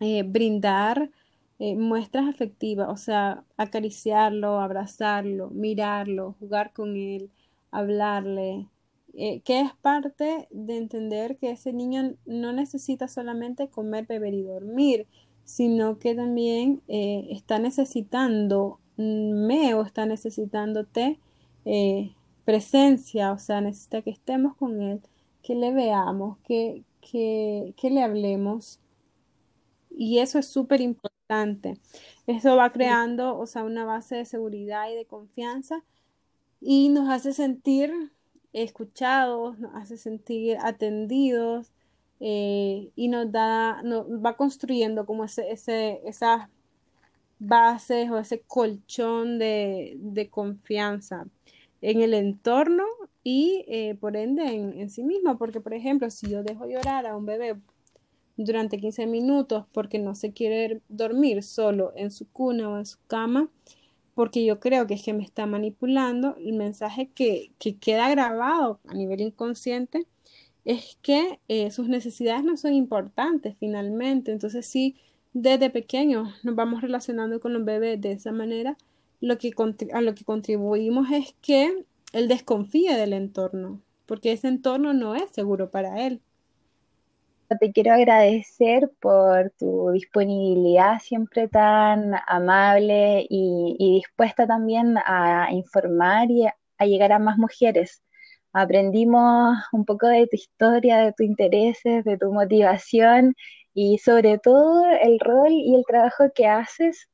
eh, 0.00 0.22
brindar 0.22 1.10
eh, 1.58 1.74
muestras 1.74 2.28
afectivas, 2.28 2.88
o 2.90 2.96
sea, 2.96 3.44
acariciarlo, 3.56 4.60
abrazarlo, 4.60 5.50
mirarlo, 5.50 6.34
jugar 6.38 6.72
con 6.72 6.96
él, 6.96 7.30
hablarle, 7.70 8.68
eh, 9.14 9.40
que 9.40 9.60
es 9.60 9.74
parte 9.80 10.48
de 10.50 10.76
entender 10.76 11.38
que 11.38 11.50
ese 11.50 11.72
niño 11.72 12.14
no 12.26 12.52
necesita 12.52 13.08
solamente 13.08 13.68
comer, 13.68 14.06
beber 14.06 14.34
y 14.34 14.42
dormir, 14.42 15.06
sino 15.44 15.98
que 15.98 16.14
también 16.14 16.82
está 16.88 17.58
necesitando 17.58 18.80
me 18.96 19.74
o 19.74 19.82
está 19.82 20.06
necesitándote 20.06 21.20
presencia, 22.44 23.32
o 23.32 23.38
sea, 23.38 23.60
necesita 23.60 24.02
que 24.02 24.10
estemos 24.10 24.56
con 24.56 24.82
él, 24.82 25.00
que 25.46 25.54
le 25.54 25.72
veamos, 25.72 26.38
que, 26.38 26.82
que, 27.00 27.72
que 27.76 27.88
le 27.90 28.02
hablemos. 28.02 28.80
Y 29.96 30.18
eso 30.18 30.40
es 30.40 30.48
súper 30.48 30.80
importante. 30.80 31.78
Eso 32.26 32.56
va 32.56 32.72
creando, 32.72 33.38
o 33.38 33.46
sea, 33.46 33.62
una 33.62 33.84
base 33.84 34.16
de 34.16 34.24
seguridad 34.24 34.90
y 34.90 34.96
de 34.96 35.04
confianza 35.04 35.84
y 36.60 36.88
nos 36.88 37.08
hace 37.08 37.32
sentir 37.32 37.92
escuchados, 38.52 39.56
nos 39.60 39.72
hace 39.76 39.96
sentir 39.98 40.58
atendidos 40.60 41.70
eh, 42.18 42.90
y 42.96 43.06
nos 43.06 43.30
da, 43.30 43.82
nos 43.84 44.06
va 44.08 44.36
construyendo 44.36 45.06
como 45.06 45.24
ese, 45.24 45.52
ese, 45.52 46.00
esas 46.04 46.48
bases 47.38 48.10
o 48.10 48.18
ese 48.18 48.40
colchón 48.40 49.38
de, 49.38 49.96
de 50.00 50.28
confianza 50.28 51.26
en 51.82 52.00
el 52.00 52.14
entorno 52.14 52.84
y 53.28 53.64
eh, 53.66 53.96
por 53.96 54.16
ende 54.16 54.44
en, 54.44 54.78
en 54.78 54.88
sí 54.88 55.02
mismo, 55.02 55.36
porque 55.36 55.60
por 55.60 55.74
ejemplo, 55.74 56.08
si 56.10 56.30
yo 56.30 56.44
dejo 56.44 56.64
llorar 56.68 57.06
a 57.06 57.16
un 57.16 57.26
bebé 57.26 57.56
durante 58.36 58.78
15 58.78 59.08
minutos 59.08 59.64
porque 59.72 59.98
no 59.98 60.14
se 60.14 60.32
quiere 60.32 60.80
dormir 60.88 61.42
solo 61.42 61.92
en 61.96 62.12
su 62.12 62.28
cuna 62.28 62.70
o 62.70 62.78
en 62.78 62.86
su 62.86 62.98
cama, 63.08 63.50
porque 64.14 64.44
yo 64.44 64.60
creo 64.60 64.86
que 64.86 64.94
es 64.94 65.02
que 65.02 65.12
me 65.12 65.24
está 65.24 65.44
manipulando, 65.44 66.36
el 66.36 66.52
mensaje 66.52 67.10
que, 67.12 67.50
queda 67.80 68.08
grabado 68.10 68.78
a 68.86 68.94
nivel 68.94 69.20
inconsciente 69.20 70.06
es 70.64 70.96
que 71.02 71.40
eh, 71.48 71.72
sus 71.72 71.88
necesidades 71.88 72.44
no 72.44 72.56
son 72.56 72.74
importantes 72.74 73.56
finalmente. 73.58 74.30
Entonces, 74.30 74.66
si 74.66 74.94
desde 75.32 75.68
pequeños 75.68 76.28
nos 76.44 76.54
vamos 76.54 76.80
relacionando 76.80 77.40
con 77.40 77.52
los 77.52 77.64
bebés 77.64 78.00
de 78.00 78.12
esa 78.12 78.30
manera, 78.30 78.76
lo 79.20 79.36
que 79.36 79.52
a 79.92 80.00
lo 80.00 80.14
que 80.14 80.24
contribuimos 80.24 81.10
es 81.10 81.34
que 81.42 81.84
él 82.16 82.28
desconfíe 82.28 82.96
del 82.96 83.12
entorno, 83.12 83.82
porque 84.06 84.32
ese 84.32 84.48
entorno 84.48 84.94
no 84.94 85.14
es 85.14 85.30
seguro 85.30 85.70
para 85.70 86.06
él. 86.06 86.22
Te 87.60 87.72
quiero 87.72 87.92
agradecer 87.92 88.90
por 89.00 89.50
tu 89.58 89.90
disponibilidad 89.90 90.98
siempre 90.98 91.46
tan 91.46 92.14
amable 92.26 93.26
y, 93.28 93.76
dispuesta 93.78 94.46
también 94.46 94.96
a 95.04 95.48
informar 95.52 96.30
y 96.30 96.46
a, 96.46 96.86
llegar 96.86 97.12
a 97.12 97.18
más 97.18 97.36
mujeres. 97.36 98.02
Aprendimos 98.52 99.58
un 99.72 99.84
poco 99.84 100.08
de 100.08 100.26
tu 100.26 100.36
historia, 100.36 100.98
de 100.98 101.12
tus 101.12 101.26
intereses, 101.26 102.04
de 102.04 102.16
tu 102.16 102.32
motivación 102.32 103.34
y 103.74 103.98
sobre 103.98 104.38
todo 104.38 104.86
el 105.02 105.20
rol 105.20 105.52
y 105.52 105.74
el 105.76 105.84
trabajo 105.86 106.24
que 106.34 106.46
haces 106.46 107.08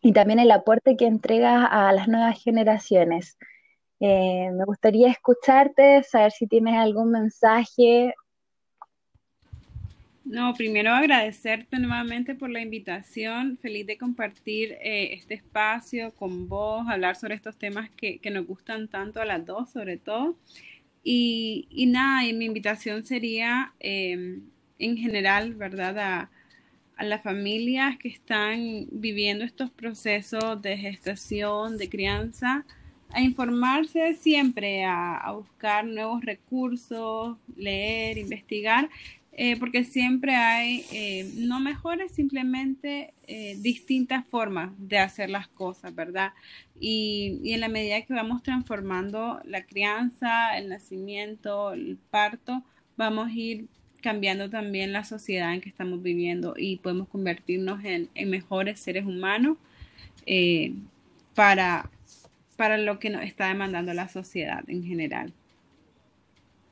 y 0.00 0.12
también 0.12 0.38
el 0.38 0.50
aporte 0.52 0.96
que 0.96 1.06
entregas 1.06 1.66
a 1.70 1.92
las 1.92 2.08
nuevas 2.08 2.40
generaciones. 2.42 3.36
Eh, 4.04 4.50
me 4.50 4.64
gustaría 4.64 5.08
escucharte, 5.08 6.02
saber 6.02 6.32
si 6.32 6.48
tienes 6.48 6.74
algún 6.74 7.12
mensaje. 7.12 8.12
No, 10.24 10.52
primero 10.54 10.90
agradecerte 10.90 11.78
nuevamente 11.78 12.34
por 12.34 12.50
la 12.50 12.60
invitación, 12.60 13.58
feliz 13.58 13.86
de 13.86 13.96
compartir 13.96 14.72
eh, 14.82 15.12
este 15.12 15.34
espacio 15.34 16.10
con 16.16 16.48
vos, 16.48 16.84
hablar 16.88 17.14
sobre 17.14 17.36
estos 17.36 17.56
temas 17.56 17.90
que, 17.90 18.18
nos 18.32 18.44
gustan 18.44 18.88
tanto 18.88 19.20
a 19.20 19.24
las 19.24 19.46
dos, 19.46 19.70
sobre 19.70 19.98
todo. 19.98 20.36
Y, 21.04 21.68
nada, 21.86 22.24
y 22.26 22.32
mi 22.32 22.46
invitación 22.46 23.04
sería 23.06 23.72
eh, 23.78 24.40
en 24.80 24.96
general, 24.96 25.54
¿verdad? 25.54 25.98
A, 26.00 26.30
a 26.96 27.04
las 27.04 27.22
familias 27.22 27.98
que 27.98 28.08
están 28.08 28.88
viviendo 28.90 29.44
estos 29.44 29.70
procesos 29.70 30.60
de 30.60 30.76
gestación, 30.76 31.78
de 31.78 31.88
crianza, 31.88 32.66
a 33.12 33.20
informarse 33.20 34.14
siempre, 34.14 34.84
a, 34.84 35.32
buscar 35.32 35.84
nuevos 35.84 36.24
recursos, 36.24 37.36
leer, 37.56 38.18
investigar, 38.18 38.88
eh, 39.34 39.56
porque 39.58 39.84
siempre 39.84 40.34
hay, 40.34 40.84
eh, 40.92 41.30
no 41.36 41.60
mejores, 41.60 42.12
simplemente 42.12 43.14
eh, 43.26 43.56
distintas 43.60 44.26
formas 44.26 44.72
de 44.76 44.98
hacer 44.98 45.30
las 45.30 45.48
cosas, 45.48 45.94
¿verdad? 45.94 46.32
Y, 46.78 47.40
y, 47.42 47.52
en 47.54 47.60
la 47.60 47.68
medida 47.68 48.02
que 48.02 48.12
vamos 48.12 48.42
transformando 48.42 49.40
la 49.44 49.64
crianza, 49.64 50.58
el 50.58 50.68
nacimiento, 50.68 51.72
el 51.72 51.98
parto, 52.10 52.62
vamos 52.96 53.28
a 53.28 53.32
ir 53.32 53.68
cambiando 54.02 54.50
también 54.50 54.92
la 54.92 55.04
sociedad 55.04 55.54
en 55.54 55.60
que 55.60 55.68
estamos 55.68 56.02
viviendo 56.02 56.54
y 56.58 56.76
podemos 56.78 57.08
convertirnos 57.08 57.84
en, 57.84 58.10
en 58.14 58.30
mejores 58.30 58.80
seres 58.80 59.06
humanos 59.06 59.56
para 61.34 61.88
para 62.56 62.78
lo 62.78 62.98
que 62.98 63.10
nos 63.10 63.22
está 63.22 63.48
demandando 63.48 63.92
la 63.94 64.08
sociedad 64.08 64.62
en 64.68 64.84
general. 64.84 65.32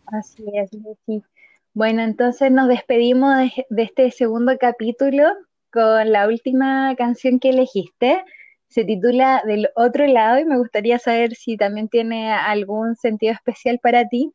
Así 0.06 0.44
es, 0.54 0.72
Lucy. 0.72 1.24
Bueno, 1.72 2.02
entonces 2.02 2.50
nos 2.50 2.68
despedimos 2.68 3.36
de, 3.68 3.82
este 3.84 4.10
segundo 4.10 4.56
capítulo 4.58 5.24
con 5.72 6.10
la 6.10 6.26
última 6.26 6.94
canción 6.96 7.38
que 7.38 7.50
elegiste. 7.50 8.24
Se 8.66 8.84
titula 8.84 9.42
Del 9.46 9.68
otro 9.76 10.06
lado 10.06 10.40
y 10.40 10.44
me 10.44 10.58
gustaría 10.58 10.98
saber 10.98 11.34
si 11.36 11.56
también 11.56 11.88
tiene 11.88 12.32
algún 12.32 12.96
sentido 12.96 13.32
especial 13.32 13.78
para 13.80 14.08
ti. 14.08 14.32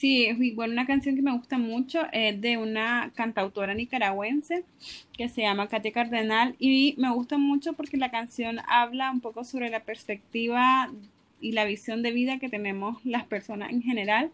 Sí, 0.00 0.24
es 0.24 0.40
igual 0.40 0.70
una 0.70 0.86
canción 0.86 1.14
que 1.14 1.20
me 1.20 1.36
gusta 1.36 1.58
mucho, 1.58 2.00
es 2.12 2.40
de 2.40 2.56
una 2.56 3.12
cantautora 3.14 3.74
nicaragüense 3.74 4.64
que 5.12 5.28
se 5.28 5.42
llama 5.42 5.68
Katia 5.68 5.92
Cardenal 5.92 6.56
y 6.58 6.94
me 6.96 7.12
gusta 7.12 7.36
mucho 7.36 7.74
porque 7.74 7.98
la 7.98 8.10
canción 8.10 8.60
habla 8.66 9.10
un 9.10 9.20
poco 9.20 9.44
sobre 9.44 9.68
la 9.68 9.80
perspectiva 9.80 10.90
y 11.38 11.52
la 11.52 11.66
visión 11.66 12.02
de 12.02 12.12
vida 12.12 12.38
que 12.38 12.48
tenemos 12.48 12.96
las 13.04 13.24
personas 13.24 13.72
en 13.72 13.82
general 13.82 14.30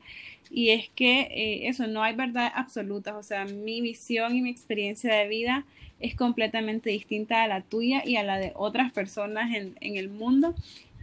y 0.52 0.70
es 0.70 0.88
que 0.90 1.22
eh, 1.22 1.66
eso 1.66 1.88
no 1.88 2.04
hay 2.04 2.14
verdad 2.14 2.52
absoluta, 2.54 3.16
o 3.16 3.24
sea, 3.24 3.44
mi 3.44 3.80
visión 3.80 4.36
y 4.36 4.42
mi 4.42 4.50
experiencia 4.50 5.12
de 5.12 5.26
vida 5.26 5.64
es 5.98 6.14
completamente 6.14 6.90
distinta 6.90 7.42
a 7.42 7.48
la 7.48 7.62
tuya 7.62 8.04
y 8.06 8.14
a 8.14 8.22
la 8.22 8.38
de 8.38 8.52
otras 8.54 8.92
personas 8.92 9.52
en, 9.52 9.76
en 9.80 9.96
el 9.96 10.10
mundo 10.10 10.54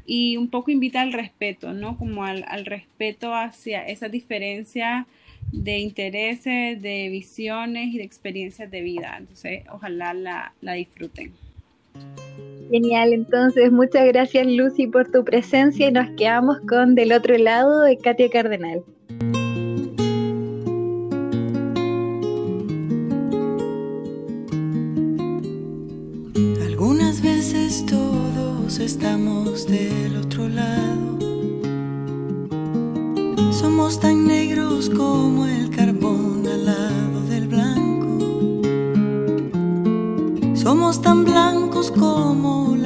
y 0.05 0.37
un 0.37 0.49
poco 0.49 0.71
invita 0.71 1.01
al 1.01 1.13
respeto, 1.13 1.73
¿no? 1.73 1.97
Como 1.97 2.23
al, 2.23 2.65
respeto 2.65 3.33
hacia 3.33 3.87
esa 3.87 4.09
diferencia 4.09 5.07
de 5.51 5.79
intereses, 5.79 6.81
de 6.81 7.09
visiones 7.09 7.93
y 7.93 7.97
de 7.97 8.03
experiencias 8.03 8.69
de 8.71 8.81
vida. 8.81 9.15
Entonces, 9.17 9.63
ojalá 9.71 10.13
la, 10.13 10.53
la 10.61 10.73
disfruten. 10.73 11.31
Genial, 12.71 13.13
entonces 13.13 13.71
muchas 13.71 14.07
gracias 14.07 14.47
Lucy 14.47 14.87
por 14.87 15.11
tu 15.11 15.23
presencia 15.23 15.89
y 15.89 15.91
nos 15.91 16.09
quedamos 16.17 16.59
con 16.67 16.95
Del 16.95 17.13
otro 17.13 17.37
lado 17.37 17.83
de 17.83 17.97
Katia 17.97 18.29
Cardenal. 18.29 18.83
Estamos 28.83 29.65
del 29.65 30.17
otro 30.17 30.49
lado. 30.49 31.17
Somos 33.51 33.99
tan 33.99 34.27
negros 34.27 34.89
como 34.89 35.45
el 35.45 35.69
carbón 35.69 36.45
al 36.45 36.65
lado 36.65 37.21
del 37.29 37.47
blanco. 37.47 38.17
Somos 40.53 41.01
tan 41.01 41.23
blancos 41.23 41.91
como 41.91 42.75
la 42.77 42.82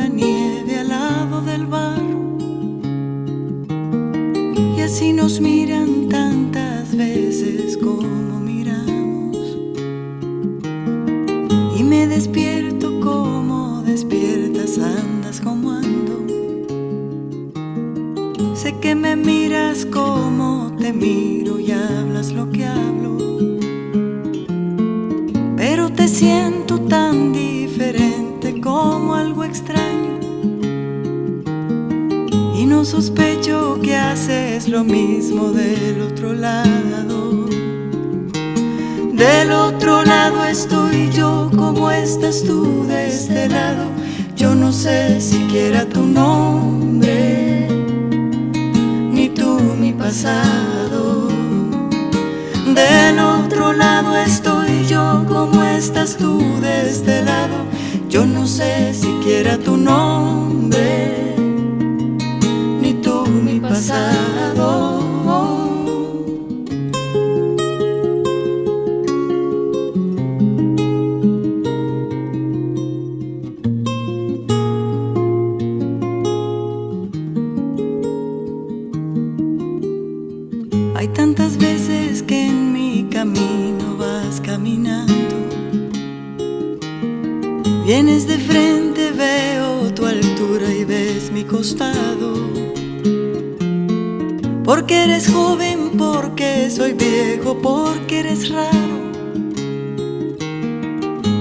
Porque 94.63 95.03
eres 95.03 95.27
joven, 95.29 95.91
porque 95.97 96.69
soy 96.69 96.93
viejo, 96.93 97.57
porque 97.61 98.19
eres 98.19 98.49
raro. 98.49 98.97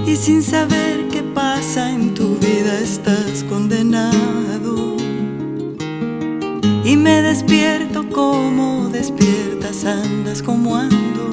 Y 0.05 0.15
sin 0.17 0.43
saber 0.43 1.07
qué 1.09 1.23
pasa 1.23 1.89
en 1.89 2.13
tu 2.13 2.35
vida 2.35 2.77
estás 2.81 3.45
condenado. 3.47 4.97
Y 6.83 6.97
me 6.97 7.21
despierto 7.21 8.09
como 8.09 8.89
despiertas, 8.89 9.85
andas 9.85 10.41
como 10.41 10.75
ando. 10.75 11.27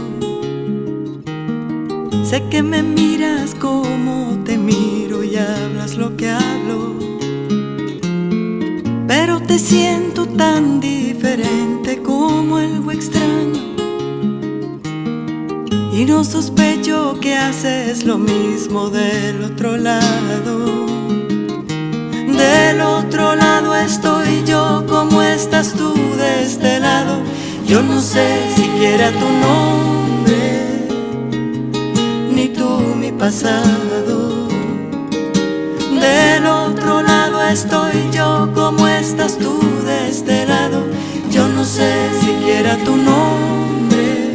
Sé 2.22 2.44
que 2.48 2.62
me 2.62 2.82
miras 2.82 3.56
como 3.56 4.38
te 4.44 4.56
miro 4.56 4.94
hablas 5.36 5.96
lo 5.96 6.16
que 6.16 6.30
hablo, 6.30 6.93
pero 9.06 9.40
te 9.40 9.58
siento 9.58 10.26
tan 10.26 10.80
diferente 10.80 12.02
como 12.02 12.56
algo 12.56 12.90
extraño. 12.90 13.62
Y 15.92 16.04
no 16.06 16.24
sospecho 16.24 17.18
que 17.20 17.36
haces 17.36 18.04
lo 18.04 18.18
mismo 18.18 18.90
del 18.90 19.42
otro 19.44 19.76
lado. 19.76 20.86
Del 22.26 22.80
otro 22.80 23.36
lado 23.36 23.74
estoy 23.76 24.42
yo, 24.44 24.84
como 24.88 25.22
estás 25.22 25.72
tú 25.74 25.94
de 26.16 26.42
este 26.44 26.80
lado. 26.80 27.20
Yo 27.66 27.82
no 27.82 28.00
sé 28.00 28.26
siquiera 28.54 29.10
tu 29.10 29.28
nombre, 29.46 30.86
ni 32.30 32.48
tú 32.48 32.68
mi 33.00 33.10
pasado 33.10 34.48
Del 35.98 36.44
otro 36.44 36.73
lado 36.84 37.42
estoy 37.42 38.08
yo, 38.12 38.48
¿cómo 38.54 38.86
estás 38.88 39.36
tú 39.38 39.58
de 39.84 40.08
este 40.08 40.46
lado? 40.46 40.84
Yo 41.30 41.46
no 41.48 41.64
sé 41.64 41.92
siquiera 42.20 42.76
tu 42.84 42.96
nombre, 42.96 44.30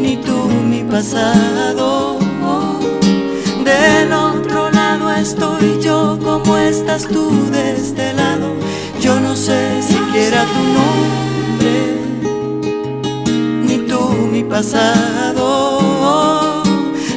ni 0.00 0.16
tú 0.16 0.48
mi 0.64 0.82
pasado. 0.82 2.18
Del 3.64 4.12
otro 4.12 4.70
lado 4.70 5.12
estoy 5.12 5.78
yo, 5.80 6.18
¿cómo 6.24 6.56
estás 6.56 7.06
tú 7.06 7.30
de 7.50 7.76
este 7.76 8.14
lado? 8.14 8.48
Yo 9.00 9.20
no 9.20 9.36
sé 9.36 9.80
siquiera 9.82 10.44
tu 10.44 10.62
nombre, 10.78 12.00
ni 13.62 13.78
tú 13.88 14.00
mi 14.32 14.42
pasado. 14.42 15.78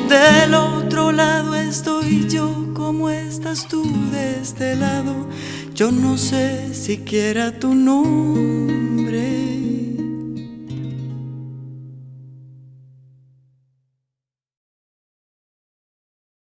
Del 0.09 0.53
este 4.61 4.75
lado? 4.75 5.27
Yo 5.73 5.91
no 5.91 6.19
sé 6.19 6.75
siquiera 6.75 7.51
tu 7.51 7.73
nombre. 7.73 8.80